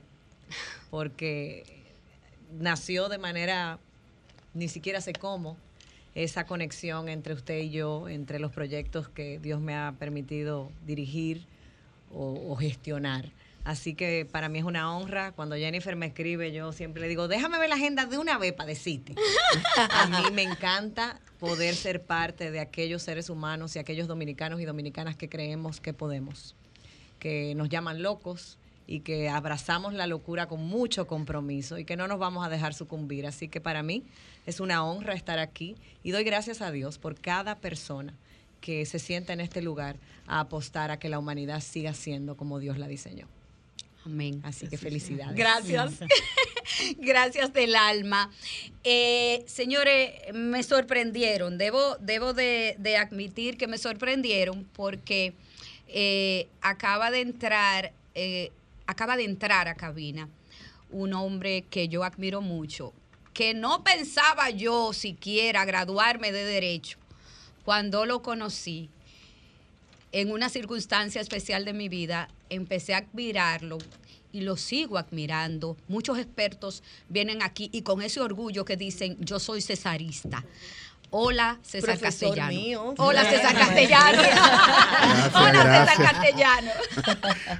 porque 0.91 1.63
nació 2.59 3.09
de 3.09 3.17
manera, 3.17 3.79
ni 4.53 4.67
siquiera 4.67 5.01
sé 5.01 5.13
cómo, 5.13 5.57
esa 6.23 6.45
conexión 6.45 7.07
entre 7.07 7.33
usted 7.33 7.59
y 7.59 7.69
yo, 7.69 8.09
entre 8.09 8.39
los 8.39 8.51
proyectos 8.51 9.07
que 9.07 9.39
Dios 9.39 9.61
me 9.61 9.73
ha 9.73 9.95
permitido 9.97 10.69
dirigir 10.85 11.45
o, 12.13 12.55
gestionar. 12.57 13.31
Así 13.63 13.93
que 13.93 14.27
para 14.29 14.49
mí 14.49 14.59
es 14.59 14.65
una 14.65 14.97
honra. 14.97 15.31
Cuando 15.31 15.55
Jennifer 15.55 15.95
me 15.95 16.07
escribe, 16.07 16.51
yo 16.51 16.73
siempre 16.73 17.01
le 17.01 17.07
digo, 17.07 17.29
déjame 17.29 17.57
ver 17.57 17.69
la 17.69 17.75
agenda 17.75 18.05
de 18.05 18.17
una 18.17 18.37
vez 18.37 18.51
para 18.51 18.67
decirte. 18.67 19.15
A 19.91 20.07
mí 20.07 20.31
me 20.33 20.43
encanta 20.43 21.21
poder 21.39 21.73
ser 21.75 22.01
parte 22.01 22.51
de 22.51 22.59
aquellos 22.59 23.01
seres 23.01 23.29
humanos 23.29 23.77
y 23.77 23.79
aquellos 23.79 24.07
dominicanos 24.07 24.59
y 24.59 24.65
dominicanas 24.65 25.15
que 25.15 25.29
creemos 25.29 25.79
que 25.79 25.93
podemos, 25.93 26.53
que 27.19 27.53
nos 27.55 27.69
llaman 27.69 28.01
locos 28.01 28.57
y 28.91 29.01
que 29.01 29.29
abrazamos 29.29 29.93
la 29.93 30.07
locura 30.07 30.47
con 30.47 30.65
mucho 30.65 31.05
compromiso 31.05 31.77
y 31.77 31.85
que 31.85 31.95
no 31.95 32.07
nos 32.07 32.17
vamos 32.17 32.43
a 32.43 32.49
dejar 32.49 32.73
sucumbir. 32.73 33.27
Así 33.27 33.47
que 33.47 33.61
para 33.61 33.83
mí 33.83 34.03
es 34.47 34.59
una 34.59 34.83
honra 34.83 35.13
estar 35.13 35.37
aquí 35.37 35.75
y 36.03 36.09
doy 36.09 36.23
gracias 36.23 36.59
a 36.59 36.71
Dios 36.71 36.97
por 36.97 37.13
cada 37.13 37.53
persona 37.53 38.15
que 38.61 38.87
se 38.87 38.97
sienta 38.97 39.31
en 39.31 39.41
este 39.41 39.61
lugar 39.61 39.97
a 40.25 40.39
apostar 40.39 40.89
a 40.89 40.97
que 40.97 41.07
la 41.07 41.19
humanidad 41.19 41.61
siga 41.61 41.93
siendo 41.93 42.35
como 42.35 42.57
Dios 42.57 42.79
la 42.79 42.87
diseñó. 42.87 43.27
Amén. 44.07 44.41
Así 44.43 44.67
que 44.67 44.75
felicidades. 44.79 45.35
Gracias. 45.35 45.99
Gracias 46.97 47.53
del 47.53 47.75
alma. 47.75 48.31
Eh, 48.83 49.43
señores, 49.45 50.13
me 50.33 50.63
sorprendieron. 50.63 51.59
Debo, 51.59 51.95
debo 51.97 52.33
de, 52.33 52.75
de 52.79 52.97
admitir 52.97 53.55
que 53.55 53.67
me 53.67 53.77
sorprendieron 53.77 54.67
porque 54.73 55.35
eh, 55.87 56.47
acaba 56.61 57.11
de 57.11 57.21
entrar, 57.21 57.91
eh, 58.15 58.51
acaba 58.89 59.17
de 59.17 59.23
entrar 59.23 59.67
a 59.67 59.75
cabina 59.75 60.27
un 60.89 61.13
hombre 61.13 61.63
que 61.69 61.87
yo 61.87 62.03
admiro 62.03 62.41
mucho, 62.41 62.91
que 63.33 63.53
no 63.53 63.83
pensaba 63.83 64.49
yo 64.49 64.93
siquiera 64.93 65.63
graduarme 65.63 66.31
de 66.31 66.43
derecho 66.43 66.97
cuando 67.63 68.07
lo 68.07 68.23
conocí 68.23 68.89
en 70.11 70.31
una 70.31 70.49
circunstancia 70.49 71.21
especial 71.21 71.65
de 71.65 71.73
mi 71.73 71.87
vida, 71.87 72.29
empecé 72.49 72.95
a 72.95 72.97
admirarlo 72.97 73.77
y 74.31 74.41
lo 74.41 74.57
sigo 74.57 74.97
admirando. 74.97 75.77
Muchos 75.87 76.17
expertos 76.17 76.81
vienen 77.09 77.43
aquí 77.43 77.69
y 77.71 77.83
con 77.83 78.01
ese 78.01 78.21
orgullo 78.21 78.65
que 78.65 78.75
dicen, 78.75 79.17
yo 79.19 79.37
soy 79.37 79.61
cesarista. 79.61 80.43
Hola, 81.11 81.57
César 81.63 81.97
Profesor 81.97 82.29
Castellano. 82.35 82.49
mío. 82.51 82.93
Hola, 82.97 83.23
César 83.29 83.53
Gracias. 83.55 83.67
Castellano. 83.67 84.21
Hola, 85.33 85.51
César 85.51 85.97
gracias. 85.97 86.11
Castellano. 86.11 86.71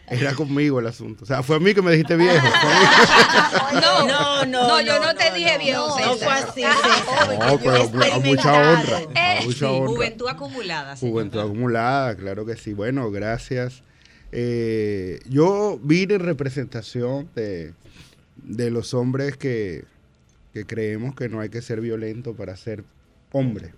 Era 0.10 0.34
conmigo 0.36 0.80
el 0.80 0.88
asunto. 0.88 1.24
O 1.24 1.28
sea, 1.28 1.42
fue 1.42 1.56
a 1.56 1.60
mí 1.60 1.74
que 1.74 1.82
me 1.82 1.92
dijiste 1.92 2.16
viejo. 2.16 2.46
No, 3.74 4.06
No, 4.08 4.46
no, 4.46 4.68
no, 4.68 4.82
yo 4.82 5.00
no, 5.00 5.16
te 5.16 5.30
no, 5.30 5.36
dije 5.36 5.58
viejo, 5.58 5.88
no 6.00 6.14
César. 6.16 6.18
fue 6.54 6.64
así, 6.68 7.40
No, 7.40 7.60
pero 7.60 7.72
a, 8.12 8.16
a 8.16 8.20
mucha 8.20 8.54
honra. 8.54 8.98
A 8.98 9.42
mucha 9.44 9.58
Sí, 9.60 9.66
honra. 9.66 9.88
juventud 9.88 10.28
acumulada. 10.28 10.96
sí. 10.96 11.10
Juventud 11.10 11.40
acumulada, 11.40 12.16
claro 12.16 12.46
que 12.46 12.56
sí. 12.56 12.74
Bueno, 12.74 13.10
gracias. 13.12 13.82
Eh, 14.32 15.20
yo 15.28 15.80
vine 15.82 16.14
en 16.16 16.20
representación 16.22 17.30
de, 17.36 17.74
de 18.38 18.70
los 18.70 18.94
hombres 18.94 19.38
que, 19.38 19.86
que 20.54 20.66
creemos 20.68 21.16
que 21.16 21.30
no 21.30 21.40
hay 21.40 21.50
que 21.50 21.64
ser 21.64 21.82
violento 21.82 22.36
para 22.36 22.56
ser 22.56 22.84
hombre. 23.32 23.74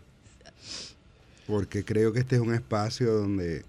Porque 1.47 1.83
creo 1.83 2.13
que 2.13 2.19
este 2.19 2.35
es 2.35 2.41
un 2.41 2.53
espacio 2.53 3.11
donde 3.13 3.63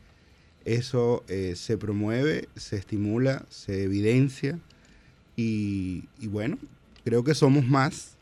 eso 0.65 1.25
eh, 1.29 1.55
se 1.57 1.77
promueve, 1.79 2.49
se 2.57 2.77
estimula, 2.77 3.45
se 3.49 3.83
evidencia 3.83 4.59
y, 5.37 6.05
bueno, 6.29 6.59
creo 7.05 7.25
que 7.25 7.35
somos 7.35 7.67
más, 7.67 8.13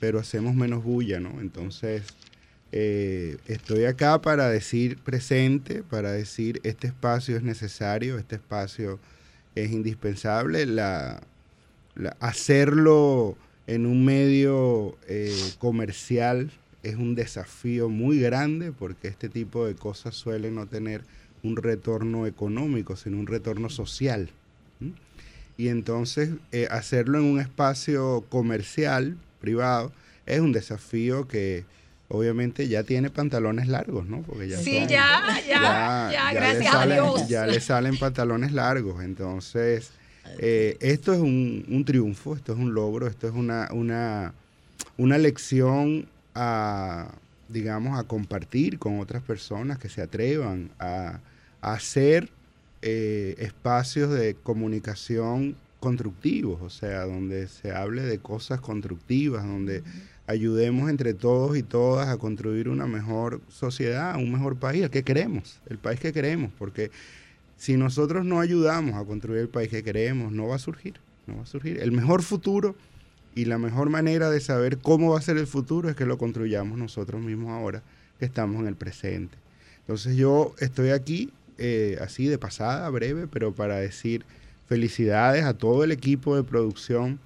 pero 0.00 0.18
hacemos 0.18 0.54
menos 0.54 0.82
bulla, 0.84 1.20
¿no? 1.20 1.40
Entonces, 1.40 2.02
eh, 2.70 3.36
estoy 3.46 3.84
acá 3.84 4.22
para 4.22 4.48
decir 4.48 4.96
presente, 4.98 5.82
para 5.82 6.12
decir 6.12 6.60
este 6.62 6.86
espacio 6.86 7.36
es 7.36 7.42
necesario, 7.42 8.18
este 8.18 8.36
espacio 8.36 8.98
es 9.54 9.70
indispensable, 9.72 10.64
la, 10.64 11.20
la- 11.94 12.16
hacerlo 12.20 13.36
en 13.66 13.84
un 13.84 14.04
medio 14.04 14.96
eh, 15.08 15.36
comercial 15.58 16.50
es 16.82 16.96
un 16.96 17.14
desafío 17.14 17.88
muy 17.88 18.18
grande 18.20 18.72
porque 18.72 19.08
este 19.08 19.28
tipo 19.28 19.66
de 19.66 19.74
cosas 19.74 20.14
suelen 20.14 20.54
no 20.56 20.66
tener 20.66 21.02
un 21.42 21.56
retorno 21.56 22.26
económico, 22.26 22.96
sino 22.96 23.18
un 23.18 23.26
retorno 23.26 23.68
social. 23.70 24.30
Y 25.58 25.68
entonces 25.68 26.30
eh, 26.50 26.66
hacerlo 26.70 27.18
en 27.18 27.24
un 27.24 27.40
espacio 27.40 28.24
comercial, 28.28 29.16
privado, 29.40 29.92
es 30.26 30.40
un 30.40 30.52
desafío 30.52 31.28
que 31.28 31.64
obviamente 32.08 32.68
ya 32.68 32.82
tiene 32.84 33.10
pantalones 33.10 33.68
largos, 33.68 34.06
¿no? 34.06 34.22
Porque 34.22 34.48
ya 34.48 34.58
Sí, 34.58 34.78
son- 34.78 34.88
ya, 34.88 35.22
ya, 35.46 36.10
ya, 36.12 36.32
le 36.32 36.38
gracias 36.40 36.74
a 36.74 36.78
salen- 36.78 36.94
Dios. 37.02 37.28
Ya 37.28 37.46
le 37.46 37.60
salen 37.60 37.96
pantalones 37.98 38.52
largos. 38.52 39.02
Entonces, 39.02 39.90
eh, 40.38 40.76
esto 40.80 41.12
es 41.12 41.20
un, 41.20 41.64
un 41.68 41.84
triunfo, 41.84 42.34
esto 42.36 42.52
es 42.52 42.58
un 42.58 42.74
logro, 42.74 43.06
esto 43.06 43.28
es 43.28 43.34
una, 43.34 43.68
una, 43.72 44.32
una 44.96 45.18
lección 45.18 46.06
a, 46.34 47.12
digamos, 47.48 47.98
a 47.98 48.04
compartir 48.04 48.78
con 48.78 49.00
otras 49.00 49.22
personas 49.22 49.78
que 49.78 49.88
se 49.88 50.02
atrevan 50.02 50.70
a, 50.78 51.20
a 51.60 51.72
hacer 51.72 52.30
eh, 52.82 53.36
espacios 53.38 54.10
de 54.10 54.34
comunicación 54.34 55.56
constructivos, 55.78 56.60
o 56.62 56.70
sea, 56.70 57.04
donde 57.04 57.48
se 57.48 57.72
hable 57.72 58.02
de 58.02 58.18
cosas 58.18 58.60
constructivas, 58.60 59.44
donde 59.44 59.82
ayudemos 60.26 60.88
entre 60.88 61.14
todos 61.14 61.56
y 61.56 61.62
todas 61.62 62.08
a 62.08 62.16
construir 62.18 62.68
una 62.68 62.86
mejor 62.86 63.40
sociedad, 63.48 64.16
un 64.16 64.32
mejor 64.32 64.56
país, 64.56 64.84
el 64.84 64.90
que 64.90 65.02
queremos, 65.02 65.60
el 65.68 65.78
país 65.78 66.00
que 66.00 66.12
queremos, 66.12 66.52
porque 66.58 66.90
si 67.56 67.76
nosotros 67.76 68.24
no 68.24 68.40
ayudamos 68.40 68.94
a 68.94 69.04
construir 69.04 69.40
el 69.40 69.48
país 69.48 69.68
que 69.68 69.84
queremos, 69.84 70.32
no 70.32 70.48
va 70.48 70.56
a 70.56 70.60
surgir, 70.60 70.94
no 71.26 71.36
va 71.36 71.42
a 71.42 71.46
surgir. 71.46 71.78
El 71.78 71.92
mejor 71.92 72.22
futuro 72.22 72.74
y 73.34 73.46
la 73.46 73.58
mejor 73.58 73.88
manera 73.90 74.30
de 74.30 74.40
saber 74.40 74.78
cómo 74.78 75.12
va 75.12 75.18
a 75.18 75.22
ser 75.22 75.38
el 75.38 75.46
futuro 75.46 75.88
es 75.88 75.96
que 75.96 76.06
lo 76.06 76.18
construyamos 76.18 76.78
nosotros 76.78 77.20
mismos 77.22 77.50
ahora, 77.50 77.82
que 78.18 78.24
estamos 78.26 78.60
en 78.60 78.66
el 78.68 78.76
presente. 78.76 79.36
Entonces 79.80 80.16
yo 80.16 80.54
estoy 80.58 80.90
aquí, 80.90 81.30
eh, 81.58 81.98
así 82.00 82.26
de 82.26 82.38
pasada, 82.38 82.88
breve, 82.90 83.26
pero 83.26 83.52
para 83.52 83.76
decir 83.76 84.24
felicidades 84.68 85.44
a 85.44 85.54
todo 85.54 85.84
el 85.84 85.92
equipo 85.92 86.36
de 86.36 86.42
producción, 86.44 87.18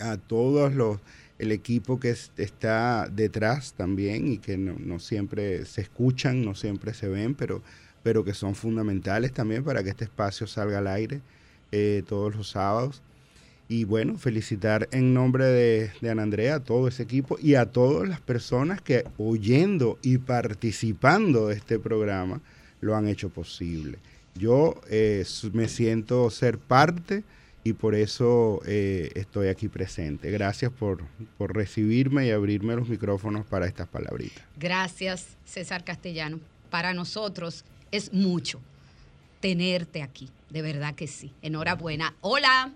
a 0.00 0.16
todos 0.16 0.74
los 0.74 0.98
el 1.38 1.52
equipo 1.52 2.00
que 2.00 2.10
es- 2.10 2.32
está 2.36 3.08
detrás 3.08 3.72
también 3.74 4.26
y 4.26 4.38
que 4.38 4.58
no, 4.58 4.74
no 4.78 4.98
siempre 4.98 5.64
se 5.66 5.82
escuchan, 5.82 6.44
no 6.44 6.56
siempre 6.56 6.92
se 6.94 7.06
ven, 7.06 7.36
pero, 7.36 7.62
pero 8.02 8.24
que 8.24 8.34
son 8.34 8.56
fundamentales 8.56 9.32
también 9.32 9.62
para 9.62 9.84
que 9.84 9.90
este 9.90 10.02
espacio 10.04 10.48
salga 10.48 10.78
al 10.78 10.88
aire 10.88 11.20
eh, 11.70 12.02
todos 12.08 12.34
los 12.34 12.50
sábados. 12.50 13.02
Y 13.68 13.84
bueno, 13.84 14.16
felicitar 14.16 14.88
en 14.92 15.12
nombre 15.12 15.44
de, 15.44 15.92
de 16.00 16.10
Ana 16.10 16.22
Andrea 16.22 16.56
a 16.56 16.64
todo 16.64 16.88
ese 16.88 17.02
equipo 17.02 17.38
y 17.40 17.54
a 17.54 17.66
todas 17.66 18.08
las 18.08 18.20
personas 18.20 18.80
que 18.80 19.04
oyendo 19.18 19.98
y 20.02 20.18
participando 20.18 21.48
de 21.48 21.56
este 21.56 21.78
programa 21.78 22.40
lo 22.80 22.96
han 22.96 23.08
hecho 23.08 23.28
posible. 23.28 23.98
Yo 24.34 24.80
eh, 24.88 25.24
me 25.52 25.68
siento 25.68 26.30
ser 26.30 26.58
parte 26.58 27.24
y 27.64 27.72
por 27.72 27.94
eso 27.94 28.62
eh, 28.66 29.10
estoy 29.14 29.48
aquí 29.48 29.68
presente. 29.68 30.30
Gracias 30.30 30.72
por, 30.72 31.02
por 31.36 31.54
recibirme 31.54 32.26
y 32.26 32.30
abrirme 32.30 32.76
los 32.76 32.88
micrófonos 32.88 33.44
para 33.46 33.66
estas 33.66 33.88
palabritas. 33.88 34.42
Gracias, 34.56 35.36
César 35.44 35.84
Castellano. 35.84 36.40
Para 36.70 36.94
nosotros 36.94 37.64
es 37.90 38.12
mucho 38.12 38.60
tenerte 39.40 40.02
aquí. 40.02 40.30
De 40.50 40.62
verdad 40.62 40.94
que 40.94 41.06
sí. 41.06 41.32
Enhorabuena. 41.42 42.14
Hola. 42.20 42.72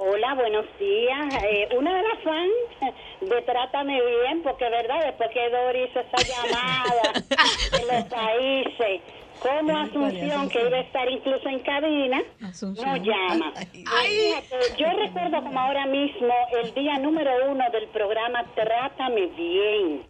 Hola, 0.00 0.34
buenos 0.34 0.64
días. 0.78 1.42
Eh, 1.42 1.68
una 1.76 1.92
de 1.92 2.02
las 2.04 2.22
fans 2.22 2.94
de 3.20 3.42
Trátame 3.42 4.00
Bien, 4.00 4.42
porque 4.44 4.68
verdad, 4.70 5.04
después 5.06 5.28
que 5.30 5.50
Dori 5.50 5.82
hizo 5.82 5.98
esa 5.98 6.22
llamada 6.22 7.12
de 7.72 7.96
los 7.96 8.04
países, 8.04 9.00
como 9.40 9.76
Asunción, 9.76 10.48
que 10.50 10.60
iba 10.60 10.76
a 10.76 10.80
estar 10.82 11.10
incluso 11.10 11.48
en 11.48 11.58
cabina, 11.60 12.22
no 12.40 12.96
llama. 12.96 13.52
Fíjate, 13.72 14.56
yo 14.78 14.86
recuerdo 15.00 15.42
como 15.42 15.58
ahora 15.58 15.86
mismo 15.86 16.32
el 16.62 16.72
día 16.74 16.96
número 16.98 17.32
uno 17.50 17.64
del 17.72 17.88
programa 17.88 18.44
Trátame 18.54 19.26
Bien. 19.36 20.06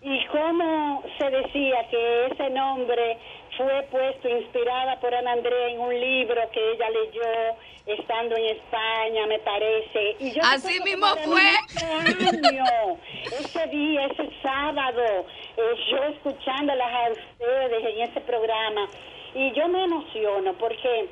Y 0.00 0.26
cómo 0.26 1.02
se 1.18 1.30
decía 1.30 1.88
que 1.90 2.26
ese 2.26 2.50
nombre 2.50 3.18
fue 3.56 3.82
puesto 3.90 4.28
inspirada 4.28 4.98
por 5.00 5.14
Ana 5.14 5.32
Andrea 5.32 5.68
en 5.68 5.80
un 5.80 5.98
libro 5.98 6.40
que 6.52 6.72
ella 6.72 6.90
leyó 6.90 7.56
estando 7.86 8.36
en 8.36 8.56
España, 8.56 9.26
me 9.26 9.38
parece. 9.40 10.16
Y 10.18 10.32
yo 10.32 10.42
Así 10.44 10.80
mismo 10.80 11.06
mi 11.14 11.22
cumpleaños, 11.22 12.98
ese 13.26 13.66
día, 13.68 14.06
ese 14.06 14.30
sábado, 14.42 15.26
eh, 15.56 15.74
yo 15.90 16.02
escuchándolas 16.04 16.92
a 16.92 17.10
ustedes 17.12 17.84
en 17.84 18.00
ese 18.02 18.20
programa. 18.22 18.88
Y 19.34 19.52
yo 19.52 19.68
me 19.68 19.84
emociono 19.84 20.54
porque 20.54 21.08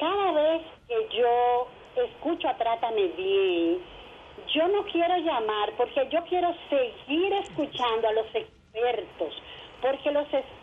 cada 0.00 0.32
vez 0.32 0.62
que 0.88 1.16
yo 1.16 1.68
escucho 1.96 2.48
a 2.48 2.56
Trátame 2.56 3.08
Bien, 3.16 3.78
yo 4.54 4.68
no 4.68 4.84
quiero 4.84 5.16
llamar 5.18 5.72
porque 5.76 6.08
yo 6.10 6.22
quiero 6.24 6.54
seguir 6.68 7.32
escuchando 7.34 8.08
a 8.08 8.12
los 8.12 8.26
expertos, 8.34 9.34
porque 9.80 10.10
los 10.10 10.24
expertos 10.24 10.55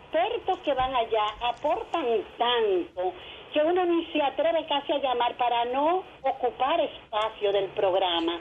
que 0.62 0.74
van 0.74 0.94
allá 0.94 1.26
aportan 1.42 2.06
tanto 2.38 3.12
que 3.52 3.60
uno 3.60 3.84
ni 3.84 4.06
se 4.06 4.22
atreve 4.22 4.64
casi 4.66 4.92
a 4.92 4.98
llamar 4.98 5.34
para 5.36 5.64
no 5.66 6.04
ocupar 6.22 6.80
espacio 6.80 7.52
del 7.52 7.66
programa. 7.70 8.38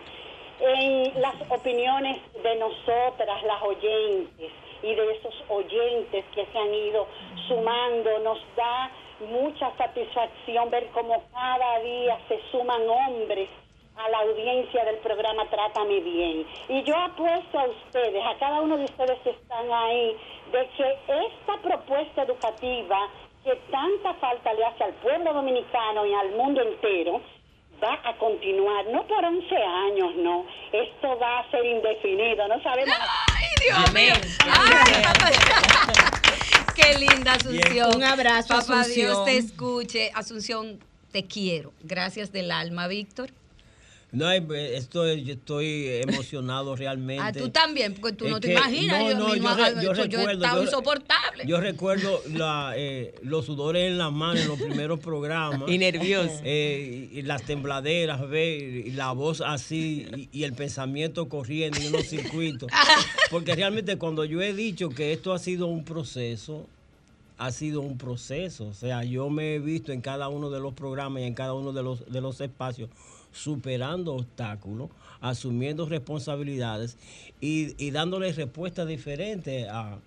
En 0.60 1.22
las 1.22 1.36
opiniones 1.50 2.22
de 2.42 2.56
nosotras, 2.56 3.44
las 3.44 3.62
oyentes, 3.64 4.52
y 4.84 4.96
de 4.96 5.12
esos 5.14 5.34
oyentes 5.50 6.26
que 6.36 6.46
se 6.46 6.58
han 6.58 6.74
ido 6.74 7.08
sumando, 7.48 8.20
nos 8.20 8.40
da 8.56 8.92
mucha 9.32 9.72
satisfacción 9.78 10.70
ver 10.70 10.88
cómo 10.94 11.24
cada 11.34 11.80
día 11.80 12.20
se 12.28 12.40
suman 12.52 12.82
hombres 12.88 13.50
a 13.96 14.10
la 14.10 14.18
audiencia 14.20 14.86
del 14.86 14.98
programa 14.98 15.50
Trátame 15.50 16.00
Bien. 16.00 16.46
Y 16.70 16.84
yo 16.84 16.96
apuesto 16.98 17.60
a 17.60 17.66
ustedes, 17.66 18.24
a 18.26 18.38
cada 18.40 18.62
uno 18.62 18.78
de 18.78 18.86
ustedes 18.86 19.20
que 19.24 19.32
están 19.32 19.70
ahí, 19.72 20.16
de 20.52 20.70
que 20.78 20.98
esta 21.08 21.58
propuesta 21.62 22.24
educativa 22.24 23.10
que 23.44 23.56
tanta 23.72 24.14
falta 24.16 24.54
le 24.54 24.66
hace 24.66 24.84
al 24.86 24.94
pueblo 24.96 25.34
dominicano 25.34 26.06
y 26.06 26.14
al 26.14 26.32
mundo 26.32 26.62
entero, 26.62 27.22
va 27.84 28.00
a 28.10 28.18
continuar, 28.18 28.86
no 28.88 29.06
por 29.06 29.24
11 29.24 29.56
años, 29.56 30.16
no. 30.18 30.46
Esto 30.72 31.20
va 31.20 31.40
a 31.40 31.52
ser 31.52 31.64
indefinido, 31.66 32.48
no 32.48 32.62
sabemos. 32.64 32.96
¡Ay, 33.36 33.46
Dios 33.68 33.94
mío! 33.94 34.14
Qué 36.76 36.98
linda 36.98 37.34
Asunción. 37.34 37.96
Un 37.96 38.04
abrazo, 38.04 38.48
Papá 38.48 38.82
Asunción. 38.82 38.96
Dios 38.96 39.26
te 39.26 39.38
escuche. 39.38 40.12
Asunción, 40.16 40.80
te 41.12 41.26
quiero. 41.26 41.72
Gracias 41.82 42.32
del 42.32 42.52
alma, 42.52 42.88
Víctor. 42.88 43.30
No, 44.14 44.32
eh, 44.32 44.78
estoy, 44.78 45.24
yo 45.24 45.34
estoy 45.34 45.88
emocionado 46.08 46.76
realmente. 46.78 47.24
Ah, 47.24 47.32
tú 47.34 47.50
también, 47.50 47.96
porque 47.96 48.16
tú 48.16 48.26
Es 48.26 48.32
no 48.32 48.40
te 48.40 48.48
que- 48.50 48.54
imaginas. 48.54 49.00
no, 49.00 49.10
yo, 49.10 49.18
no, 49.18 49.36
yo 49.36 49.56
re- 49.56 49.74
yo 49.76 49.82
yo, 49.82 49.82
yo 49.82 49.94
recuerdo, 50.04 50.32
estaba 50.32 50.62
insoportable. 50.62 51.44
Yo 51.48 51.60
recuerdo 51.60 52.22
la, 52.32 52.74
eh, 52.78 53.16
los 53.24 53.46
sudores 53.46 53.90
en 53.90 53.98
las 53.98 54.12
manos 54.12 54.42
en 54.44 54.48
los 54.50 54.62
primeros 54.62 55.00
programas. 55.00 55.70
Y 55.70 55.78
nervioso. 55.80 56.30
Eh, 56.46 57.10
y, 57.12 57.22
las 57.24 57.42
tembladeras, 57.44 58.30
ve, 58.30 58.84
y 58.86 58.92
la 58.92 59.12
voz 59.14 59.42
así, 59.42 60.08
y, 60.16 60.30
y 60.32 60.44
el 60.44 60.54
pensamiento 60.54 61.28
corriendo 61.28 61.80
y 61.82 61.88
unos 61.88 62.06
circuitos. 62.08 62.70
Porque 63.32 63.56
realmente 63.56 63.98
cuando 63.98 64.26
yo 64.26 64.42
he 64.42 64.54
dicho 64.54 64.90
que 64.90 65.12
esto 65.14 65.34
ha 65.34 65.40
sido 65.40 65.66
un 65.68 65.84
proceso, 65.84 66.68
ha 67.40 67.52
sido 67.52 67.82
un 67.82 67.98
proceso. 67.98 68.68
O 68.68 68.74
sea, 68.76 69.04
yo 69.04 69.30
me 69.32 69.56
he 69.56 69.60
visto 69.60 69.92
en 69.92 70.02
cada 70.02 70.28
uno 70.28 70.50
de 70.52 70.60
los 70.60 70.74
programas 70.74 71.22
y 71.24 71.26
en 71.26 71.34
cada 71.34 71.54
uno 71.54 71.72
de 71.74 71.82
los, 71.82 72.12
de 72.12 72.22
los 72.22 72.40
espacios 72.42 72.90
superando 73.34 74.14
obstáculos, 74.14 74.90
asumiendo 75.20 75.86
responsabilidades 75.88 76.98
y, 77.42 77.76
y 77.84 77.92
dándole 77.92 78.32
respuestas 78.32 78.88
diferentes 78.88 79.68
a, 79.70 80.00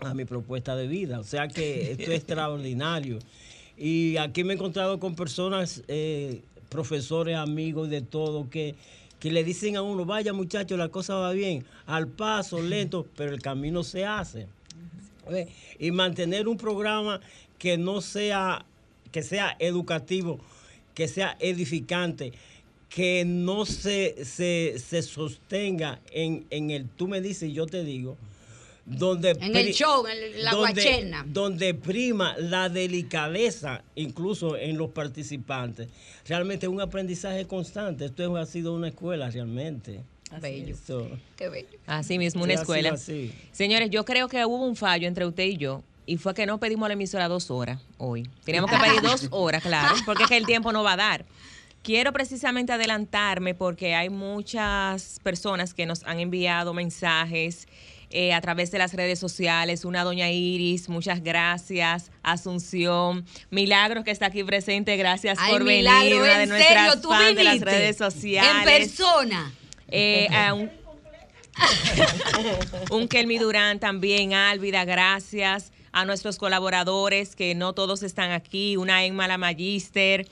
a 0.00 0.14
mi 0.14 0.24
propuesta 0.24 0.76
de 0.76 0.86
vida. 0.86 1.18
O 1.18 1.24
sea 1.24 1.48
que 1.48 1.92
esto 1.92 2.04
es 2.04 2.18
extraordinario. 2.18 3.18
Y 3.76 4.16
aquí 4.18 4.44
me 4.44 4.52
he 4.52 4.56
encontrado 4.56 5.00
con 5.00 5.14
personas, 5.14 5.82
eh, 5.88 6.42
profesores, 6.68 7.36
amigos 7.36 7.88
de 7.88 8.02
todo, 8.02 8.50
que, 8.50 8.74
que 9.18 9.30
le 9.30 9.42
dicen 9.42 9.76
a 9.76 9.82
uno, 9.82 10.04
vaya 10.04 10.32
muchacho, 10.32 10.76
la 10.76 10.88
cosa 10.88 11.14
va 11.14 11.32
bien, 11.32 11.64
al 11.86 12.06
paso, 12.06 12.60
lento, 12.62 13.06
pero 13.16 13.32
el 13.32 13.40
camino 13.40 13.82
se 13.82 14.04
hace. 14.04 14.46
¿Ve? 15.30 15.48
Y 15.78 15.92
mantener 15.92 16.48
un 16.48 16.56
programa 16.56 17.20
que 17.58 17.78
no 17.78 18.00
sea, 18.00 18.64
que 19.12 19.22
sea 19.22 19.56
educativo, 19.58 20.40
que 20.94 21.08
sea 21.08 21.36
edificante, 21.40 22.32
que 22.88 23.24
no 23.24 23.66
se, 23.66 24.24
se, 24.24 24.76
se 24.78 25.02
sostenga 25.02 26.00
en, 26.12 26.44
en 26.50 26.70
el 26.70 26.88
tú 26.88 27.06
me 27.08 27.20
dices 27.20 27.50
y 27.50 27.52
yo 27.52 27.66
te 27.66 27.84
digo, 27.84 28.16
donde 28.84 29.30
En 29.30 29.54
el 29.54 29.72
show, 29.72 30.04
en 30.06 30.42
la 30.42 30.50
donde- 30.50 30.72
guachena. 30.82 31.24
donde 31.28 31.74
prima 31.74 32.36
la 32.38 32.68
delicadeza, 32.68 33.84
incluso 33.94 34.56
en 34.56 34.76
los 34.76 34.90
participantes. 34.90 35.88
Realmente 36.26 36.66
es 36.66 36.72
un 36.72 36.80
aprendizaje 36.80 37.46
constante. 37.46 38.06
Esto 38.06 38.36
ha 38.36 38.46
sido 38.46 38.74
una 38.74 38.88
escuela 38.88 39.30
realmente. 39.30 40.00
Bello. 40.40 40.74
Eso. 40.74 41.08
Qué 41.36 41.48
bello. 41.48 41.68
Así 41.86 42.18
mismo, 42.18 42.42
una 42.44 42.54
escuela. 42.54 42.92
así. 42.92 43.32
Señores, 43.52 43.90
yo 43.90 44.04
creo 44.04 44.28
que 44.28 44.44
hubo 44.44 44.64
un 44.64 44.76
fallo 44.76 45.06
entre 45.06 45.26
usted 45.26 45.44
y 45.44 45.56
yo. 45.56 45.82
Y 46.10 46.16
fue 46.16 46.34
que 46.34 46.44
no 46.44 46.58
pedimos 46.58 46.88
la 46.88 46.94
emisora 46.94 47.28
dos 47.28 47.52
horas 47.52 47.80
hoy. 47.96 48.28
Teníamos 48.44 48.68
que 48.68 48.76
pedir 48.84 49.00
dos 49.00 49.28
horas, 49.30 49.62
claro, 49.62 49.94
porque 50.04 50.24
es 50.24 50.28
que 50.28 50.36
el 50.38 50.44
tiempo 50.44 50.72
no 50.72 50.82
va 50.82 50.94
a 50.94 50.96
dar. 50.96 51.24
Quiero 51.84 52.12
precisamente 52.12 52.72
adelantarme 52.72 53.54
porque 53.54 53.94
hay 53.94 54.10
muchas 54.10 55.20
personas 55.22 55.72
que 55.72 55.86
nos 55.86 56.02
han 56.02 56.18
enviado 56.18 56.74
mensajes 56.74 57.68
eh, 58.10 58.34
a 58.34 58.40
través 58.40 58.72
de 58.72 58.78
las 58.78 58.92
redes 58.92 59.20
sociales. 59.20 59.84
Una 59.84 60.02
doña 60.02 60.28
Iris, 60.32 60.88
muchas 60.88 61.22
gracias. 61.22 62.10
Asunción, 62.24 63.24
Milagros 63.50 64.02
que 64.02 64.10
está 64.10 64.26
aquí 64.26 64.42
presente, 64.42 64.96
gracias 64.96 65.38
Ay, 65.40 65.52
por 65.52 65.62
Milagro, 65.62 66.02
venir. 66.02 66.22
Una 66.22 66.38
de 66.38 66.42
¿en 66.42 66.48
nuestras 66.48 66.86
serio? 66.86 67.00
¿Tú 67.00 67.10
fans 67.10 67.36
de 67.36 67.44
las 67.44 67.60
redes 67.60 67.96
sociales. 67.96 68.50
En 68.56 68.64
persona. 68.64 69.52
Eh, 69.86 70.26
a 70.32 70.54
un, 70.54 70.72
un 72.90 73.06
Kelmi 73.06 73.38
Durán 73.38 73.78
también, 73.78 74.34
Álvida, 74.34 74.84
gracias. 74.84 75.70
A 75.92 76.04
nuestros 76.04 76.38
colaboradores, 76.38 77.34
que 77.34 77.54
no 77.54 77.72
todos 77.72 78.02
están 78.02 78.30
aquí, 78.30 78.76
una 78.76 79.04
Emma 79.04 79.26
La 79.26 79.38
Magister, 79.38 80.26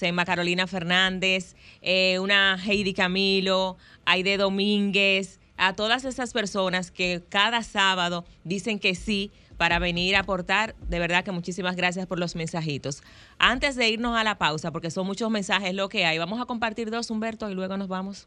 Emma 0.00 0.24
Carolina 0.24 0.66
Fernández, 0.66 1.54
eh, 1.82 2.18
una 2.18 2.58
Heidi 2.64 2.94
Camilo, 2.94 3.76
Aide 4.04 4.36
Domínguez, 4.36 5.38
a 5.56 5.74
todas 5.74 6.04
esas 6.04 6.32
personas 6.32 6.90
que 6.90 7.22
cada 7.28 7.62
sábado 7.62 8.24
dicen 8.42 8.78
que 8.78 8.94
sí 8.94 9.30
para 9.56 9.78
venir 9.78 10.16
a 10.16 10.20
aportar. 10.20 10.74
De 10.88 10.98
verdad 10.98 11.24
que 11.24 11.32
muchísimas 11.32 11.76
gracias 11.76 12.06
por 12.06 12.18
los 12.18 12.34
mensajitos. 12.34 13.02
Antes 13.38 13.76
de 13.76 13.88
irnos 13.88 14.16
a 14.16 14.24
la 14.24 14.36
pausa, 14.36 14.72
porque 14.72 14.90
son 14.90 15.06
muchos 15.06 15.30
mensajes 15.30 15.74
lo 15.74 15.88
que 15.88 16.04
hay, 16.04 16.18
vamos 16.18 16.40
a 16.40 16.46
compartir 16.46 16.90
dos, 16.90 17.10
Humberto, 17.10 17.48
y 17.50 17.54
luego 17.54 17.76
nos 17.76 17.88
vamos. 17.88 18.26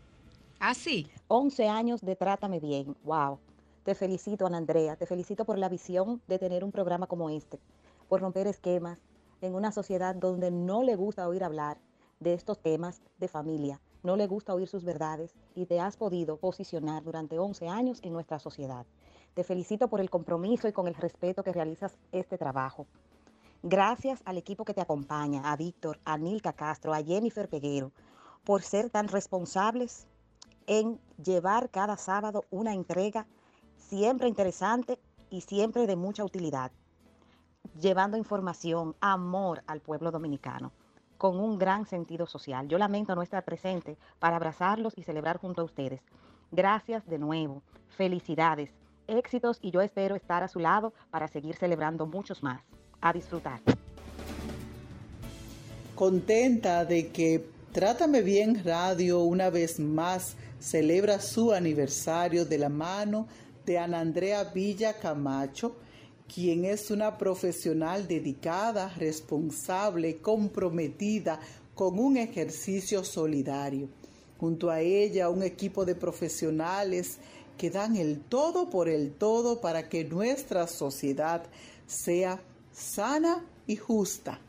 Ah, 0.59 0.73
sí. 0.73 1.07
11 1.27 1.67
años 1.67 2.01
de 2.01 2.15
Trátame 2.15 2.59
Bien. 2.59 2.95
Wow. 3.03 3.39
Te 3.87 3.95
felicito, 3.95 4.45
Ana 4.45 4.57
Andrea. 4.57 4.97
Te 4.97 5.05
felicito 5.05 5.45
por 5.45 5.57
la 5.57 5.69
visión 5.69 6.21
de 6.27 6.37
tener 6.37 6.65
un 6.65 6.73
programa 6.73 7.07
como 7.07 7.29
este, 7.29 7.57
por 8.09 8.19
romper 8.19 8.45
esquemas 8.45 8.99
en 9.39 9.55
una 9.55 9.71
sociedad 9.71 10.13
donde 10.13 10.51
no 10.51 10.83
le 10.83 10.97
gusta 10.97 11.25
oír 11.25 11.41
hablar 11.41 11.77
de 12.19 12.33
estos 12.33 12.59
temas 12.59 13.01
de 13.17 13.29
familia, 13.29 13.79
no 14.03 14.17
le 14.17 14.27
gusta 14.27 14.53
oír 14.53 14.67
sus 14.67 14.83
verdades 14.83 15.33
y 15.55 15.67
te 15.67 15.79
has 15.79 15.95
podido 15.95 16.35
posicionar 16.35 17.01
durante 17.01 17.39
11 17.39 17.69
años 17.69 18.01
en 18.03 18.11
nuestra 18.11 18.39
sociedad. 18.39 18.85
Te 19.35 19.45
felicito 19.45 19.87
por 19.87 20.01
el 20.01 20.09
compromiso 20.09 20.67
y 20.67 20.73
con 20.73 20.89
el 20.89 20.95
respeto 20.95 21.41
que 21.41 21.53
realizas 21.53 21.97
este 22.11 22.37
trabajo. 22.37 22.87
Gracias 23.63 24.21
al 24.25 24.37
equipo 24.37 24.65
que 24.65 24.73
te 24.73 24.81
acompaña, 24.81 25.49
a 25.49 25.55
Víctor, 25.55 25.97
a 26.03 26.17
Nilka 26.17 26.51
Castro, 26.51 26.93
a 26.93 27.01
Jennifer 27.01 27.47
Peguero, 27.47 27.93
por 28.43 28.63
ser 28.63 28.89
tan 28.89 29.07
responsables 29.07 30.07
en 30.65 30.99
llevar 31.23 31.69
cada 31.69 31.95
sábado 31.95 32.43
una 32.51 32.73
entrega 32.73 33.25
siempre 33.87 34.27
interesante 34.27 34.99
y 35.29 35.41
siempre 35.41 35.87
de 35.87 35.95
mucha 35.95 36.23
utilidad, 36.23 36.71
llevando 37.79 38.17
información, 38.17 38.95
amor 38.99 39.63
al 39.67 39.81
pueblo 39.81 40.11
dominicano, 40.11 40.71
con 41.17 41.39
un 41.39 41.57
gran 41.57 41.85
sentido 41.85 42.27
social. 42.27 42.67
Yo 42.67 42.77
lamento 42.77 43.15
no 43.15 43.21
estar 43.21 43.43
presente 43.43 43.97
para 44.19 44.35
abrazarlos 44.35 44.97
y 44.97 45.03
celebrar 45.03 45.37
junto 45.37 45.61
a 45.61 45.65
ustedes. 45.65 46.01
Gracias 46.51 47.07
de 47.07 47.17
nuevo, 47.17 47.63
felicidades, 47.89 48.71
éxitos 49.07 49.57
y 49.61 49.71
yo 49.71 49.81
espero 49.81 50.15
estar 50.15 50.43
a 50.43 50.47
su 50.47 50.59
lado 50.59 50.93
para 51.09 51.27
seguir 51.27 51.55
celebrando 51.55 52.05
muchos 52.05 52.43
más. 52.43 52.61
A 52.99 53.13
disfrutar. 53.13 53.61
contenta 55.93 56.83
de 56.83 57.09
que 57.11 57.47
Trátame 57.71 58.23
Bien 58.23 58.63
Radio 58.65 59.19
una 59.19 59.51
vez 59.51 59.79
más 59.79 60.35
celebra 60.59 61.19
su 61.19 61.53
aniversario 61.53 62.43
de 62.43 62.57
la 62.57 62.69
mano 62.69 63.27
de 63.67 63.77
Ana 63.77 63.99
Andrea 63.99 64.45
Villa 64.45 64.93
Camacho, 64.93 65.75
quien 66.33 66.63
es 66.63 66.89
una 66.89 67.17
profesional 67.17 68.07
dedicada, 68.07 68.93
responsable, 68.97 70.19
comprometida 70.19 71.37
con 71.75 71.99
un 71.99 72.15
ejercicio 72.15 73.03
solidario. 73.03 73.89
Junto 74.39 74.69
a 74.69 74.79
ella, 74.79 75.29
un 75.29 75.43
equipo 75.43 75.83
de 75.83 75.95
profesionales 75.95 77.17
que 77.57 77.69
dan 77.69 77.97
el 77.97 78.21
todo 78.21 78.69
por 78.69 78.87
el 78.87 79.11
todo 79.11 79.59
para 79.59 79.89
que 79.89 80.05
nuestra 80.05 80.65
sociedad 80.67 81.43
sea 81.87 82.39
sana 82.71 83.43
y 83.67 83.75
justa. 83.75 84.39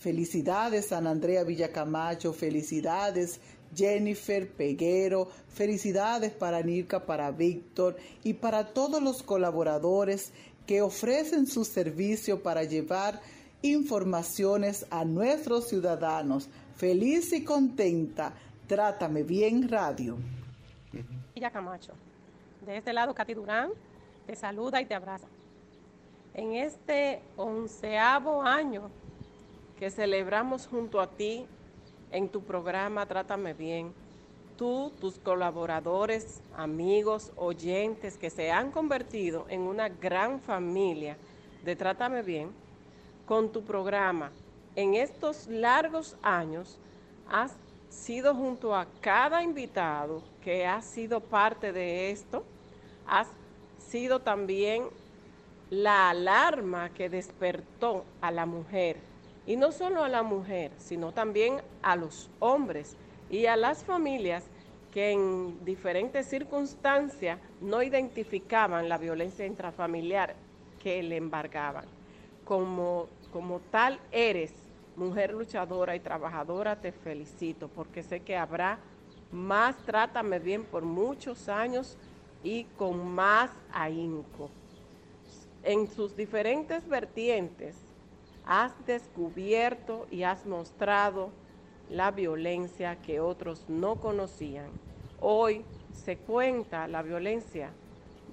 Felicidades 0.00 0.90
Ana 0.92 1.10
Andrea 1.10 1.44
Villacamacho, 1.44 2.32
felicidades 2.32 3.38
Jennifer 3.74 4.48
Peguero, 4.48 5.28
felicidades 5.48 6.32
para 6.32 6.62
Nirka, 6.62 7.04
para 7.04 7.30
Víctor 7.30 7.96
y 8.22 8.34
para 8.34 8.72
todos 8.72 9.02
los 9.02 9.22
colaboradores 9.22 10.32
que 10.66 10.82
ofrecen 10.82 11.46
su 11.46 11.64
servicio 11.64 12.42
para 12.42 12.64
llevar 12.64 13.20
informaciones 13.62 14.86
a 14.90 15.04
nuestros 15.04 15.68
ciudadanos. 15.68 16.48
Feliz 16.76 17.32
y 17.32 17.44
contenta. 17.44 18.32
Trátame 18.66 19.22
bien 19.22 19.68
radio. 19.68 20.16
Villa 21.34 21.50
Camacho. 21.50 21.92
De 22.64 22.78
este 22.78 22.92
lado, 22.92 23.14
Katy 23.14 23.34
Durán 23.34 23.70
te 24.26 24.34
saluda 24.36 24.80
y 24.80 24.86
te 24.86 24.94
abraza. 24.94 25.26
En 26.32 26.54
este 26.54 27.20
onceavo 27.36 28.42
año 28.42 28.90
que 29.78 29.90
celebramos 29.90 30.66
junto 30.66 31.00
a 31.00 31.08
ti 31.08 31.46
en 32.10 32.28
tu 32.28 32.42
programa 32.42 33.06
Trátame 33.06 33.54
Bien, 33.54 33.92
tú, 34.56 34.92
tus 35.00 35.18
colaboradores, 35.18 36.42
amigos, 36.56 37.32
oyentes 37.36 38.16
que 38.16 38.30
se 38.30 38.50
han 38.50 38.70
convertido 38.70 39.46
en 39.48 39.62
una 39.62 39.88
gran 39.88 40.40
familia 40.40 41.16
de 41.64 41.76
Trátame 41.76 42.22
Bien, 42.22 42.50
con 43.26 43.50
tu 43.50 43.62
programa 43.62 44.30
en 44.76 44.94
estos 44.94 45.46
largos 45.46 46.16
años 46.22 46.78
has 47.30 47.52
sido 47.88 48.34
junto 48.34 48.74
a 48.74 48.86
cada 49.00 49.42
invitado 49.42 50.22
que 50.42 50.66
ha 50.66 50.82
sido 50.82 51.20
parte 51.20 51.72
de 51.72 52.10
esto, 52.10 52.44
has 53.06 53.28
sido 53.78 54.20
también 54.20 54.84
la 55.70 56.10
alarma 56.10 56.90
que 56.90 57.08
despertó 57.08 58.04
a 58.20 58.30
la 58.30 58.46
mujer, 58.46 58.98
y 59.46 59.56
no 59.56 59.72
solo 59.72 60.04
a 60.04 60.08
la 60.08 60.22
mujer, 60.22 60.72
sino 60.78 61.12
también 61.12 61.60
a 61.82 61.96
los 61.96 62.30
hombres 62.38 62.96
y 63.30 63.46
a 63.46 63.56
las 63.56 63.84
familias 63.84 64.44
que 64.92 65.10
en 65.10 65.64
diferentes 65.64 66.26
circunstancias 66.26 67.38
no 67.60 67.82
identificaban 67.82 68.88
la 68.88 68.96
violencia 68.96 69.44
intrafamiliar 69.44 70.34
que 70.82 71.02
le 71.02 71.16
embargaban. 71.16 71.84
Como, 72.44 73.08
como 73.32 73.60
tal 73.70 73.98
eres, 74.12 74.52
mujer 74.96 75.32
luchadora 75.32 75.96
y 75.96 76.00
trabajadora, 76.00 76.80
te 76.80 76.92
felicito 76.92 77.68
porque 77.68 78.02
sé 78.02 78.20
que 78.20 78.36
habrá 78.36 78.78
más 79.32 79.76
Trátame 79.84 80.38
Bien 80.38 80.64
por 80.64 80.84
muchos 80.84 81.48
años 81.48 81.96
y 82.44 82.64
con 82.76 83.04
más 83.14 83.50
ahínco. 83.72 84.48
En 85.64 85.88
sus 85.88 86.14
diferentes 86.14 86.86
vertientes 86.86 87.74
has 88.46 88.72
descubierto 88.86 90.06
y 90.10 90.22
has 90.22 90.44
mostrado 90.46 91.30
la 91.90 92.10
violencia 92.10 92.96
que 92.96 93.20
otros 93.20 93.64
no 93.68 93.96
conocían. 93.96 94.68
Hoy 95.20 95.64
se 95.92 96.16
cuenta 96.16 96.88
la 96.88 97.02
violencia 97.02 97.70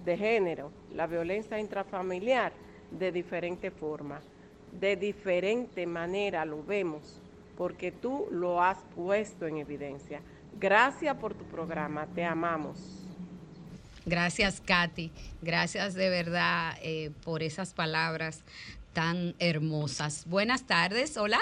de 0.03 0.18
género, 0.18 0.72
la 0.93 1.07
violencia 1.07 1.59
intrafamiliar 1.59 2.53
de 2.91 3.12
diferente 3.12 3.72
forma, 3.72 4.20
de 4.80 4.95
diferente 4.95 5.86
manera 5.86 6.43
lo 6.45 6.64
vemos, 6.64 7.20
porque 7.57 7.91
tú 7.91 8.28
lo 8.32 8.62
has 8.62 8.78
puesto 8.95 9.45
en 9.45 9.57
evidencia. 9.57 10.22
Gracias 10.59 11.16
por 11.18 11.34
tu 11.34 11.43
programa, 11.45 12.07
te 12.07 12.24
amamos. 12.24 13.01
Gracias, 14.05 14.59
Katy. 14.62 15.12
Gracias 15.41 15.93
de 15.93 16.09
verdad 16.09 16.74
eh, 16.82 17.12
por 17.24 17.43
esas 17.43 17.74
palabras 17.74 18.43
tan 18.94 19.36
hermosas. 19.39 20.26
Buenas 20.28 20.66
tardes, 20.68 21.18
hola. 21.18 21.39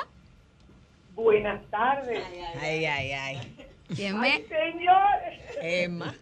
Buenas 1.16 1.62
tardes. 1.70 2.24
Ay, 2.60 2.86
ay, 2.86 3.12
ay. 3.12 3.56
¿Quién 3.96 4.20
me? 4.20 4.34
Ay, 4.34 4.46
señor. 4.48 5.20
Emma. 5.62 6.16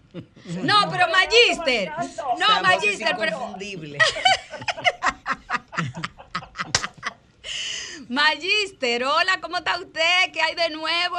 No, 0.63 0.89
pero 0.89 1.05
Magister. 1.09 1.91
No, 2.39 2.61
Magister, 2.61 3.15
pero. 3.17 3.35
inconfundible. 3.35 3.97
Magister, 8.09 9.03
hola, 9.03 9.39
¿cómo 9.41 9.57
está 9.57 9.77
usted? 9.79 10.31
¿Qué 10.31 10.41
hay 10.41 10.55
de 10.55 10.69
nuevo? 10.69 11.17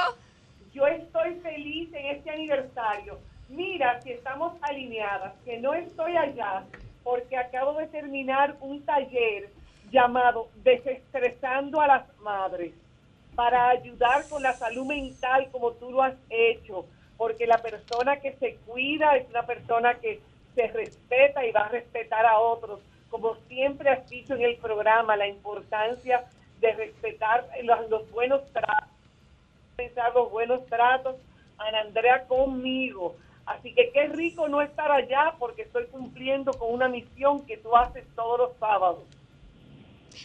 Yo 0.73 0.87
estoy 0.87 1.35
feliz 1.43 1.93
en 1.93 2.07
este 2.17 2.31
aniversario. 2.31 3.21
Mira, 3.51 4.01
si 4.03 4.13
estamos 4.13 4.55
alineadas, 4.63 5.35
que 5.45 5.59
no 5.59 5.75
estoy 5.75 6.17
allá 6.17 6.65
porque 7.05 7.37
acabo 7.37 7.79
de 7.79 7.89
terminar 7.89 8.57
un 8.61 8.83
taller 8.85 9.51
llamado 9.91 10.49
Desestresando 10.63 11.81
a 11.81 11.87
las 11.87 12.19
Madres 12.19 12.73
para 13.35 13.69
ayudar 13.69 14.29
con 14.29 14.43
la 14.43 14.53
salud 14.53 14.87
mental 14.87 15.49
como 15.53 15.73
tú 15.73 15.93
lo 15.93 16.03
has 16.03 16.17
hecho, 16.29 16.87
porque 17.17 17.47
la 17.47 17.59
persona 17.59 18.17
que 18.17 18.33
se 18.35 18.57
cuida 18.67 19.17
es 19.17 19.29
una 19.31 19.47
persona 19.47 19.95
que 19.95 20.21
se 20.55 20.67
respeta 20.69 21.47
y 21.47 21.53
va 21.53 21.61
a 21.61 21.69
respetar 21.69 22.27
a 22.27 22.41
otros, 22.41 22.81
como 23.11 23.37
siempre 23.47 23.91
has 23.91 24.09
dicho 24.09 24.35
en 24.35 24.43
el 24.43 24.57
programa, 24.57 25.17
la 25.17 25.29
importancia 25.29 26.25
de 26.61 26.73
respetar 26.73 27.49
los, 27.63 28.11
buenos 28.11 28.45
tratos, 28.53 28.89
pensar 29.77 30.13
los 30.15 30.31
buenos 30.31 30.67
tratos, 30.67 31.17
Ana 31.59 31.83
Andrea 31.83 32.27
conmigo. 32.27 33.15
Así 33.47 33.73
que 33.73 33.91
qué 33.93 34.09
rico 34.09 34.49
no 34.49 34.61
estar 34.61 34.91
allá 34.91 35.35
porque 35.39 35.63
estoy 35.63 35.87
cumpliendo 35.87 36.53
con 36.53 36.73
una 36.73 36.89
misión 36.89 37.47
que 37.47 37.57
tú 37.57 37.77
haces 37.77 38.05
todos 38.15 38.39
los 38.39 38.57
sábados. 38.59 39.05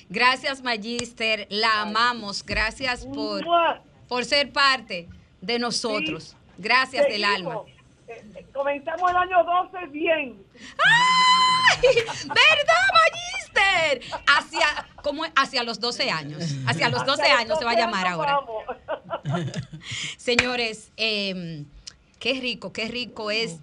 Gracias, 0.10 0.62
Magister. 0.62 1.48
La 1.50 1.82
amamos. 1.82 2.46
Gracias 2.46 3.06
por, 3.06 3.46
por 4.08 4.26
ser 4.26 4.52
parte 4.52 5.08
de 5.42 5.60
nosotros. 5.60 6.36
Gracias 6.58 7.08
del 7.08 7.24
alma. 7.24 7.62
Eh, 8.08 8.24
eh, 8.36 8.46
comenzamos 8.54 9.10
el 9.10 9.18
año 9.18 9.44
12 9.44 9.88
bien. 9.88 10.44
¡Ay! 10.78 11.88
¿Verdad, 11.96 12.84
Magister? 12.94 14.22
Hacia, 14.28 14.88
como 15.02 15.24
hacia 15.36 15.64
los 15.64 15.80
12 15.80 16.10
años. 16.12 16.44
Hacia 16.66 16.90
los 16.90 17.06
12 17.06 17.22
Hacia 17.24 17.34
los 17.34 17.42
años 17.42 17.60
se 17.60 17.66
va 17.66 17.72
a 17.72 17.76
12 17.76 17.82
llamar 17.82 18.08
ahora. 18.08 18.40
vamos. 18.40 18.64
Señores, 20.18 20.92
eh, 20.98 21.66
qué 22.20 22.40
rico, 22.40 22.72
qué 22.72 22.88
rico 22.88 23.32
es 23.32 23.60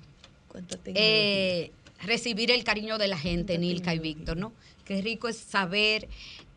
eh, 0.86 1.72
recibir 2.02 2.50
el 2.50 2.64
cariño 2.64 2.98
de 2.98 3.08
la 3.08 3.18
gente, 3.18 3.58
Nilka 3.58 3.94
y 3.94 3.98
Víctor, 3.98 4.36
¿no? 4.36 4.52
Qué 4.90 5.02
rico 5.02 5.28
es 5.28 5.36
saber 5.36 6.08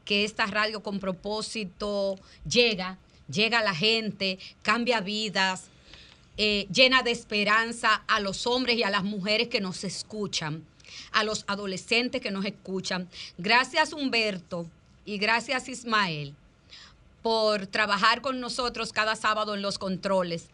que 0.05 0.23
esta 0.23 0.47
radio 0.47 0.81
con 0.81 0.99
propósito 0.99 2.15
llega, 2.49 2.97
llega 3.29 3.59
a 3.59 3.63
la 3.63 3.75
gente, 3.75 4.39
cambia 4.63 5.01
vidas, 5.01 5.65
eh, 6.38 6.65
llena 6.73 7.03
de 7.03 7.11
esperanza 7.11 8.03
a 8.07 8.19
los 8.21 8.47
hombres 8.47 8.75
y 8.75 8.81
a 8.81 8.89
las 8.89 9.03
mujeres 9.03 9.49
que 9.49 9.61
nos 9.61 9.84
escuchan, 9.84 10.65
a 11.11 11.23
los 11.23 11.45
adolescentes 11.45 12.21
que 12.21 12.31
nos 12.31 12.43
escuchan. 12.43 13.07
Gracias 13.38 13.93
Humberto 13.93 14.65
y 15.05 15.19
gracias 15.19 15.69
Ismael 15.69 16.34
por 17.24 17.67
trabajar 17.67 18.21
con 18.21 18.39
nosotros 18.41 18.91
cada 18.91 19.15
sábado 19.15 19.55
en 19.55 19.61
los 19.61 19.80
controles, 19.80 20.49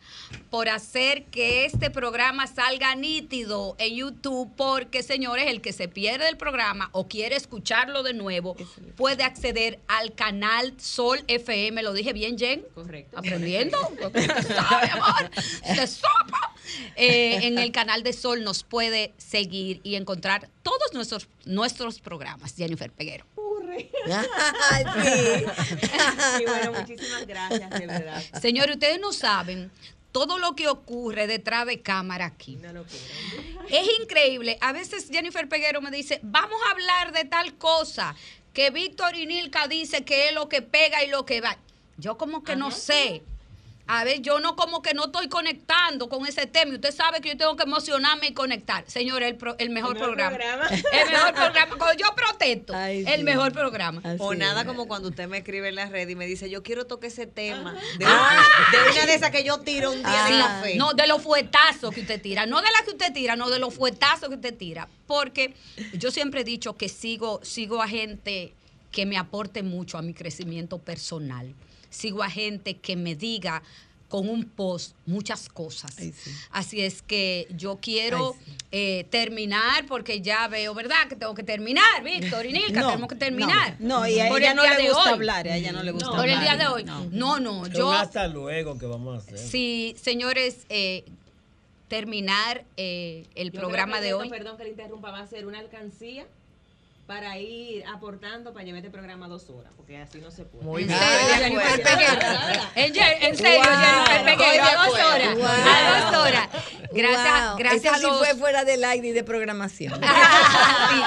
por 0.50 0.70
hacer 0.70 1.26
que 1.26 1.66
este 1.66 1.90
programa 1.90 2.48
salga 2.48 2.96
nítido 2.96 3.76
en 3.80 3.96
YouTube, 3.96 4.50
porque 4.56 5.04
señores, 5.04 5.48
el 5.48 5.62
que 5.62 5.74
se 5.74 5.88
pierde 5.88 6.30
el 6.30 6.38
programa 6.38 6.90
o 6.94 7.08
quiere 7.08 7.36
escucharlo 7.36 8.04
de 8.04 8.14
nuevo, 8.14 8.56
puede 8.96 9.24
acceder 9.24 9.80
al 9.88 10.14
canal 10.14 10.74
Sol 10.80 11.24
FM. 11.28 11.82
¿Lo 11.82 11.94
dije 11.94 12.14
bien, 12.14 12.38
Jen? 12.38 12.64
Correcto. 12.76 13.18
¿Aprendiendo? 13.18 13.78
¿Sabe, 14.48 14.90
amor? 14.92 15.32
Se 15.76 15.88
sopa. 15.88 16.54
Eh, 16.96 17.48
en 17.48 17.58
el 17.58 17.72
canal 17.72 18.04
de 18.04 18.14
Sol 18.14 18.44
nos 18.44 18.64
puede 18.64 19.14
seguir 19.18 19.82
y 19.84 19.96
encontrar 19.96 20.50
todos 20.64 20.94
nuestros, 20.94 21.28
nuestros 21.46 22.00
programas. 22.00 22.56
Jennifer 22.56 22.92
Peguero. 22.92 23.26
Ay, 24.72 24.84
sí. 25.04 25.46
Y 26.42 26.46
bueno, 26.46 26.74
muchísimas 26.74 27.26
gracias, 27.26 27.70
de 27.70 27.86
verdad. 27.86 28.24
Señores, 28.42 28.76
ustedes 28.76 29.00
no 29.00 29.14
saben 29.14 29.72
todo 30.12 30.40
lo 30.40 30.56
que 30.56 30.68
ocurre 30.68 31.28
detrás 31.28 31.66
de 31.66 31.82
cámara 31.82 32.26
aquí. 32.26 32.58
Es 33.70 33.88
increíble. 34.02 34.58
A 34.62 34.72
veces 34.72 35.10
Jennifer 35.12 35.48
Peguero 35.48 35.82
me 35.82 35.92
dice, 35.92 36.20
vamos 36.24 36.60
a 36.68 36.72
hablar 36.72 37.12
de 37.14 37.26
tal 37.26 37.56
cosa, 37.56 38.16
que 38.54 38.72
Víctor 38.72 39.16
y 39.16 39.26
Nilka 39.28 39.68
dice 39.68 40.04
que 40.04 40.30
es 40.30 40.34
lo 40.34 40.50
que 40.50 40.62
pega 40.62 41.04
y 41.04 41.08
lo 41.08 41.26
que 41.26 41.42
va. 41.42 41.58
yo 41.98 42.18
como 42.18 42.44
que 42.44 42.56
no 42.56 42.72
sé. 42.72 43.24
A 43.92 44.04
ver, 44.04 44.22
yo 44.22 44.40
no 44.40 44.56
como 44.56 44.84
que 44.84 44.94
no 44.94 45.06
estoy 45.06 45.30
conectando 45.30 46.10
con 46.10 46.24
ese 46.28 46.46
tema. 46.46 46.74
Y 46.74 46.76
usted 46.76 46.94
sabe 46.94 47.22
que 47.22 47.30
yo 47.30 47.38
tengo 47.38 47.56
que 47.56 47.64
emocionarme 47.64 48.28
y 48.28 48.34
conectar. 48.34 48.84
Señor, 48.88 49.24
el, 49.24 49.36
pro- 49.36 49.56
el 49.58 49.72
mejor, 49.72 49.96
mejor 49.96 50.10
programa. 50.10 50.38
programa. 50.38 50.68
El 50.94 51.10
mejor 51.12 51.34
programa. 51.34 51.76
Cuando 51.76 51.98
yo 52.00 52.06
protesto, 52.16 52.76
Ay, 52.76 53.04
el 53.08 53.18
sí. 53.18 53.24
mejor 53.24 53.52
programa. 53.52 54.02
O 54.20 54.36
nada 54.36 54.64
como 54.66 54.88
cuando 54.88 55.10
usted 55.10 55.28
me 55.28 55.40
escribe 55.40 55.70
en 55.70 55.76
la 55.76 55.88
red 55.88 56.08
y 56.08 56.14
me 56.16 56.28
dice, 56.28 56.50
yo 56.52 56.62
quiero 56.62 56.86
tocar 56.86 57.08
ese 57.10 57.26
tema. 57.26 57.74
De, 57.98 58.06
Ah. 58.06 58.44
de 58.72 58.92
una 58.92 59.06
de 59.08 59.14
esas 59.16 59.32
que 59.32 59.44
yo 59.44 59.60
tiro 59.62 59.92
un 59.92 60.00
día 60.04 60.24
de 60.26 60.34
Sí, 60.34 60.40
café. 60.40 60.76
No, 60.76 60.94
de 60.94 61.08
los 61.08 61.22
fuetazos 61.24 61.92
que 61.94 62.02
usted 62.02 62.22
tira. 62.22 62.46
No 62.46 62.62
de 62.62 62.68
las 62.72 62.84
que 62.84 62.92
usted 62.92 63.12
tira, 63.12 63.36
no 63.36 63.50
de 63.50 63.58
los 63.58 63.74
fuetazos 63.74 64.30
que 64.30 64.36
usted 64.36 64.56
tira. 64.56 64.88
Porque 65.08 65.56
yo 65.94 66.12
siempre 66.12 66.42
he 66.42 66.44
dicho 66.44 66.78
que 66.78 66.90
sigo, 66.90 67.40
sigo 67.44 67.82
a 67.82 67.88
gente 67.88 68.54
que 68.92 69.08
me 69.08 69.18
aporte 69.18 69.64
mucho 69.64 69.98
a 69.98 70.04
mi 70.04 70.14
crecimiento 70.14 70.78
personal. 70.78 71.56
Sigo 71.90 72.24
a 72.24 72.30
gente 72.30 72.78
que 72.78 72.96
me 72.96 73.16
diga 73.16 73.62
con 74.10 74.28
un 74.28 74.44
post 74.46 74.96
muchas 75.06 75.50
cosas. 75.50 75.96
Así 76.50 76.82
es 76.82 77.04
que 77.04 77.48
yo 77.56 77.78
quiero 77.80 78.36
eh, 78.72 79.06
terminar 79.12 79.86
porque 79.88 80.22
ya 80.22 80.48
veo, 80.48 80.74
¿verdad? 80.74 81.08
Que 81.08 81.16
tengo 81.16 81.36
que 81.36 81.44
terminar, 81.44 82.04
Víctor 82.04 82.46
y 82.48 82.54
Nilka, 82.54 82.82
No, 82.82 82.88
tenemos 82.90 83.10
que 83.10 83.16
terminar. 83.16 83.76
no, 83.80 84.00
no, 84.00 84.08
y 84.08 84.20
a 84.20 84.28
ella 84.30 84.50
el 84.52 84.56
no 84.56 84.64
le 84.64 84.88
gusta 84.88 85.04
hoy. 85.04 85.10
hablar, 85.14 85.48
a 85.48 85.56
ella 85.56 85.72
no 85.72 85.84
le 85.84 85.92
gusta 85.92 86.10
Por 86.10 86.28
el 86.28 86.40
día 86.40 86.54
hablar. 86.54 86.58
de 86.70 86.74
hoy. 86.74 86.84
No. 87.12 87.40
No, 87.40 87.68
yo 87.68 87.92
hasta 87.92 88.28
luego 88.28 88.80
que 88.80 88.88
vamos 88.88 89.16
a 89.16 89.18
hacer. 89.20 89.38
Sí, 89.38 89.96
señores, 90.02 90.66
eh, 90.70 91.04
terminar 91.88 92.66
eh, 92.78 93.26
el 93.36 93.52
Yo 93.52 93.60
programa 93.60 94.00
creo 94.00 94.02
que 94.02 94.04
de 94.04 94.10
esto, 94.10 94.20
hoy. 94.22 94.30
Perdón 94.30 94.58
que 94.58 94.64
le 94.64 94.70
interrumpa, 94.72 95.12
va 95.12 95.20
a 95.22 95.28
ser 95.28 95.46
una 95.46 95.60
alcancía 95.60 96.26
para 97.10 97.40
ir 97.40 97.84
aportando 97.88 98.54
para 98.54 98.64
llevar 98.64 98.86
este 98.86 98.92
programa 98.92 99.28
dos 99.28 99.50
horas, 99.50 99.74
porque 99.76 99.98
así 99.98 100.20
no 100.20 100.30
se 100.30 100.46
puede. 100.46 100.64
Muy 100.64 100.84
bien. 100.84 100.96
En, 102.76 103.36
serio, 103.36 103.62
Wow. 103.64 103.66
Jennifer 103.66 104.26
Peguero, 104.26 104.64
a 104.64 104.86
dos 104.86 104.94
horas. 104.94 105.38
A 105.42 106.12
dos 106.12 106.22
horas. 106.22 106.50
Gracias, 106.92 107.48
Wow, 107.50 107.58
gracias 107.58 107.84
ese 107.84 107.90
a 107.90 107.96
sí 107.96 108.02
los... 108.04 108.18
fue 108.20 108.36
fuera 108.36 108.64
del 108.64 108.84
aire 108.84 109.08
y 109.08 109.12
de 109.12 109.24
programación. 109.24 110.00
Sí. 110.00 111.02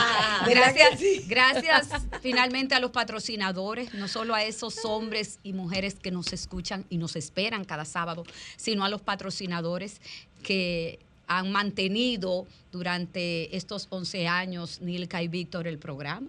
¿Verdad 0.46 0.72
Gracias, 0.74 0.98
sí? 0.98 1.24
gracias 1.28 1.88
finalmente 2.20 2.74
a 2.74 2.80
los 2.80 2.90
patrocinadores, 2.90 3.94
no 3.94 4.08
solo 4.08 4.34
a 4.34 4.42
esos 4.42 4.84
hombres 4.84 5.38
y 5.44 5.52
mujeres 5.52 5.94
que 5.94 6.10
nos 6.10 6.32
escuchan 6.32 6.84
y 6.88 6.98
nos 6.98 7.14
esperan 7.14 7.64
cada 7.64 7.84
sábado, 7.84 8.24
sino 8.56 8.84
a 8.84 8.88
los 8.88 9.02
patrocinadores 9.02 10.00
que 10.42 10.98
han 11.38 11.50
mantenido 11.50 12.46
durante 12.70 13.56
estos 13.56 13.86
11 13.88 14.28
años, 14.28 14.82
Nilka 14.82 15.22
y 15.22 15.28
Víctor, 15.28 15.66
el 15.66 15.78
programa. 15.78 16.28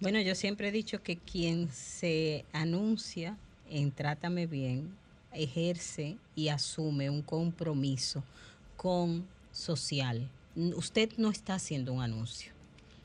Bueno, 0.00 0.20
yo 0.20 0.34
siempre 0.34 0.68
he 0.68 0.72
dicho 0.72 1.02
que 1.02 1.18
quien 1.18 1.70
se 1.70 2.46
anuncia 2.52 3.36
en 3.68 3.92
Trátame 3.92 4.46
Bien 4.46 4.90
ejerce 5.34 6.16
y 6.34 6.48
asume 6.48 7.10
un 7.10 7.20
compromiso 7.20 8.24
con 8.76 9.26
social. 9.52 10.28
Usted 10.56 11.10
no 11.18 11.30
está 11.30 11.54
haciendo 11.54 11.92
un 11.92 12.00
anuncio. 12.00 12.52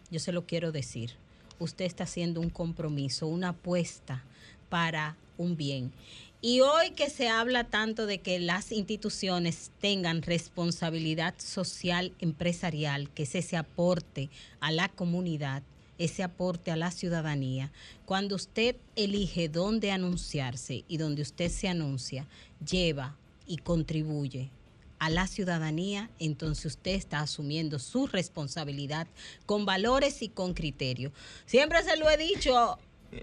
Yo 0.09 0.19
se 0.19 0.31
lo 0.31 0.45
quiero 0.45 0.71
decir. 0.71 1.11
Usted 1.59 1.85
está 1.85 2.05
haciendo 2.05 2.39
un 2.39 2.49
compromiso, 2.49 3.27
una 3.27 3.49
apuesta 3.49 4.23
para 4.69 5.17
un 5.37 5.57
bien. 5.57 5.91
Y 6.39 6.61
hoy 6.61 6.91
que 6.91 7.09
se 7.09 7.29
habla 7.29 7.63
tanto 7.63 8.05
de 8.05 8.19
que 8.19 8.39
las 8.39 8.71
instituciones 8.71 9.71
tengan 9.81 10.21
responsabilidad 10.21 11.33
social 11.39 12.13
empresarial, 12.19 13.09
que 13.09 13.23
es 13.23 13.33
ese 13.33 13.57
aporte 13.57 14.29
a 14.59 14.71
la 14.71 14.87
comunidad, 14.87 15.63
ese 15.97 16.21
aporte 16.21 16.69
a 16.69 16.75
la 16.75 16.91
ciudadanía, 16.91 17.71
cuando 18.05 18.35
usted 18.35 18.75
elige 18.95 19.49
dónde 19.49 19.91
anunciarse 19.91 20.85
y 20.87 20.97
donde 20.97 21.23
usted 21.23 21.49
se 21.49 21.69
anuncia, 21.69 22.27
lleva 22.63 23.15
y 23.47 23.57
contribuye 23.57 24.51
a 24.99 25.09
la 25.09 25.25
ciudadanía, 25.25 26.11
entonces 26.19 26.65
usted 26.65 26.91
está 26.91 27.19
asumiendo 27.21 27.79
su 27.79 28.05
responsabilidad 28.05 29.07
con 29.47 29.65
valores 29.65 30.21
y 30.21 30.29
con 30.29 30.53
criterio. 30.53 31.11
Siempre 31.47 31.83
se 31.83 31.97
lo 31.97 32.09
he 32.09 32.17
dicho 32.17 32.77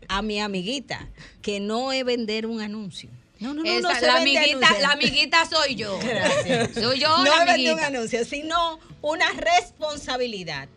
a 0.08 0.22
mi 0.22 0.40
amiguita, 0.40 1.08
que 1.42 1.60
no 1.60 1.92
es 1.92 2.04
vender 2.04 2.46
un 2.46 2.60
anuncio. 2.60 3.10
No, 3.40 3.52
no, 3.52 3.62
no, 3.62 3.80
no 3.80 3.90
Esa, 3.90 4.00
la, 4.06 4.16
amiguita, 4.16 4.66
anuncio. 4.66 4.80
la 4.86 4.92
amiguita 4.92 5.46
soy 5.46 5.74
yo. 5.74 5.98
Gracias. 5.98 6.70
Soy 6.74 7.00
yo 7.00 7.08
no 7.18 7.24
la 7.24 7.44
vender 7.44 7.74
un 7.74 7.80
amiguita. 7.80 7.86
anuncio, 7.86 8.24
sino 8.24 8.78
una 9.02 9.30
responsabilidad. 9.32 10.68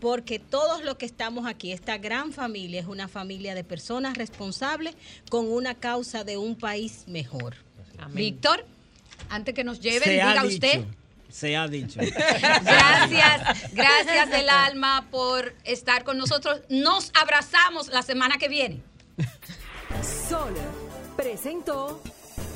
Porque 0.00 0.38
todos 0.38 0.82
los 0.82 0.96
que 0.96 1.04
estamos 1.04 1.46
aquí, 1.46 1.72
esta 1.72 1.98
gran 1.98 2.32
familia, 2.32 2.80
es 2.80 2.86
una 2.86 3.06
familia 3.06 3.54
de 3.54 3.64
personas 3.64 4.16
responsables 4.16 4.94
con 5.28 5.50
una 5.52 5.74
causa 5.74 6.24
de 6.24 6.38
un 6.38 6.56
país 6.56 7.04
mejor. 7.06 7.54
Víctor, 8.12 8.64
antes 9.28 9.54
que 9.54 9.62
nos 9.62 9.80
lleven, 9.80 10.08
diga 10.08 10.42
dicho, 10.42 10.54
usted. 10.54 10.84
Se 11.30 11.56
ha 11.56 11.68
dicho. 11.68 12.00
Gracias, 12.62 13.72
gracias 13.72 14.30
del 14.30 14.48
alma 14.48 15.06
por 15.10 15.54
estar 15.64 16.04
con 16.04 16.18
nosotros. 16.18 16.60
Nos 16.68 17.12
abrazamos 17.20 17.88
la 17.88 18.02
semana 18.02 18.36
que 18.38 18.48
viene. 18.48 18.82
Sol 20.28 20.54
presentó 21.16 22.02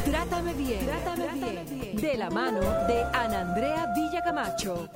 Trátame 0.04 0.52
bien, 0.54 0.86
Trátame 0.86 1.64
bien, 1.64 1.96
de 1.96 2.14
la 2.16 2.28
mano 2.28 2.60
de 2.86 3.02
Ana 3.14 3.40
Andrea 3.40 3.86
Villacamacho. 3.96 4.88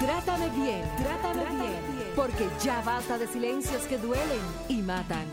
Trátame 0.00 0.48
bien, 0.50 0.82
Trátame 0.96 1.44
bien, 1.44 2.12
porque 2.16 2.48
ya 2.62 2.80
basta 2.82 3.18
de 3.18 3.26
silencios 3.26 3.82
que 3.82 3.98
duelen 3.98 4.40
y 4.68 4.76
matan. 4.76 5.26